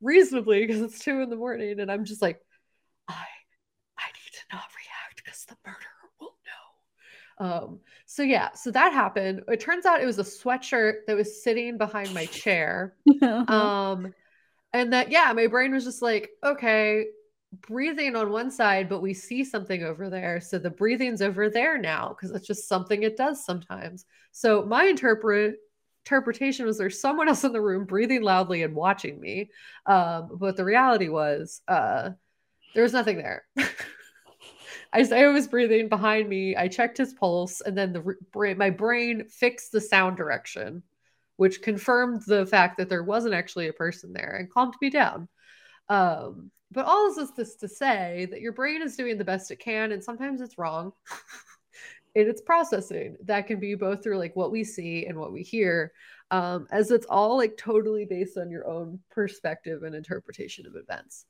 reasonably 0.00 0.66
because 0.66 0.82
it's 0.82 0.98
two 0.98 1.20
in 1.20 1.30
the 1.30 1.36
morning. 1.36 1.80
And 1.80 1.90
I'm 1.90 2.04
just 2.04 2.22
like, 2.22 2.40
I 3.08 3.12
I 3.98 4.06
need 4.06 4.32
to 4.32 4.56
not 4.56 4.64
react 4.76 5.22
because 5.24 5.44
the 5.44 5.56
murderer 5.64 5.80
will 6.20 6.36
know. 6.46 7.46
Um, 7.46 7.80
so 8.06 8.22
yeah, 8.22 8.52
so 8.52 8.70
that 8.70 8.92
happened. 8.92 9.42
It 9.48 9.60
turns 9.60 9.86
out 9.86 10.02
it 10.02 10.06
was 10.06 10.18
a 10.18 10.24
sweatshirt 10.24 11.06
that 11.06 11.16
was 11.16 11.42
sitting 11.42 11.78
behind 11.78 12.12
my 12.14 12.26
chair. 12.26 12.94
um, 13.48 14.12
and 14.72 14.92
that 14.92 15.10
yeah, 15.10 15.32
my 15.34 15.46
brain 15.46 15.72
was 15.72 15.84
just 15.84 16.02
like, 16.02 16.30
okay, 16.44 17.06
breathing 17.60 18.16
on 18.16 18.30
one 18.30 18.50
side, 18.50 18.88
but 18.88 19.02
we 19.02 19.14
see 19.14 19.44
something 19.44 19.82
over 19.82 20.08
there. 20.08 20.40
So 20.40 20.58
the 20.58 20.70
breathing's 20.70 21.22
over 21.22 21.50
there 21.50 21.78
now 21.78 22.08
because 22.08 22.30
it's 22.34 22.46
just 22.46 22.68
something 22.68 23.02
it 23.02 23.16
does 23.16 23.44
sometimes. 23.44 24.06
So 24.32 24.64
my 24.64 24.84
interpret 24.84 25.56
interpretation 26.04 26.66
was 26.66 26.78
there's 26.78 27.00
someone 27.00 27.28
else 27.28 27.44
in 27.44 27.52
the 27.52 27.60
room 27.60 27.84
breathing 27.84 28.22
loudly 28.22 28.62
and 28.62 28.74
watching 28.74 29.20
me. 29.20 29.50
Um, 29.86 30.30
but 30.34 30.56
the 30.56 30.64
reality 30.64 31.08
was 31.08 31.60
uh 31.68 32.10
there 32.74 32.82
was 32.82 32.92
nothing 32.92 33.18
there. 33.18 33.44
Isaiah 34.94 35.30
was 35.30 35.48
breathing 35.48 35.88
behind 35.88 36.28
me. 36.28 36.56
I 36.56 36.68
checked 36.68 36.98
his 36.98 37.14
pulse, 37.14 37.60
and 37.60 37.76
then 37.76 37.92
the 37.92 38.14
brain, 38.32 38.58
my 38.58 38.70
brain 38.70 39.26
fixed 39.28 39.72
the 39.72 39.80
sound 39.80 40.16
direction, 40.16 40.82
which 41.36 41.62
confirmed 41.62 42.22
the 42.26 42.46
fact 42.46 42.78
that 42.78 42.88
there 42.88 43.02
wasn't 43.02 43.34
actually 43.34 43.68
a 43.68 43.72
person 43.74 44.12
there 44.12 44.36
and 44.38 44.50
calmed 44.50 44.74
me 44.80 44.90
down. 44.90 45.28
Um, 45.88 46.50
but 46.72 46.86
all 46.86 47.08
this 47.08 47.18
is 47.18 47.34
this 47.36 47.54
to 47.56 47.68
say 47.68 48.26
that 48.30 48.40
your 48.40 48.52
brain 48.52 48.82
is 48.82 48.96
doing 48.96 49.18
the 49.18 49.24
best 49.24 49.50
it 49.50 49.56
can, 49.56 49.92
and 49.92 50.02
sometimes 50.02 50.40
it's 50.40 50.58
wrong 50.58 50.92
in 52.14 52.28
its 52.28 52.40
processing. 52.40 53.16
That 53.24 53.46
can 53.46 53.60
be 53.60 53.74
both 53.74 54.02
through 54.02 54.18
like 54.18 54.34
what 54.34 54.52
we 54.52 54.64
see 54.64 55.06
and 55.06 55.18
what 55.18 55.32
we 55.32 55.42
hear, 55.42 55.92
um, 56.30 56.66
as 56.70 56.90
it's 56.90 57.06
all 57.06 57.36
like 57.36 57.56
totally 57.56 58.04
based 58.04 58.38
on 58.38 58.50
your 58.50 58.66
own 58.66 59.00
perspective 59.10 59.82
and 59.82 59.94
interpretation 59.94 60.66
of 60.66 60.76
events. 60.76 61.26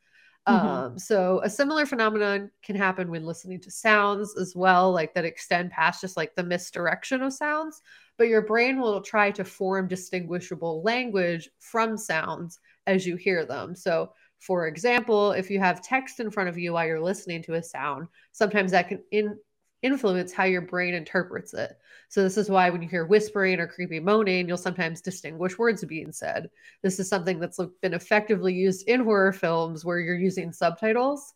Mm-hmm. 0.49 0.67
Um, 0.67 0.99
so 0.99 1.41
a 1.45 1.51
similar 1.51 1.87
phenomenon 1.87 2.51
can 2.65 2.75
happen 2.75 3.11
when 3.11 3.25
listening 3.25 3.61
to 3.61 3.71
sounds 3.71 4.37
as 4.37 4.57
well, 4.57 4.91
like 4.91 5.15
that 5.15 5.25
extend 5.25 5.71
past 5.71 6.01
just 6.01 6.17
like 6.17 6.35
the 6.35 6.43
misdirection 6.43 7.23
of 7.23 7.33
sounds. 7.33 7.81
But 8.19 8.29
your 8.29 8.43
brain 8.43 8.81
will 8.81 9.01
try 9.01 9.31
to 9.33 9.45
form 9.45 9.87
distinguishable 9.87 10.83
language 10.83 11.49
from 11.61 11.97
sounds 11.97 12.59
as 12.87 13.07
you 13.07 13.17
hear 13.17 13.45
them. 13.45 13.77
So, 13.77 14.13
for 14.43 14.67
example, 14.67 15.31
if 15.33 15.51
you 15.51 15.61
have 15.61 15.83
text 15.83 16.19
in 16.19 16.31
front 16.31 16.49
of 16.49 16.59
you 16.59 16.73
while 16.73 16.85
you're 16.87 17.01
listening 17.01 17.43
to 17.45 17.55
a 17.55 17.63
sound, 17.63 18.09
sometimes 18.33 18.73
that 18.73 18.89
can 18.89 19.01
in- 19.13 19.39
influence 19.83 20.33
how 20.33 20.45
your 20.45 20.63
brain 20.63 20.95
interprets 20.95 21.55
it. 21.55 21.79
So, 22.09 22.25
this 22.25 22.37
is 22.37 22.51
why 22.51 22.69
when 22.69 22.83
you 22.83 22.89
hear 22.89 23.07
whispering 23.07 23.61
or 23.61 23.69
creepy 23.69 24.01
moaning, 24.01 24.49
you'll 24.49 24.57
sometimes 24.57 25.01
distinguish 25.01 25.57
words 25.59 25.85
being 25.85 26.11
said. 26.11 26.51
This 26.83 26.99
is 26.99 27.09
something 27.09 27.39
that's 27.39 27.61
been 27.83 27.95
effectively 27.95 28.53
used 28.53 28.89
in 28.89 29.05
horror 29.05 29.33
films 29.33 29.85
where 29.85 30.01
you're 30.01 30.19
using 30.19 30.53
subtitles. 30.53 31.35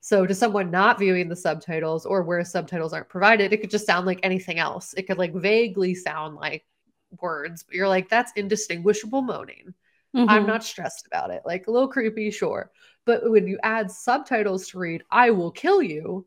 So, 0.00 0.26
to 0.26 0.34
someone 0.34 0.70
not 0.72 0.98
viewing 0.98 1.28
the 1.28 1.36
subtitles 1.36 2.06
or 2.06 2.22
where 2.24 2.44
subtitles 2.44 2.92
aren't 2.92 3.08
provided, 3.08 3.52
it 3.52 3.60
could 3.60 3.70
just 3.70 3.86
sound 3.86 4.04
like 4.04 4.20
anything 4.24 4.58
else. 4.58 4.94
It 4.94 5.06
could 5.06 5.18
like 5.18 5.34
vaguely 5.34 5.94
sound 5.94 6.34
like 6.34 6.64
words, 7.20 7.62
but 7.62 7.76
you're 7.76 7.88
like, 7.88 8.08
that's 8.08 8.32
indistinguishable 8.34 9.22
moaning. 9.22 9.74
Mm-hmm. 10.16 10.28
I'm 10.28 10.46
not 10.46 10.64
stressed 10.64 11.06
about 11.06 11.30
it. 11.30 11.42
Like 11.44 11.66
a 11.66 11.70
little 11.70 11.88
creepy, 11.88 12.30
sure. 12.30 12.70
But 13.04 13.30
when 13.30 13.46
you 13.46 13.58
add 13.62 13.90
subtitles 13.90 14.68
to 14.68 14.78
read, 14.78 15.02
I 15.10 15.30
will 15.30 15.50
kill 15.50 15.82
you, 15.82 16.26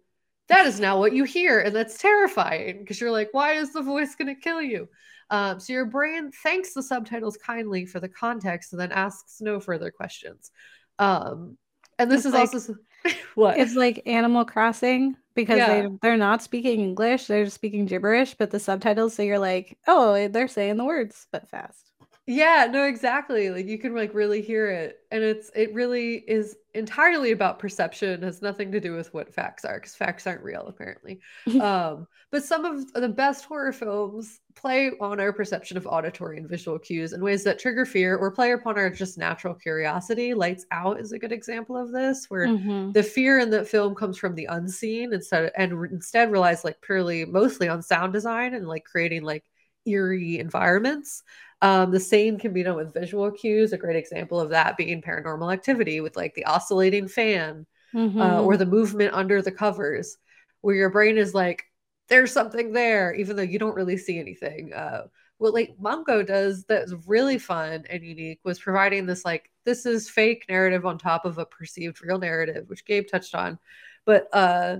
that 0.51 0.65
is 0.65 0.81
now 0.81 0.99
what 0.99 1.13
you 1.13 1.23
hear 1.23 1.59
and 1.59 1.73
that's 1.73 1.97
terrifying 1.97 2.79
because 2.79 2.99
you're 2.99 3.11
like 3.11 3.29
why 3.31 3.53
is 3.53 3.71
the 3.71 3.81
voice 3.81 4.15
going 4.15 4.27
to 4.27 4.39
kill 4.39 4.61
you 4.61 4.87
um, 5.29 5.59
so 5.59 5.71
your 5.71 5.85
brain 5.85 6.31
thanks 6.43 6.73
the 6.73 6.83
subtitles 6.83 7.37
kindly 7.37 7.85
for 7.85 7.99
the 7.99 8.09
context 8.09 8.73
and 8.73 8.81
then 8.81 8.91
asks 8.91 9.39
no 9.39 9.59
further 9.59 9.89
questions 9.89 10.51
um, 10.99 11.57
and 11.97 12.11
this 12.11 12.25
it's 12.25 12.27
is 12.27 12.33
like, 12.33 12.53
also 12.53 12.75
what 13.35 13.57
it's 13.57 13.75
like 13.75 14.03
animal 14.05 14.43
crossing 14.43 15.15
because 15.35 15.57
yeah. 15.57 15.81
they, 15.83 15.87
they're 16.01 16.17
not 16.17 16.41
speaking 16.41 16.81
english 16.81 17.27
they're 17.27 17.49
speaking 17.49 17.85
gibberish 17.85 18.35
but 18.37 18.51
the 18.51 18.59
subtitles 18.59 19.15
so 19.15 19.23
you're 19.23 19.39
like 19.39 19.77
oh 19.87 20.27
they're 20.27 20.49
saying 20.49 20.75
the 20.75 20.83
words 20.83 21.27
but 21.31 21.47
fast 21.49 21.90
yeah, 22.27 22.67
no, 22.69 22.83
exactly. 22.83 23.49
Like 23.49 23.65
you 23.65 23.79
can 23.79 23.95
like 23.95 24.13
really 24.13 24.41
hear 24.41 24.69
it. 24.69 24.99
And 25.09 25.23
it's 25.23 25.49
it 25.55 25.73
really 25.73 26.17
is 26.27 26.55
entirely 26.75 27.31
about 27.31 27.57
perception, 27.57 28.21
has 28.21 28.41
nothing 28.41 28.71
to 28.71 28.79
do 28.79 28.95
with 28.95 29.13
what 29.13 29.33
facts 29.33 29.65
are, 29.65 29.75
because 29.79 29.95
facts 29.95 30.27
aren't 30.27 30.43
real, 30.43 30.67
apparently. 30.67 31.19
um, 31.61 32.07
but 32.31 32.43
some 32.43 32.63
of 32.63 32.93
the 32.93 33.09
best 33.09 33.45
horror 33.45 33.73
films 33.73 34.39
play 34.55 34.91
on 35.01 35.19
our 35.19 35.33
perception 35.33 35.77
of 35.77 35.87
auditory 35.87 36.37
and 36.37 36.47
visual 36.47 36.77
cues 36.77 37.13
in 37.13 37.23
ways 37.23 37.43
that 37.43 37.59
trigger 37.59 37.85
fear 37.85 38.15
or 38.15 38.31
play 38.31 38.51
upon 38.51 38.77
our 38.77 38.89
just 38.89 39.17
natural 39.17 39.55
curiosity. 39.55 40.33
Lights 40.35 40.65
Out 40.71 40.99
is 40.99 41.11
a 41.11 41.19
good 41.19 41.31
example 41.31 41.75
of 41.75 41.91
this, 41.91 42.27
where 42.29 42.47
mm-hmm. 42.47 42.91
the 42.91 43.03
fear 43.03 43.39
in 43.39 43.49
the 43.49 43.65
film 43.65 43.95
comes 43.95 44.17
from 44.17 44.35
the 44.35 44.45
unseen 44.45 45.11
instead 45.11 45.45
of, 45.45 45.51
and 45.57 45.73
instead 45.91 46.31
relies 46.31 46.63
like 46.63 46.79
purely 46.81 47.25
mostly 47.25 47.67
on 47.67 47.81
sound 47.81 48.13
design 48.13 48.53
and 48.53 48.67
like 48.67 48.85
creating 48.85 49.23
like 49.23 49.43
eerie 49.85 50.39
environments. 50.39 51.23
Um, 51.61 51.91
the 51.91 51.99
same 51.99 52.39
can 52.39 52.53
be 52.53 52.63
done 52.63 52.75
with 52.75 52.93
visual 52.93 53.29
cues. 53.31 53.71
A 53.73 53.77
great 53.77 53.95
example 53.95 54.39
of 54.39 54.49
that 54.49 54.77
being 54.77 55.01
paranormal 55.01 55.53
activity 55.53 56.01
with 56.01 56.15
like 56.15 56.33
the 56.33 56.45
oscillating 56.45 57.07
fan 57.07 57.65
Mm-hmm. 57.93 58.21
uh, 58.21 58.41
or 58.41 58.55
the 58.55 58.65
movement 58.65 59.13
under 59.13 59.41
the 59.41 59.51
covers, 59.51 60.17
where 60.61 60.75
your 60.75 60.89
brain 60.89 61.17
is 61.17 61.33
like, 61.33 61.65
there's 62.07 62.31
something 62.31 62.71
there, 62.71 63.13
even 63.13 63.35
though 63.35 63.41
you 63.41 63.59
don't 63.59 63.75
really 63.75 63.97
see 63.97 64.17
anything. 64.17 64.71
Uh, 64.73 65.07
what 65.39 65.53
Lake 65.53 65.75
Mungo 65.79 66.23
does 66.23 66.63
that's 66.65 66.93
really 67.07 67.37
fun 67.37 67.83
and 67.89 68.03
unique 68.03 68.39
was 68.43 68.59
providing 68.59 69.05
this 69.05 69.25
like 69.25 69.49
this 69.65 69.85
is 69.85 70.09
fake 70.09 70.45
narrative 70.47 70.85
on 70.85 70.97
top 70.97 71.25
of 71.25 71.37
a 71.37 71.45
perceived 71.45 72.01
real 72.03 72.19
narrative, 72.19 72.69
which 72.69 72.85
Gabe 72.85 73.07
touched 73.07 73.35
on. 73.35 73.57
But 74.05 74.27
uh 74.33 74.77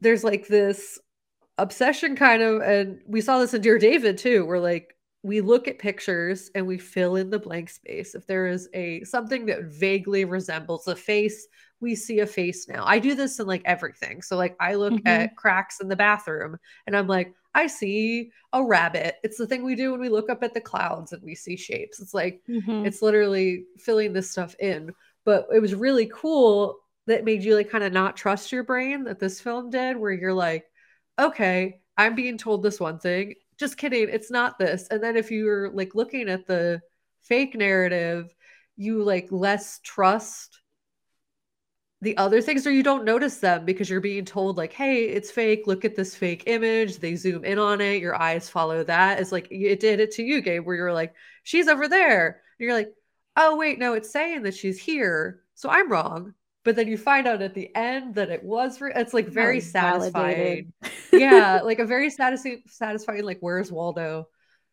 there's 0.00 0.24
like 0.24 0.48
this 0.48 0.98
obsession 1.58 2.16
kind 2.16 2.42
of 2.42 2.62
and 2.62 3.00
we 3.06 3.20
saw 3.20 3.38
this 3.38 3.54
in 3.54 3.60
Dear 3.62 3.78
David 3.78 4.18
too, 4.18 4.44
where 4.46 4.60
like 4.60 4.96
we 5.22 5.40
look 5.40 5.68
at 5.68 5.78
pictures 5.78 6.50
and 6.54 6.66
we 6.66 6.78
fill 6.78 7.16
in 7.16 7.30
the 7.30 7.38
blank 7.38 7.70
space. 7.70 8.14
If 8.14 8.26
there 8.26 8.46
is 8.46 8.68
a 8.74 9.04
something 9.04 9.46
that 9.46 9.64
vaguely 9.64 10.24
resembles 10.24 10.88
a 10.88 10.96
face, 10.96 11.46
we 11.80 11.94
see 11.94 12.20
a 12.20 12.26
face 12.26 12.68
now. 12.68 12.84
I 12.86 12.98
do 12.98 13.14
this 13.14 13.38
in 13.38 13.46
like 13.46 13.62
everything. 13.64 14.22
So 14.22 14.36
like 14.36 14.56
I 14.60 14.74
look 14.74 14.94
Mhm. 14.94 15.06
at 15.06 15.36
cracks 15.36 15.80
in 15.80 15.88
the 15.88 15.96
bathroom 15.96 16.56
and 16.86 16.96
I'm 16.96 17.06
like, 17.06 17.34
I 17.54 17.66
see 17.66 18.32
a 18.52 18.64
rabbit. 18.64 19.16
It's 19.22 19.36
the 19.36 19.46
thing 19.46 19.62
we 19.62 19.74
do 19.76 19.92
when 19.92 20.00
we 20.00 20.08
look 20.08 20.30
up 20.30 20.42
at 20.42 20.54
the 20.54 20.60
clouds 20.60 21.12
and 21.12 21.22
we 21.22 21.34
see 21.34 21.56
shapes. 21.56 22.00
It's 22.00 22.14
like 22.14 22.42
Mhm. 22.48 22.86
it's 22.86 23.02
literally 23.02 23.66
filling 23.78 24.12
this 24.12 24.30
stuff 24.30 24.56
in. 24.58 24.92
But 25.24 25.46
it 25.54 25.60
was 25.60 25.74
really 25.74 26.06
cool 26.12 26.78
that 27.06 27.24
made 27.24 27.42
you 27.44 27.54
like 27.54 27.70
kind 27.70 27.84
of 27.84 27.92
not 27.92 28.16
trust 28.16 28.52
your 28.52 28.64
brain 28.64 29.04
that 29.04 29.18
this 29.20 29.40
film 29.40 29.70
did, 29.70 29.96
where 29.96 30.12
you're 30.12 30.32
like, 30.34 30.64
okay, 31.18 31.80
I'm 31.96 32.14
being 32.14 32.38
told 32.38 32.62
this 32.62 32.80
one 32.80 32.98
thing. 32.98 33.34
Just 33.58 33.76
kidding, 33.76 34.08
it's 34.10 34.30
not 34.30 34.58
this. 34.58 34.88
And 34.90 35.02
then 35.02 35.16
if 35.16 35.30
you're 35.30 35.70
like 35.70 35.94
looking 35.94 36.28
at 36.28 36.46
the 36.46 36.80
fake 37.22 37.54
narrative, 37.54 38.34
you 38.76 39.04
like 39.04 39.28
less 39.30 39.80
trust 39.82 40.60
the 42.00 42.16
other 42.16 42.40
things 42.40 42.66
or 42.66 42.72
you 42.72 42.82
don't 42.82 43.04
notice 43.04 43.36
them 43.36 43.64
because 43.64 43.88
you're 43.88 44.00
being 44.00 44.24
told 44.24 44.56
like 44.56 44.72
hey 44.72 45.04
it's 45.04 45.30
fake. 45.30 45.62
Look 45.66 45.84
at 45.84 45.94
this 45.94 46.16
fake 46.16 46.44
image. 46.46 46.98
They 46.98 47.14
zoom 47.14 47.44
in 47.44 47.58
on 47.60 47.80
it. 47.80 48.00
Your 48.00 48.20
eyes 48.20 48.48
follow 48.48 48.82
that. 48.84 49.20
It's 49.20 49.30
like 49.30 49.46
it 49.52 49.78
did 49.78 50.00
it 50.00 50.10
to 50.12 50.22
you 50.24 50.40
gabe 50.40 50.66
where 50.66 50.74
you're 50.74 50.92
like 50.92 51.14
she's 51.44 51.68
over 51.68 51.86
there. 51.88 52.42
And 52.58 52.64
you're 52.66 52.74
like 52.74 52.92
oh 53.36 53.56
wait 53.56 53.78
no 53.78 53.94
it's 53.94 54.10
saying 54.10 54.42
that 54.42 54.54
she's 54.54 54.78
here 54.78 55.40
so 55.54 55.68
i'm 55.70 55.90
wrong 55.90 56.34
but 56.64 56.76
then 56.76 56.88
you 56.88 56.96
find 56.96 57.26
out 57.26 57.42
at 57.42 57.54
the 57.54 57.74
end 57.74 58.14
that 58.14 58.30
it 58.30 58.42
was 58.42 58.80
re- 58.80 58.92
it's 58.94 59.14
like 59.14 59.28
very 59.28 59.60
satisfying. 59.60 60.72
Yeah 61.12 61.60
like 61.62 61.78
a 61.78 61.84
very 61.84 62.10
satisfying 62.10 62.62
satisfying 62.66 63.24
like 63.24 63.38
where's 63.40 63.70
waldo 63.70 64.28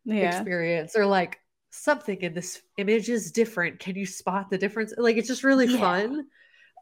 yeah. 0.06 0.38
experience 0.38 0.96
or 0.96 1.06
like 1.06 1.40
something 1.72 2.18
in 2.22 2.34
this 2.34 2.62
image 2.78 3.10
is 3.10 3.32
different. 3.32 3.80
Can 3.80 3.96
you 3.96 4.06
spot 4.06 4.50
the 4.50 4.58
difference? 4.58 4.94
Like 4.98 5.18
it's 5.18 5.28
just 5.28 5.44
really 5.44 5.68
Yeah. 5.68 5.80
fun. 5.80 6.26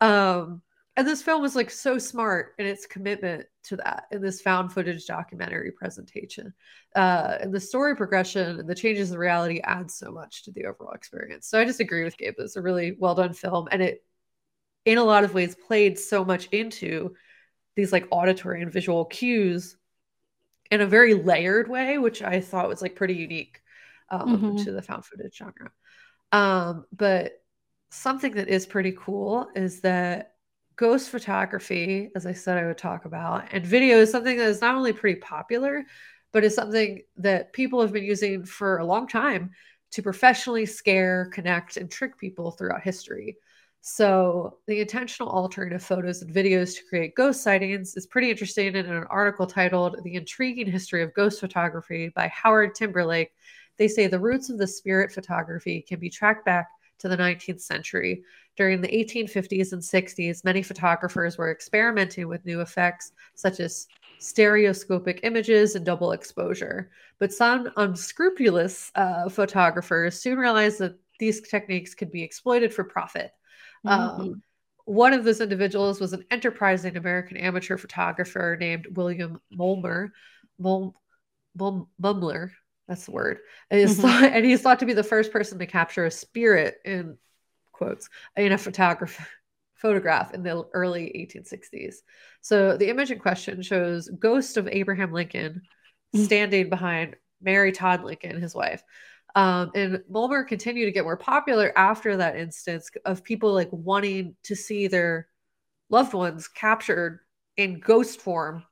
Um 0.02 0.62
and 0.96 1.08
this 1.08 1.22
film 1.22 1.42
was 1.44 1.56
like 1.56 1.70
so 1.70 2.00
smart 2.00 2.54
in 2.58 2.66
its 2.66 2.88
commitment 2.88 3.46
to 3.66 3.76
that 3.78 4.06
in 4.12 4.20
this 4.22 4.42
found 4.42 4.72
footage 4.74 5.06
documentary 5.06 5.72
presentation. 5.72 6.54
Uh 6.96 7.38
and 7.42 7.54
the 7.54 7.60
story 7.60 7.96
progression 7.96 8.60
and 8.60 8.70
the 8.70 8.76
changes 8.76 9.12
in 9.12 9.18
reality 9.18 9.60
add 9.64 9.92
so 9.92 10.12
much 10.12 10.44
to 10.44 10.52
the 10.52 10.66
overall 10.66 10.94
experience. 10.94 11.48
So 11.48 11.60
i 11.60 11.66
just 11.66 11.80
agree 11.80 12.04
with 12.04 12.18
gabe. 12.18 12.36
It's 12.38 12.56
a 12.56 12.62
really 12.62 12.96
well 13.00 13.16
done 13.16 13.34
film 13.34 13.68
and 13.72 13.82
it 13.82 14.04
in 14.88 14.98
a 14.98 15.06
lot 15.06 15.26
of 15.26 15.36
ways 15.36 15.56
played 15.56 16.00
so 16.00 16.26
much 16.26 16.48
into 16.54 17.16
these 17.76 17.94
like 17.94 18.08
auditory 18.12 18.64
and 18.64 18.74
visual 18.74 19.06
cues 19.06 19.78
in 20.72 20.82
a 20.82 20.86
very 20.88 21.14
layered 21.14 21.70
way, 21.70 21.98
which 21.98 22.22
I 22.22 22.42
thought 22.42 22.68
was 22.68 22.82
like 22.82 22.96
pretty 22.96 23.16
unique 23.16 23.62
um, 24.10 24.54
Mhm. 24.54 24.58
to 24.58 24.72
the 24.72 24.82
found 24.82 25.06
footage 25.06 25.38
genre. 25.38 25.72
Um, 26.32 26.86
but 26.92 27.34
something 27.92 28.34
that 28.36 28.50
is 28.50 28.66
pretty 28.66 28.94
cool 29.00 29.50
is 29.56 29.82
that 29.82 30.34
ghost 30.76 31.10
photography, 31.10 32.12
as 32.16 32.26
I 32.26 32.34
said, 32.34 32.58
I 32.58 32.68
would 32.68 32.78
talk 32.78 33.06
about, 33.06 33.46
and 33.52 33.66
video 33.66 34.00
is 34.00 34.12
something 34.12 34.38
that 34.38 34.50
is 34.50 34.62
not 34.62 34.76
only 34.76 34.94
pretty 34.94 35.20
popular, 35.20 35.86
but 36.34 36.44
is 36.44 36.56
something 36.56 37.02
that 37.18 37.54
people 37.54 37.82
have 37.82 37.94
been 37.94 38.04
using 38.04 38.46
for 38.46 38.78
a 38.80 38.86
long 38.86 39.08
time 39.08 39.52
to 39.92 40.04
professionally 40.04 40.66
scare, 40.66 41.30
connect, 41.34 41.78
and 41.78 41.90
trick 41.90 42.18
people 42.18 42.52
throughout 42.52 42.82
history. 42.84 43.38
So, 43.90 44.58
the 44.68 44.82
intentional 44.82 45.30
altering 45.30 45.72
of 45.72 45.82
photos 45.82 46.22
and 46.22 46.36
videos 46.36 46.76
to 46.76 46.84
create 46.90 47.16
ghost 47.16 47.42
sightings 47.42 47.96
is 47.96 48.06
pretty 48.06 48.30
interesting. 48.30 48.76
In 48.76 48.86
an 48.86 49.06
article 49.06 49.48
titled 49.48 50.04
The 50.04 50.16
Intriguing 50.16 50.70
History 50.70 51.02
of 51.04 51.14
Ghost 51.14 51.40
Photography 51.40 52.10
by 52.14 52.28
Howard 52.28 52.76
Timberlake, 52.76 53.32
they 53.78 53.88
say 53.88 54.08
the 54.08 54.20
roots 54.20 54.50
of 54.50 54.58
the 54.58 54.68
spirit 54.68 55.14
photography 55.14 55.86
can 55.88 56.02
be 56.02 56.10
tracked 56.10 56.44
back 56.44 56.68
to 57.00 57.08
the 57.08 57.16
19th 57.16 57.62
century. 57.62 58.24
During 58.58 58.82
the 58.82 58.90
1850s 58.90 59.72
and 59.72 59.82
60s, 59.82 60.44
many 60.44 60.64
photographers 60.64 61.38
were 61.38 61.50
experimenting 61.50 62.28
with 62.28 62.46
new 62.46 62.60
effects 62.60 63.14
such 63.36 63.62
as 63.62 63.88
stereoscopic 64.18 65.22
images 65.24 65.76
and 65.76 65.86
double 65.86 66.12
exposure. 66.12 66.92
But 67.20 67.32
some 67.32 67.72
unscrupulous 67.78 68.92
uh, 68.96 69.30
photographers 69.30 70.22
soon 70.22 70.38
realized 70.38 70.80
that 70.80 71.00
these 71.20 71.40
techniques 71.40 71.96
could 71.96 72.12
be 72.12 72.22
exploited 72.22 72.74
for 72.74 72.84
profit. 72.84 73.32
Mhm. 73.86 73.90
Um, 73.90 74.44
one 74.86 75.14
of 75.14 75.24
those 75.24 75.42
individuals 75.42 76.00
was 76.00 76.14
an 76.14 76.24
enterprising 76.32 76.96
American 76.96 77.38
amateur 77.38 77.78
photographer 77.78 78.56
named 78.60 78.88
William 78.96 79.40
Mulmer. 79.54 80.12
Mul- 80.60 80.96
Mul- 81.56 81.90
Mumler, 82.02 82.52
that's 82.88 83.06
the 83.06 83.12
word. 83.12 83.40
And 83.70 83.80
he's, 83.82 83.98
Mhm. 83.98 84.02
thought, 84.02 84.24
and 84.24 84.46
he's 84.46 84.62
thought 84.62 84.80
to 84.80 84.86
be 84.86 84.94
the 84.94 85.04
first 85.04 85.32
person 85.32 85.60
to 85.60 85.66
capture 85.66 86.06
a 86.06 86.12
spirit 86.12 86.78
in 86.86 87.18
quotes 87.74 88.10
in 88.36 88.52
a 88.52 88.58
photograph 88.58 89.30
photograph 89.76 90.34
in 90.34 90.42
the 90.42 90.64
early 90.74 91.16
1860s. 91.16 92.02
So 92.42 92.78
the 92.78 92.90
image 92.90 93.12
in 93.12 93.20
question 93.20 93.62
shows 93.62 94.10
ghost 94.10 94.58
of 94.58 94.68
Abraham 94.68 95.12
Lincoln 95.14 95.62
Mhm. 96.16 96.26
standing 96.26 96.70
behind 96.70 97.16
Mary 97.42 97.72
Todd 97.72 98.04
Lincoln, 98.04 98.42
his 98.42 98.56
wife. 98.56 98.82
Um, 99.38 99.70
and 99.76 100.02
Mulmer 100.12 100.48
continued 100.48 100.86
to 100.88 100.92
get 100.92 101.04
more 101.04 101.16
popular 101.16 101.72
after 101.76 102.18
that 102.18 102.38
instance 102.38 102.90
of 103.06 103.24
people 103.24 103.54
like 103.54 103.70
wanting 103.72 104.36
to 104.46 104.56
see 104.56 104.88
their 104.88 105.28
loved 105.92 106.16
ones 106.16 106.48
captured 106.48 107.20
in 107.56 107.80
ghost 107.80 108.20
form 108.20 108.64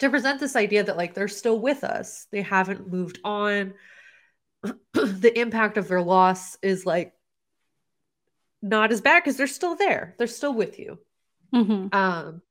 to 0.00 0.10
present 0.10 0.40
this 0.40 0.56
idea 0.56 0.82
that 0.82 0.96
like 0.96 1.14
they're 1.14 1.28
still 1.28 1.60
with 1.60 1.84
us. 1.84 2.26
They 2.32 2.42
haven't 2.42 2.90
moved 2.90 3.20
on. 3.24 3.74
The 4.92 5.38
impact 5.38 5.76
of 5.76 5.86
their 5.86 6.02
loss 6.02 6.58
is 6.62 6.84
like 6.84 7.12
not 8.60 8.90
as 8.90 9.00
bad 9.00 9.20
because 9.22 9.36
they're 9.36 9.46
still 9.46 9.76
there. 9.76 10.16
They're 10.18 10.26
still 10.26 10.52
with 10.52 10.80
you. 10.80 10.98
Mhm. 11.54 11.94
um 11.94 12.42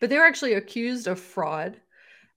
but 0.00 0.08
they 0.08 0.18
were 0.18 0.24
actually 0.26 0.54
accused 0.54 1.08
of 1.08 1.18
fraud 1.18 1.80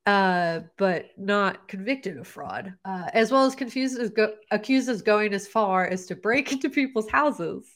uh 0.07 0.61
but 0.77 1.09
not 1.17 1.67
convicted 1.67 2.17
of 2.17 2.27
fraud 2.27 2.73
uh 2.85 3.07
as 3.13 3.31
well 3.31 3.45
as 3.45 3.53
confused 3.53 3.99
as 3.99 4.09
go- 4.09 4.33
accused 4.49 4.89
as 4.89 5.01
going 5.01 5.33
as 5.33 5.47
far 5.47 5.85
as 5.85 6.07
to 6.07 6.15
break 6.15 6.51
into 6.53 6.69
people's 6.69 7.09
houses 7.09 7.67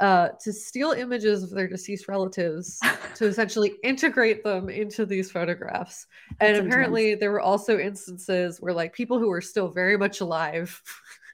uh 0.00 0.30
to 0.42 0.52
steal 0.52 0.90
images 0.90 1.44
of 1.44 1.50
their 1.50 1.68
deceased 1.68 2.08
relatives 2.08 2.80
to 3.14 3.26
essentially 3.26 3.74
integrate 3.82 4.42
them 4.42 4.68
into 4.68 5.06
these 5.06 5.30
photographs. 5.30 6.06
And 6.40 6.56
That's 6.56 6.66
apparently, 6.66 7.14
there 7.14 7.30
were 7.30 7.40
also 7.40 7.78
instances 7.78 8.60
where, 8.60 8.74
like, 8.74 8.92
people 8.92 9.18
who 9.18 9.28
were 9.28 9.40
still 9.40 9.68
very 9.68 9.96
much 9.96 10.20
alive 10.20 10.82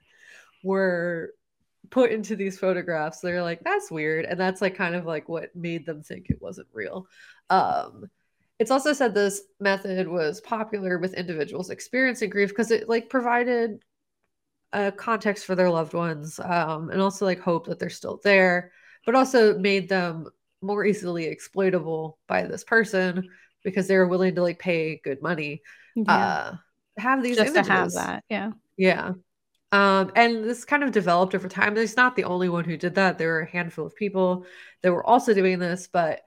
were 0.63 1.31
put 1.91 2.13
into 2.13 2.37
these 2.37 2.59
photographs. 2.59 3.21
They're 3.21 3.43
like, 3.43 3.61
that's 3.65 3.91
weird. 3.91 4.25
And 4.25 4.39
that's 4.39 4.61
like 4.61 4.77
kind 4.77 4.95
of 4.95 5.07
like 5.07 5.29
what 5.29 5.55
made 5.57 5.87
them 5.87 6.03
think 6.03 6.31
it 6.31 6.41
wasn't 6.41 6.69
real. 6.73 7.07
Um, 7.49 8.11
it's 8.61 8.71
also 8.71 8.95
said 8.95 9.15
this 9.15 9.43
method 9.61 10.09
was 10.09 10.41
popular 10.43 10.99
with 11.01 11.15
individuals 11.15 11.71
experiencing 11.71 12.31
grief 12.31 12.51
because 12.51 12.71
it 12.71 12.89
like 12.89 13.11
provided 13.11 13.83
a 14.73 14.93
context 14.93 15.45
for 15.47 15.57
their 15.57 15.71
loved 15.71 15.95
ones 15.95 16.39
um, 16.41 16.91
and 16.91 17.01
also 17.03 17.25
like 17.25 17.41
hope 17.41 17.67
that 17.67 17.79
they're 17.81 17.91
still 17.91 18.21
there, 18.23 18.73
but 19.05 19.17
also 19.17 19.59
made 19.59 19.89
them 19.89 20.29
more 20.63 20.85
easily 20.85 21.25
exploitable 21.25 22.19
by 22.29 22.45
this 22.45 22.65
person 22.65 23.29
because 23.65 23.89
they 23.89 23.97
were 23.97 24.09
willing 24.09 24.35
to 24.37 24.43
like 24.43 24.59
pay 24.61 25.01
good 25.03 25.23
money 25.23 25.63
Yeah. 25.97 26.15
uh 26.17 26.57
have 26.99 27.23
these 27.23 27.37
Just 27.37 27.51
images. 27.57 27.67
to 27.67 27.73
have 27.73 27.93
that. 27.95 28.25
Yeah. 28.29 28.53
Yeah. 28.77 29.13
Um, 29.73 30.13
and 30.17 30.45
this 30.45 30.65
kind 30.65 30.83
of 30.83 30.93
developed 30.93 31.35
over 31.35 31.49
time. 31.49 31.77
He's 31.77 31.97
not 31.97 32.17
the 32.17 32.25
only 32.25 32.49
one 32.49 32.65
who 32.65 32.77
did 32.77 32.97
that. 32.97 33.19
There 33.19 33.29
were 33.29 33.41
a 33.43 33.51
handful 33.51 33.87
of 33.87 33.97
people 33.97 34.47
that 34.83 34.93
were 34.93 35.07
also 35.07 35.33
doing 35.35 35.59
this, 35.61 35.89
but 35.93 36.23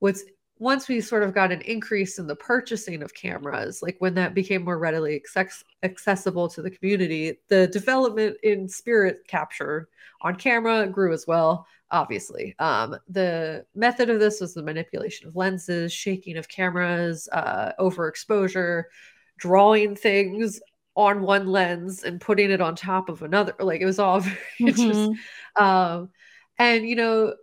what's 0.00 0.24
once 0.62 0.86
we 0.86 1.00
sort 1.00 1.24
of 1.24 1.34
got 1.34 1.50
an 1.50 1.60
increase 1.62 2.20
in 2.20 2.26
the 2.28 2.36
purchasing 2.36 3.02
of 3.02 3.12
cameras, 3.14 3.82
like 3.82 3.96
when 3.98 4.14
that 4.14 4.32
became 4.32 4.62
more 4.62 4.78
readily 4.78 5.16
access- 5.16 5.64
accessible 5.82 6.48
to 6.48 6.62
the 6.62 6.70
community, 6.70 7.40
the 7.48 7.66
development 7.66 8.36
in 8.44 8.68
spirit 8.68 9.26
capture 9.26 9.88
on 10.20 10.36
camera 10.36 10.86
grew 10.86 11.12
as 11.12 11.26
well, 11.26 11.66
obviously. 11.90 12.54
Um, 12.60 12.94
the 13.08 13.66
method 13.74 14.08
of 14.08 14.20
this 14.20 14.40
was 14.40 14.54
the 14.54 14.62
manipulation 14.62 15.26
of 15.26 15.34
lenses, 15.34 15.92
shaking 15.92 16.36
of 16.36 16.48
cameras, 16.48 17.28
uh, 17.32 17.72
overexposure, 17.80 18.84
drawing 19.38 19.96
things 19.96 20.60
on 20.94 21.22
one 21.22 21.48
lens 21.48 22.04
and 22.04 22.20
putting 22.20 22.52
it 22.52 22.60
on 22.60 22.76
top 22.76 23.08
of 23.08 23.22
another. 23.22 23.54
Like 23.58 23.80
it 23.80 23.86
was 23.86 23.98
all 23.98 24.20
very 24.20 24.38
interesting. 24.60 25.18
Mhm. 25.58 25.60
Um, 25.60 26.10
and 26.56 26.88
you 26.88 26.94
know, 26.94 27.34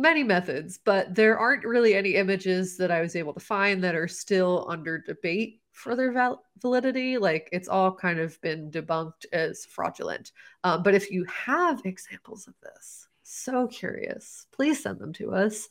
many 0.00 0.22
methods, 0.24 0.78
but 0.84 1.14
there 1.14 1.38
aren't 1.38 1.64
really 1.64 1.94
any 1.94 2.14
images 2.14 2.76
that 2.78 2.90
I 2.90 3.00
was 3.00 3.14
able 3.16 3.32
to 3.34 3.40
find 3.40 3.82
that 3.84 3.94
are 3.94 4.08
still 4.08 4.66
under 4.68 4.98
debate 4.98 5.60
for 5.72 5.94
their 5.96 6.12
val- 6.12 6.44
validity. 6.60 7.18
Like 7.18 7.48
it's 7.52 7.68
all 7.68 7.94
kind 7.94 8.18
of 8.18 8.40
been 8.40 8.70
debunked 8.70 9.26
as 9.32 9.64
fraudulent. 9.66 10.32
Um, 10.64 10.82
but 10.82 10.94
if 10.94 11.10
you 11.10 11.24
have 11.26 11.82
examples 11.84 12.46
of 12.48 12.54
this, 12.62 13.06
so 13.22 13.66
curious, 13.68 14.46
please 14.52 14.82
send 14.82 14.98
them 14.98 15.12
to 15.14 15.32
us. 15.32 15.68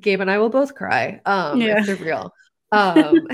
Gabe 0.00 0.20
and 0.20 0.30
I 0.30 0.38
will 0.38 0.50
both 0.50 0.74
cry 0.74 1.20
um, 1.26 1.60
Yeah. 1.60 1.78
if 1.80 1.86
they're 1.86 1.96
real. 1.96 2.32
Um, 2.72 3.26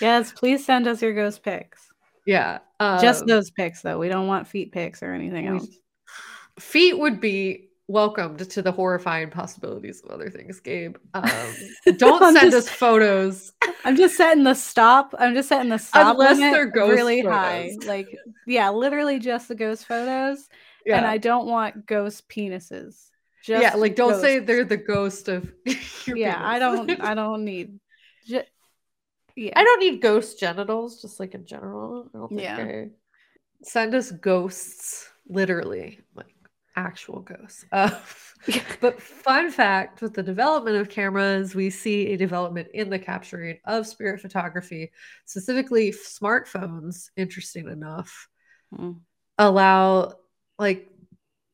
Yes, 0.00 0.32
please 0.32 0.64
send 0.64 0.86
us 0.86 1.02
your 1.02 1.12
ghost 1.14 1.42
pics. 1.42 1.86
yeah. 2.24 2.58
Just 2.80 3.22
um, 3.22 3.26
those 3.28 3.50
pics 3.50 3.82
though. 3.82 3.98
We 3.98 4.08
don't 4.08 4.26
want 4.26 4.46
feet 4.48 4.72
pics 4.72 5.02
or 5.02 5.12
anything 5.12 5.46
else. 5.46 5.68
feet 6.58 6.98
would 6.98 7.20
be 7.20 7.68
welcomed 7.88 8.38
to 8.50 8.62
the 8.62 8.72
horrifying 8.72 9.30
possibilities 9.30 10.02
of 10.04 10.10
other 10.10 10.28
things, 10.30 10.60
Gabe. 10.60 10.96
Um, 11.14 11.30
don't 11.96 12.34
send 12.34 12.50
just- 12.52 12.68
us 12.68 12.74
photos. 12.74 13.52
I'm 13.84 13.96
just 13.96 14.16
setting 14.16 14.42
the 14.44 14.54
stop. 14.54 15.14
I'm 15.18 15.34
just 15.34 15.48
setting 15.48 15.68
the 15.70 15.78
stop 15.78 16.14
Unless 16.14 16.38
limit 16.38 16.52
they're 16.52 16.66
ghost 16.66 16.90
really 16.92 17.20
high. 17.22 17.70
Like, 17.86 18.08
yeah, 18.46 18.70
literally 18.70 19.18
just 19.20 19.48
the 19.48 19.54
ghost 19.54 19.86
photos. 19.86 20.48
Yeah. 20.84 20.96
And 20.98 21.06
I 21.06 21.18
don't 21.18 21.46
want 21.46 21.86
ghost 21.86 22.28
penises. 22.28 23.10
Just 23.44 23.62
yeah, 23.62 23.74
like 23.74 23.94
don't 23.94 24.20
say 24.20 24.40
they're 24.40 24.64
the 24.64 24.76
ghost 24.76 25.28
of 25.28 25.52
your 26.06 26.16
Yeah, 26.16 26.36
I 26.40 26.58
don't. 26.58 26.90
I 27.00 27.14
don't 27.14 27.44
need. 27.44 27.78
Ju- 28.26 28.42
yeah, 29.36 29.52
I 29.54 29.62
don't 29.62 29.78
need 29.80 30.00
ghost 30.02 30.40
genitals, 30.40 31.00
just 31.00 31.20
like 31.20 31.34
in 31.34 31.46
general. 31.46 32.08
I 32.12 32.18
don't 32.18 32.28
think 32.28 32.40
Yeah. 32.40 32.56
I- 32.56 32.88
Send 33.62 33.94
us 33.94 34.10
ghosts, 34.10 35.08
literally, 35.28 36.00
like 36.14 36.34
actual 36.76 37.20
ghosts. 37.20 37.64
Uh, 37.72 37.90
but 38.80 39.00
fun 39.00 39.50
fact 39.50 40.02
with 40.02 40.14
the 40.14 40.22
development 40.22 40.76
of 40.76 40.88
cameras, 40.88 41.54
we 41.54 41.70
see 41.70 42.12
a 42.12 42.16
development 42.16 42.68
in 42.74 42.90
the 42.90 42.98
capturing 42.98 43.58
of 43.64 43.86
spirit 43.86 44.20
photography, 44.20 44.92
specifically 45.24 45.90
smartphones, 45.90 47.10
interesting 47.16 47.68
enough, 47.68 48.28
Mm. 48.74 48.96
allow 49.38 50.14
like 50.58 50.90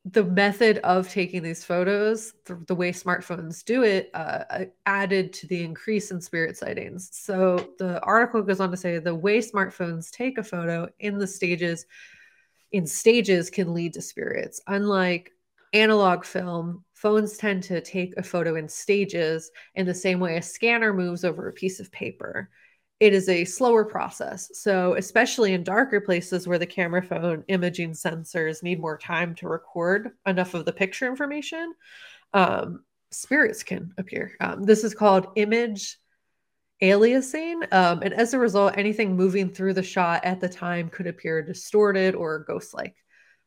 the 0.04 0.24
method 0.24 0.78
of 0.78 1.08
taking 1.08 1.42
these 1.42 1.64
photos, 1.64 2.32
the, 2.46 2.56
the 2.66 2.74
way 2.74 2.90
smartphones 2.90 3.64
do 3.64 3.84
it, 3.84 4.10
uh, 4.14 4.44
uh, 4.50 4.64
added 4.86 5.32
to 5.32 5.46
the 5.46 5.62
increase 5.62 6.10
in 6.10 6.20
spirit 6.20 6.56
sightings. 6.56 7.08
So 7.12 7.70
the 7.78 8.00
article 8.00 8.42
goes 8.42 8.60
on 8.60 8.70
to 8.72 8.76
say 8.76 8.98
the 8.98 9.14
way 9.14 9.38
smartphones 9.38 10.10
take 10.10 10.38
a 10.38 10.42
photo 10.42 10.88
in 10.98 11.18
the 11.18 11.26
stages, 11.26 11.86
in 12.72 12.86
stages, 12.86 13.50
can 13.50 13.74
lead 13.74 13.94
to 13.94 14.02
spirits. 14.02 14.60
Unlike 14.66 15.30
analog 15.72 16.24
film, 16.24 16.84
phones 16.94 17.36
tend 17.36 17.62
to 17.64 17.80
take 17.80 18.14
a 18.16 18.22
photo 18.22 18.56
in 18.56 18.68
stages 18.68 19.50
in 19.74 19.86
the 19.86 19.94
same 19.94 20.20
way 20.20 20.36
a 20.36 20.42
scanner 20.42 20.92
moves 20.92 21.24
over 21.24 21.48
a 21.48 21.52
piece 21.52 21.80
of 21.80 21.90
paper 21.92 22.50
it 23.02 23.12
is 23.12 23.28
a 23.28 23.44
slower 23.44 23.84
process. 23.84 24.48
So, 24.54 24.94
especially 24.94 25.54
in 25.54 25.64
darker 25.64 26.00
places 26.00 26.46
where 26.46 26.60
the 26.60 26.66
camera 26.66 27.02
phone 27.02 27.42
imaging 27.48 27.94
sensors 27.94 28.62
need 28.62 28.80
more 28.80 28.96
time 28.96 29.34
to 29.36 29.48
record 29.48 30.12
enough 30.24 30.54
of 30.54 30.64
the 30.64 30.72
picture 30.72 31.08
information, 31.08 31.74
um, 32.32 32.84
spirits 33.10 33.64
can 33.64 33.92
appear. 33.98 34.36
Um, 34.40 34.62
this 34.62 34.84
is 34.84 34.94
called 34.94 35.26
image 35.34 35.98
aliasing. 36.82 37.72
Um, 37.72 38.02
and 38.02 38.12
as 38.12 38.34
a 38.34 38.38
result, 38.38 38.74
anything 38.76 39.16
moving 39.16 39.48
through 39.50 39.74
the 39.74 39.82
shot 39.82 40.24
at 40.24 40.40
the 40.40 40.48
time 40.48 40.90
could 40.90 41.06
appear 41.06 41.42
distorted 41.42 42.14
or 42.14 42.40
ghost 42.40 42.74
like. 42.74 42.96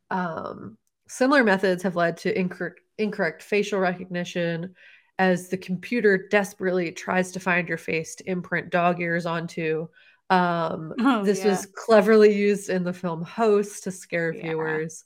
Um, 0.09 0.77
similar 1.07 1.43
methods 1.43 1.83
have 1.83 1.95
led 1.95 2.17
to 2.17 2.37
incorrect, 2.37 2.79
incorrect 2.97 3.43
facial 3.43 3.79
recognition 3.79 4.75
as 5.17 5.49
the 5.49 5.57
computer 5.57 6.27
desperately 6.29 6.91
tries 6.91 7.31
to 7.33 7.39
find 7.39 7.69
your 7.69 7.77
face 7.77 8.15
to 8.15 8.29
imprint 8.29 8.69
dog 8.69 8.99
ears 9.01 9.25
onto. 9.25 9.87
Um, 10.29 10.93
Oh, 10.99 11.23
this 11.23 11.43
yeah. 11.43 11.51
was 11.51 11.67
cleverly 11.73 12.35
used 12.35 12.69
in 12.69 12.83
the 12.83 12.93
film 12.93 13.23
Host 13.23 13.83
to 13.83 13.91
scare 13.91 14.33
Yeah. 14.33 14.41
viewers, 14.43 15.03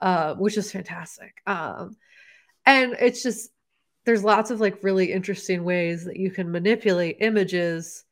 uh, 0.00 0.34
which 0.34 0.56
is 0.56 0.70
fantastic. 0.70 1.40
Um, 1.46 1.96
and 2.66 2.94
it's 3.00 3.22
just 3.22 3.50
there's 4.08 4.24
lots 4.24 4.50
of 4.50 4.58
like 4.58 4.82
really 4.82 5.12
interesting 5.12 5.64
ways 5.64 6.02
that 6.06 6.16
you 6.16 6.30
can 6.30 6.50
manipulate 6.50 7.18
images 7.20 8.04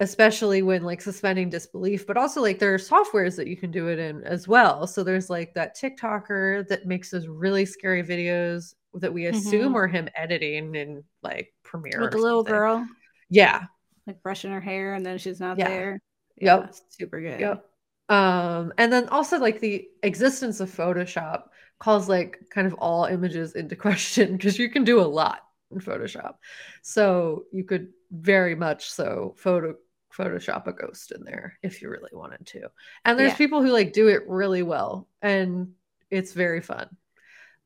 especially 0.00 0.62
when 0.62 0.82
like 0.82 1.02
suspending 1.02 1.50
disbelief 1.50 2.06
but 2.06 2.16
also 2.16 2.40
like 2.40 2.58
there 2.58 2.72
are 2.72 2.78
softwares 2.78 3.36
that 3.36 3.46
you 3.46 3.56
can 3.58 3.70
do 3.70 3.88
it 3.88 3.98
in 3.98 4.24
as 4.24 4.48
well 4.48 4.86
so 4.86 5.04
there's 5.04 5.28
like 5.28 5.52
that 5.52 5.76
tiktoker 5.76 6.66
that 6.66 6.86
makes 6.86 7.10
those 7.10 7.28
really 7.28 7.66
scary 7.66 8.02
videos 8.02 8.74
that 8.94 9.12
we 9.12 9.26
assume 9.26 9.72
Mhm. 9.72 9.76
are 9.76 9.86
him 9.86 10.08
editing 10.16 10.74
in 10.74 11.04
like 11.22 11.52
premiere 11.62 12.00
with 12.00 12.12
the 12.12 12.18
little 12.18 12.40
something. 12.40 12.54
girl 12.54 12.86
yeah 13.28 13.66
like 14.06 14.22
brushing 14.22 14.50
her 14.50 14.62
hair 14.62 14.94
and 14.94 15.04
then 15.04 15.18
she's 15.18 15.40
not 15.40 15.58
Yeah. 15.58 15.68
there. 15.68 16.00
Yep. 16.38 16.60
Yeah, 16.62 16.70
super 16.88 17.20
good. 17.20 17.38
Yep. 17.40 17.64
Um, 18.08 18.72
and 18.78 18.92
then 18.92 19.08
also 19.10 19.38
like 19.38 19.60
the 19.60 19.88
existence 20.02 20.60
of 20.60 20.70
Photoshop 20.70 21.50
calls 21.82 22.08
like 22.08 22.38
kind 22.50 22.66
of 22.66 22.74
all 22.74 23.04
images 23.06 23.52
into 23.54 23.76
question 23.88 24.36
because 24.36 24.58
you 24.58 24.70
can 24.70 24.84
do 24.84 25.00
a 25.00 25.02
lot 25.02 25.40
in 25.70 25.80
Photoshop. 25.80 26.34
So 26.82 27.44
you 27.52 27.64
could 27.64 27.88
very 28.10 28.54
much 28.54 28.90
so 28.90 29.34
photo 29.38 29.74
Photoshop 30.16 30.66
a 30.66 30.72
ghost 30.72 31.10
in 31.12 31.24
there 31.24 31.58
if 31.62 31.80
you 31.80 31.88
really 31.88 32.10
wanted 32.12 32.46
to. 32.46 32.70
And 33.04 33.18
there's 33.18 33.32
Yeah. 33.32 33.38
people 33.38 33.62
who 33.62 33.72
like 33.72 33.94
do 33.94 34.08
it 34.08 34.28
really 34.28 34.62
well 34.62 35.08
and 35.22 35.72
it's 36.10 36.34
very 36.34 36.60
fun. 36.60 36.88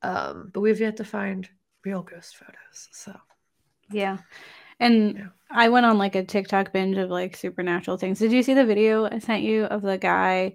Um, 0.02 0.50
but 0.54 0.60
we've 0.60 0.80
yet 0.80 0.98
to 0.98 1.04
find 1.04 1.48
real 1.84 2.02
ghost 2.02 2.36
photos. 2.36 2.88
So 2.92 3.18
Yeah. 3.90 4.18
And 4.78 5.16
Yeah. 5.16 5.26
I 5.50 5.68
went 5.68 5.86
on 5.86 5.98
like 5.98 6.14
a 6.14 6.24
TikTok 6.24 6.72
binge 6.72 6.96
of 6.98 7.10
like 7.10 7.36
supernatural 7.36 7.96
things. 7.96 8.18
Did 8.18 8.32
you 8.32 8.42
see 8.42 8.54
the 8.54 8.66
video 8.66 9.06
I 9.10 9.18
sent 9.18 9.42
you 9.42 9.64
of 9.64 9.82
the 9.82 9.98
guy 9.98 10.54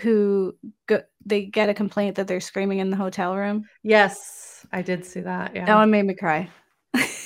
who 0.00 0.56
go- 0.86 1.02
they 1.24 1.46
get 1.46 1.68
a 1.68 1.74
complaint 1.74 2.16
that 2.16 2.26
they're 2.26 2.40
screaming 2.40 2.78
in 2.78 2.90
the 2.90 2.96
hotel 2.96 3.36
room? 3.36 3.64
yes, 3.82 4.66
I 4.72 4.82
did 4.82 5.04
see 5.04 5.20
that. 5.20 5.54
Yeah. 5.54 5.66
That 5.66 5.74
one 5.76 5.90
made 5.90 6.04
me 6.06 6.14
cry. 6.14 6.48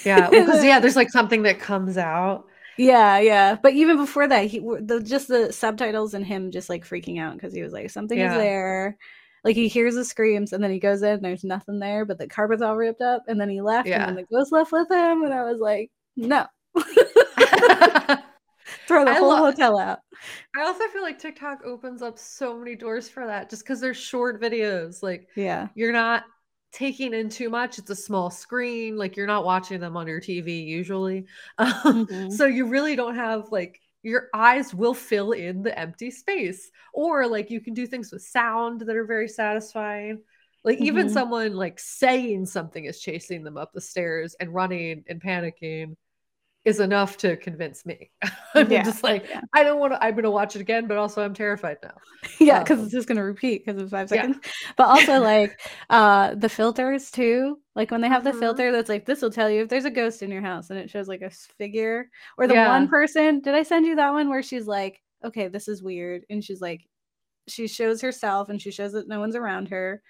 yeah. 0.04 0.28
Because 0.28 0.64
yeah, 0.64 0.80
there's 0.80 0.96
like 0.96 1.10
something 1.10 1.42
that 1.44 1.60
comes 1.60 1.96
out. 1.96 2.46
Yeah, 2.76 3.18
yeah. 3.18 3.56
But 3.60 3.72
even 3.74 3.96
before 3.96 4.26
that, 4.28 4.46
he 4.46 4.58
the 4.60 5.00
just 5.04 5.28
the 5.28 5.52
subtitles 5.52 6.14
and 6.14 6.24
him 6.24 6.50
just 6.50 6.68
like 6.68 6.86
freaking 6.86 7.20
out 7.20 7.34
because 7.34 7.52
he 7.52 7.62
was 7.62 7.72
like, 7.72 7.90
something 7.90 8.18
Yeah. 8.18 8.32
is 8.32 8.38
there. 8.38 8.96
Like 9.44 9.54
he 9.56 9.68
hears 9.68 9.94
the 9.94 10.04
screams 10.04 10.52
and 10.52 10.62
then 10.62 10.70
he 10.72 10.80
goes 10.80 11.02
in, 11.02 11.10
and 11.10 11.24
there's 11.24 11.44
nothing 11.44 11.78
there, 11.78 12.04
but 12.04 12.18
the 12.18 12.26
carpet's 12.28 12.60
all 12.62 12.76
ripped 12.76 13.00
up, 13.00 13.22
and 13.28 13.40
then 13.40 13.48
he 13.48 13.60
left, 13.60 13.86
Yeah. 13.88 14.06
and 14.06 14.16
then 14.16 14.24
the 14.28 14.36
ghost 14.36 14.50
left 14.52 14.72
with 14.72 14.90
him, 14.90 15.22
and 15.22 15.32
I 15.32 15.44
was 15.44 15.60
like, 15.60 15.90
no, 16.16 16.44
throw 18.88 19.04
the 19.06 19.14
I 19.14 19.16
whole 19.16 19.36
lo- 19.36 19.38
hotel 19.38 19.78
out. 19.78 20.00
I 20.56 20.62
also 20.62 20.86
feel 20.88 21.02
like 21.02 21.18
TikTok 21.18 21.64
opens 21.64 22.02
up 22.02 22.18
so 22.18 22.58
many 22.58 22.74
doors 22.74 23.08
for 23.08 23.26
that 23.26 23.50
just 23.50 23.62
because 23.62 23.80
they're 23.80 23.94
short 23.94 24.40
videos. 24.40 25.02
Like 25.02 25.28
Yeah, 25.34 25.68
you're 25.74 25.92
not 25.92 26.24
taking 26.72 27.14
in 27.14 27.28
too 27.28 27.48
much. 27.48 27.78
It's 27.78 27.90
a 27.90 27.96
small 27.96 28.30
screen. 28.30 28.96
Like 28.96 29.16
you're 29.16 29.26
not 29.26 29.44
watching 29.44 29.80
them 29.80 29.96
on 29.96 30.06
your 30.06 30.20
TV 30.20 30.60
usually. 30.62 31.26
Um, 31.58 32.08
Mhm. 32.10 32.28
So 32.28 32.46
you 32.46 32.66
really 32.66 32.96
don't 32.96 33.14
have 33.16 33.50
like 33.50 33.80
your 34.02 34.28
eyes 34.34 34.74
will 34.74 34.94
fill 34.94 35.32
in 35.32 35.62
the 35.62 35.76
empty 35.78 36.10
space. 36.10 36.70
Or 36.92 37.26
like 37.26 37.50
you 37.50 37.60
can 37.60 37.74
do 37.74 37.86
things 37.86 38.12
with 38.12 38.22
sound 38.22 38.80
that 38.82 38.96
are 38.96 39.06
very 39.06 39.28
satisfying. 39.28 40.22
Like 40.64 40.80
even 40.80 41.08
Mhm. 41.08 41.12
someone 41.12 41.54
like 41.54 41.78
saying 41.78 42.46
something 42.46 42.84
is 42.84 43.00
chasing 43.00 43.44
them 43.44 43.56
up 43.56 43.72
the 43.72 43.80
stairs 43.80 44.34
and 44.40 44.52
running 44.54 45.04
and 45.08 45.20
panicking 45.22 45.96
is 46.68 46.80
enough 46.80 47.16
to 47.18 47.36
convince 47.36 47.86
me. 47.86 48.10
I'm 48.54 48.68
Yeah, 48.68 48.82
just 48.82 49.02
like, 49.02 49.28
yeah. 49.28 49.40
I 49.54 49.62
don't 49.64 49.80
want 49.80 49.92
to, 49.94 50.04
I'm 50.04 50.12
going 50.14 50.24
to 50.24 50.30
watch 50.30 50.56
it 50.56 50.60
again, 50.62 50.86
but 50.88 50.98
also 50.98 51.24
I'm 51.24 51.34
terrified 51.34 51.78
now. 51.82 52.02
yeah, 52.40 52.58
because 52.58 52.82
Um, 52.82 52.82
it's 52.82 52.92
just 52.92 53.06
gonna 53.08 53.24
repeat 53.24 53.64
because 53.64 53.80
of 53.80 53.90
five 53.90 54.08
yeah. 54.10 54.26
seconds. 54.26 54.38
But 54.76 54.88
also 54.88 55.20
like 55.20 55.60
uh 55.90 56.34
the 56.34 56.48
filters 56.48 57.10
too. 57.10 57.58
Like 57.74 57.90
when 57.90 58.00
they 58.00 58.08
have 58.08 58.24
the 58.24 58.32
Mhm. 58.32 58.32
filter 58.32 58.72
that's 58.72 58.88
like 58.88 59.06
this 59.06 59.22
will 59.22 59.30
tell 59.30 59.50
you 59.50 59.62
if 59.62 59.68
there's 59.68 59.84
a 59.84 59.90
ghost 59.90 60.22
in 60.22 60.30
your 60.30 60.42
house 60.42 60.70
and 60.70 60.78
it 60.78 60.90
shows 60.90 61.08
like 61.08 61.22
a 61.22 61.30
figure. 61.30 62.08
Or 62.36 62.46
the 62.46 62.54
Yeah. 62.54 62.56
one 62.56 62.88
person, 62.88 63.40
did 63.40 63.54
I 63.54 63.62
send 63.62 63.86
you 63.86 63.96
that 63.96 64.12
one 64.12 64.28
where 64.28 64.42
she's 64.42 64.66
like, 64.66 65.00
okay, 65.24 65.48
this 65.48 65.68
is 65.68 65.82
weird, 65.82 66.24
and 66.30 66.42
she's 66.42 66.60
like, 66.60 66.86
she 67.48 67.68
shows 67.68 68.00
herself 68.02 68.48
and 68.48 68.60
she 68.60 68.70
shows 68.70 68.92
that 68.92 69.08
no 69.08 69.20
one's 69.20 69.36
around 69.36 69.68
her. 69.68 70.02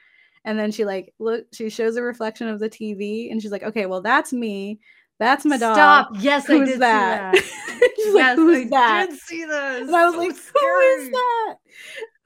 And 0.45 0.59
then 0.59 0.71
she 0.73 0.85
like 0.85 1.15
look 1.19 1.47
she 1.53 1.69
shows 1.71 1.97
a 1.97 2.03
reflection 2.03 2.49
of 2.49 2.61
the 2.61 2.69
TV 2.69 3.31
and 3.31 3.43
she's 3.43 3.53
like, 3.53 3.63
okay, 3.65 3.87
well 3.87 4.03
that's 4.03 4.33
me. 4.33 4.81
That's 5.19 5.45
my 5.45 5.57
dog. 5.59 5.75
Stop. 5.75 6.09
Yes, 6.23 6.49
I 6.49 6.59
did 6.65 6.81
that? 6.81 7.35
see 7.37 7.41
that. 7.41 7.93
she's 7.97 8.15
yes, 8.15 8.15
like, 8.15 8.37
who's 8.37 8.57
I 8.59 8.71
that? 8.71 9.09
did 9.11 9.19
see 9.19 9.45
this. 9.45 9.81
And 9.89 9.97
I 9.97 10.05
was 10.07 10.15
So 10.15 10.19
like, 10.21 10.37
who 10.37 10.79
is 10.81 11.11
that? 11.11 11.55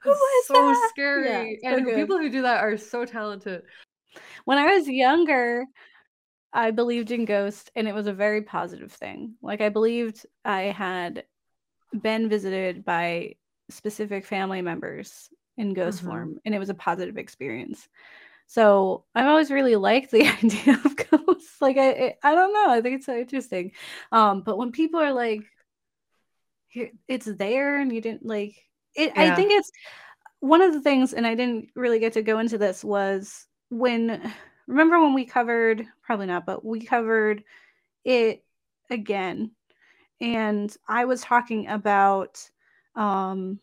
Who 0.03 0.11
It's 0.11 0.47
so 0.47 0.53
that? 0.53 0.89
scary. 0.89 1.59
Yeah, 1.61 1.69
so 1.71 1.77
and 1.77 1.85
good. 1.85 1.95
people 1.95 2.17
who 2.17 2.29
do 2.29 2.41
that 2.43 2.63
are 2.63 2.77
so 2.77 3.05
talented. 3.05 3.63
When 4.45 4.57
I 4.57 4.75
was 4.75 4.87
younger, 4.87 5.65
I 6.51 6.71
believed 6.71 7.09
in 7.11 7.25
ghosts 7.25 7.71
and 7.75 7.87
it 7.87 7.95
was 7.95 8.07
a 8.07 8.13
very 8.13 8.41
positive 8.43 8.91
thing. 8.91 9.35
Like 9.41 9.61
I 9.61 9.69
believed 9.69 10.25
I 10.45 10.63
had 10.63 11.23
been 12.01 12.29
visited 12.29 12.85
by 12.85 13.35
specific 13.69 14.25
family 14.25 14.61
members 14.61 15.29
in 15.57 15.73
ghost 15.73 16.03
Mhm. 16.03 16.07
form 16.07 16.39
and 16.45 16.53
it 16.53 16.59
was 16.59 16.69
a 16.69 16.75
positive 16.75 17.17
experience. 17.17 17.87
So 18.53 19.03
I've 19.15 19.25
always 19.25 19.49
really 19.49 19.75
liked 19.75 20.11
the 20.11 20.27
idea 20.43 20.79
of 20.85 20.95
ghosts. 20.95 21.59
Like 21.59 21.75
I, 21.79 22.13
I 22.21 22.35
don't 22.35 22.53
know. 22.53 22.69
I 22.69 22.81
think 22.81 22.97
it's 22.97 23.07
so 23.07 23.17
interesting. 23.17 23.71
Um, 24.11 24.41
but 24.41 24.59
when 24.59 24.71
people 24.71 24.99
are 24.99 25.11
like, 25.11 25.41
it's 27.07 27.25
there 27.25 27.79
and 27.79 27.91
you 27.91 27.99
didn't 27.99 28.27
like 28.27 28.55
it, 28.93 29.11
yeah. 29.15 29.33
I 29.33 29.35
think 29.35 29.51
it's 29.53 29.71
one 30.39 30.61
of 30.61 30.71
the 30.71 30.81
things, 30.81 31.13
and 31.13 31.25
I 31.25 31.33
didn't 31.33 31.69
really 31.75 31.97
get 31.97 32.13
to 32.13 32.21
go 32.21 32.37
into 32.37 32.59
this 32.59 32.83
was 32.83 33.47
when 33.69 34.31
remember 34.67 35.01
when 35.01 35.15
we 35.15 35.25
covered 35.25 35.87
probably 36.03 36.27
not, 36.27 36.45
but 36.45 36.63
we 36.63 36.81
covered 36.81 37.43
it 38.05 38.43
again, 38.91 39.49
and 40.21 40.75
I 40.87 41.05
was 41.05 41.21
talking 41.21 41.69
about 41.69 42.47
um 42.95 43.59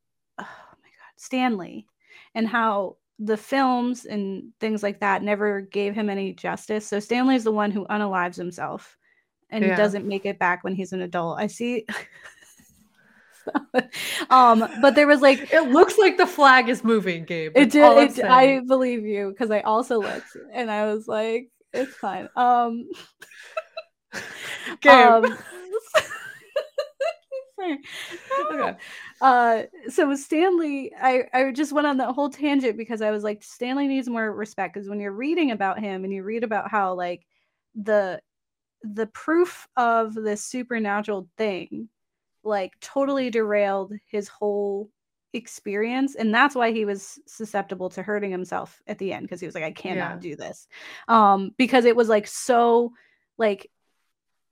oh 0.40 0.44
my 0.82 0.88
god, 0.88 1.14
Stanley 1.16 1.86
and 2.34 2.48
how 2.48 2.96
the 3.18 3.36
films 3.36 4.04
and 4.04 4.52
things 4.60 4.82
like 4.82 5.00
that 5.00 5.22
never 5.22 5.62
gave 5.62 5.94
him 5.94 6.08
any 6.08 6.32
justice. 6.32 6.86
So 6.86 7.00
Stanley 7.00 7.34
is 7.34 7.44
the 7.44 7.52
one 7.52 7.70
who 7.70 7.86
unalives 7.86 8.36
himself 8.36 8.96
and 9.50 9.64
yeah. 9.64 9.76
doesn't 9.76 10.06
make 10.06 10.24
it 10.24 10.38
back 10.38 10.62
when 10.62 10.74
he's 10.74 10.92
an 10.92 11.02
adult. 11.02 11.40
I 11.40 11.48
see 11.48 11.84
um, 14.30 14.66
but 14.80 14.94
there 14.94 15.06
was 15.06 15.20
like 15.20 15.52
it 15.52 15.70
looks 15.70 15.98
like 15.98 16.16
the 16.16 16.26
flag 16.26 16.68
is 16.68 16.84
moving, 16.84 17.24
Gabe. 17.24 17.52
It 17.54 17.70
did. 17.70 18.18
It, 18.18 18.24
I 18.24 18.60
believe 18.66 19.04
you 19.04 19.30
because 19.30 19.50
I 19.50 19.60
also 19.60 20.00
looked 20.00 20.36
and 20.52 20.70
I 20.70 20.92
was 20.92 21.08
like, 21.08 21.50
it's 21.72 21.94
fine. 21.94 22.28
Um, 22.36 22.88
Gabe. 24.80 25.24
Um, 25.24 25.38
okay. 28.52 28.76
Uh, 29.20 29.64
so 29.88 30.14
Stanley, 30.14 30.92
I, 30.94 31.24
I 31.32 31.50
just 31.50 31.72
went 31.72 31.88
on 31.88 31.96
that 31.96 32.14
whole 32.14 32.30
tangent 32.30 32.76
because 32.76 33.02
I 33.02 33.10
was 33.10 33.24
like, 33.24 33.42
Stanley 33.42 33.88
needs 33.88 34.08
more 34.08 34.32
respect 34.32 34.74
because 34.74 34.88
when 34.88 35.00
you're 35.00 35.10
reading 35.10 35.50
about 35.50 35.80
him 35.80 36.04
and 36.04 36.12
you 36.12 36.22
read 36.22 36.44
about 36.44 36.70
how 36.70 36.94
like 36.94 37.26
the 37.74 38.20
the 38.82 39.06
proof 39.06 39.66
of 39.76 40.14
this 40.14 40.44
supernatural 40.44 41.28
thing 41.36 41.88
like 42.44 42.72
totally 42.80 43.30
derailed 43.30 43.92
his 44.06 44.28
whole 44.28 44.88
experience 45.34 46.14
and 46.14 46.34
that's 46.34 46.54
why 46.54 46.72
he 46.72 46.84
was 46.84 47.18
susceptible 47.26 47.90
to 47.90 48.02
hurting 48.02 48.30
himself 48.30 48.80
at 48.86 48.98
the 48.98 49.12
end 49.12 49.24
because 49.24 49.40
he 49.40 49.46
was 49.46 49.54
like 49.54 49.64
I 49.64 49.72
cannot 49.72 50.14
yeah. 50.14 50.18
do 50.20 50.36
this 50.36 50.66
um 51.06 51.50
because 51.58 51.84
it 51.84 51.94
was 51.94 52.08
like 52.08 52.26
so 52.26 52.92
like 53.36 53.70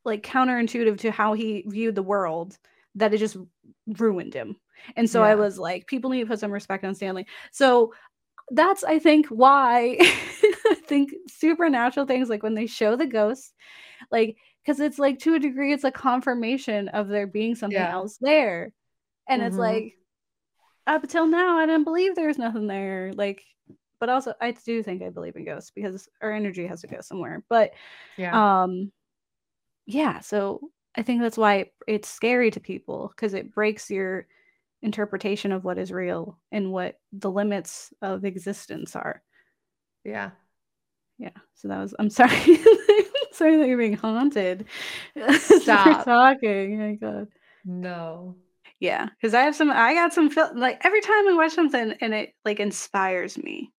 like 0.05 0.23
counterintuitive 0.23 0.99
to 0.99 1.11
how 1.11 1.33
he 1.33 1.65
viewed 1.67 1.95
the 1.95 2.03
world 2.03 2.59
that 2.97 3.15
it 3.15 3.19
just 3.19 3.37
ruined 3.99 4.35
him 4.35 4.57
and 4.97 5.09
so 5.09 5.23
yeah. 5.23 5.31
I 5.31 5.35
was 5.37 5.59
like 5.59 5.87
people 5.87 6.11
need 6.11 6.21
to 6.21 6.27
put 6.27 6.41
some 6.41 6.53
respect 6.53 6.85
on 6.85 6.95
Stanley 6.95 7.27
so 7.53 7.93
that's 8.51 8.85
I 8.85 8.99
think 8.99 9.27
why 9.29 9.97
I 10.01 10.75
think 10.87 11.13
supernatural 11.29 12.07
things 12.07 12.29
like 12.29 12.43
when 12.43 12.55
they 12.55 12.67
show 12.67 12.97
the 12.97 13.07
ghosts 13.07 13.53
like 14.11 14.37
because 14.65 14.81
it's 14.81 14.99
like 14.99 15.19
to 15.21 15.35
a 15.35 15.39
degree 15.39 15.73
it's 15.73 15.85
a 15.85 15.91
confirmation 15.91 16.89
of 16.89 17.09
there 17.09 17.27
being 17.27 17.55
something 17.55 17.79
yeah. 17.79 17.93
else 17.93 18.19
there 18.21 18.73
and 19.29 19.41
mm-hmm. 19.41 19.49
it's 19.49 19.57
like 19.57 19.95
up 20.87 21.03
until 21.03 21.27
now 21.27 21.59
i 21.59 21.67
didn't 21.67 21.85
believe 21.85 22.15
there's 22.15 22.39
nothing 22.39 22.67
there 22.67 23.13
like 23.15 23.43
but 24.01 24.09
also 24.09 24.35
i 24.41 24.51
do 24.51 24.83
think 24.83 25.03
i 25.03 25.11
believe 25.11 25.37
in 25.37 25.45
ghosts 25.45 25.73
because 25.75 26.09
our 26.21 26.33
energy 26.33 26.67
has 26.67 26.81
to 26.81 26.87
go 26.87 27.01
somewhere 27.01 27.43
but 27.49 27.73
yeah 28.17 28.63
um 28.63 28.91
yeah 29.87 30.21
so 30.21 30.61
i 30.97 31.03
think 31.03 31.21
that's 31.21 31.39
why 31.39 31.67
it's 31.87 32.09
scary 32.09 32.51
to 32.51 32.61
people 32.61 33.13
because 33.15 33.35
it 33.35 33.53
breaks 33.53 33.91
your 33.91 34.27
interpretation 34.83 35.53
of 35.53 35.65
what 35.65 35.79
is 35.79 35.91
real 35.91 36.39
and 36.53 36.73
what 36.73 36.99
the 37.13 37.31
limits 37.31 37.93
of 38.03 38.25
existence 38.25 38.95
are 38.95 39.23
yeah 40.05 40.31
yeah 41.19 41.31
so 41.55 41.69
that 41.69 41.81
was 41.81 41.95
i'm 41.99 42.11
sorry 42.11 42.59
Sorry 43.37 43.57
that 43.59 43.69
you're 43.69 43.77
being 43.77 43.97
haunted. 43.97 44.65
Stop 45.41 46.07
talking. 46.07 46.81
Oh 46.81 46.87
my 46.87 46.95
god. 46.95 47.29
No. 47.67 48.37
Yeah, 48.81 49.09
because 49.09 49.35
I 49.35 49.43
have 49.43 49.55
some. 49.55 49.71
I 49.71 49.93
got 49.93 50.15
some. 50.15 50.31
Like 50.55 50.81
every 50.85 51.03
time 51.03 51.29
I 51.29 51.35
watch 51.35 51.53
something, 51.53 51.95
and 52.01 52.15
it 52.15 52.35
like 52.47 52.61
inspires 52.61 53.37
me. 53.37 53.73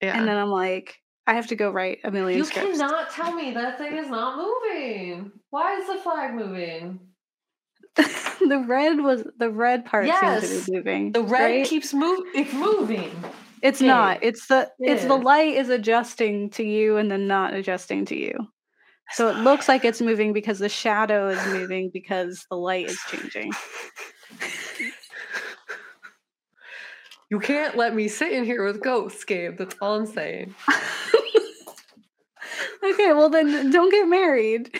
Yeah. 0.00 0.18
And 0.18 0.26
then 0.26 0.36
I'm 0.36 0.48
like, 0.48 0.96
I 1.30 1.34
have 1.34 1.46
to 1.46 1.54
go 1.54 1.70
write 1.70 2.00
a 2.02 2.10
million. 2.10 2.38
You 2.38 2.44
scripts. 2.44 2.78
cannot 2.78 3.12
tell 3.12 3.32
me 3.32 3.52
that 3.52 3.78
thing 3.78 3.96
is 3.96 4.08
not 4.08 4.36
moving. 4.36 5.30
Why 5.50 5.76
is 5.76 5.86
the 5.86 5.94
flag 5.94 6.34
moving? 6.34 6.98
the 7.94 8.64
red 8.66 9.00
was 9.00 9.22
the 9.38 9.48
red 9.48 9.84
part 9.84 10.06
yes, 10.06 10.44
seems 10.48 10.64
to 10.64 10.72
be 10.72 10.76
moving. 10.78 11.12
The 11.12 11.22
red 11.22 11.44
right? 11.44 11.64
keeps 11.64 11.94
moving. 11.94 12.24
It's 12.34 12.52
moving. 12.52 13.24
It's 13.62 13.80
not. 13.80 14.18
It's 14.22 14.48
the 14.48 14.72
it's 14.80 15.04
the 15.04 15.14
light 15.14 15.54
is 15.54 15.68
adjusting 15.68 16.50
to 16.50 16.64
you 16.64 16.96
and 16.96 17.08
then 17.08 17.28
not 17.28 17.54
adjusting 17.54 18.06
to 18.06 18.16
you. 18.16 18.34
So 19.12 19.28
it 19.28 19.36
looks 19.36 19.68
like 19.68 19.84
it's 19.84 20.00
moving 20.00 20.32
because 20.32 20.58
the 20.58 20.68
shadow 20.68 21.28
is 21.28 21.46
moving 21.46 21.90
because 21.92 22.44
the 22.50 22.56
light 22.56 22.86
is 22.86 22.98
changing. 23.08 23.52
You 27.30 27.38
can't 27.38 27.76
let 27.76 27.94
me 27.94 28.08
sit 28.08 28.32
in 28.32 28.44
here 28.44 28.64
with 28.64 28.82
ghosts, 28.82 29.22
Gabe. 29.22 29.56
That's 29.56 29.76
all 29.80 29.94
I'm 29.94 30.06
saying. 30.06 30.52
okay, 32.84 33.12
well 33.12 33.30
then 33.30 33.70
don't 33.70 33.90
get 33.90 34.08
married. 34.08 34.78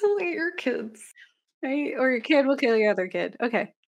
Don't 0.00 0.22
eat 0.22 0.34
your 0.34 0.52
kids. 0.52 1.00
Right? 1.62 1.94
Or 1.98 2.10
your 2.10 2.20
kid 2.20 2.46
will 2.46 2.56
kill 2.56 2.76
your 2.76 2.90
other 2.90 3.08
kid. 3.08 3.36
Okay. 3.42 3.72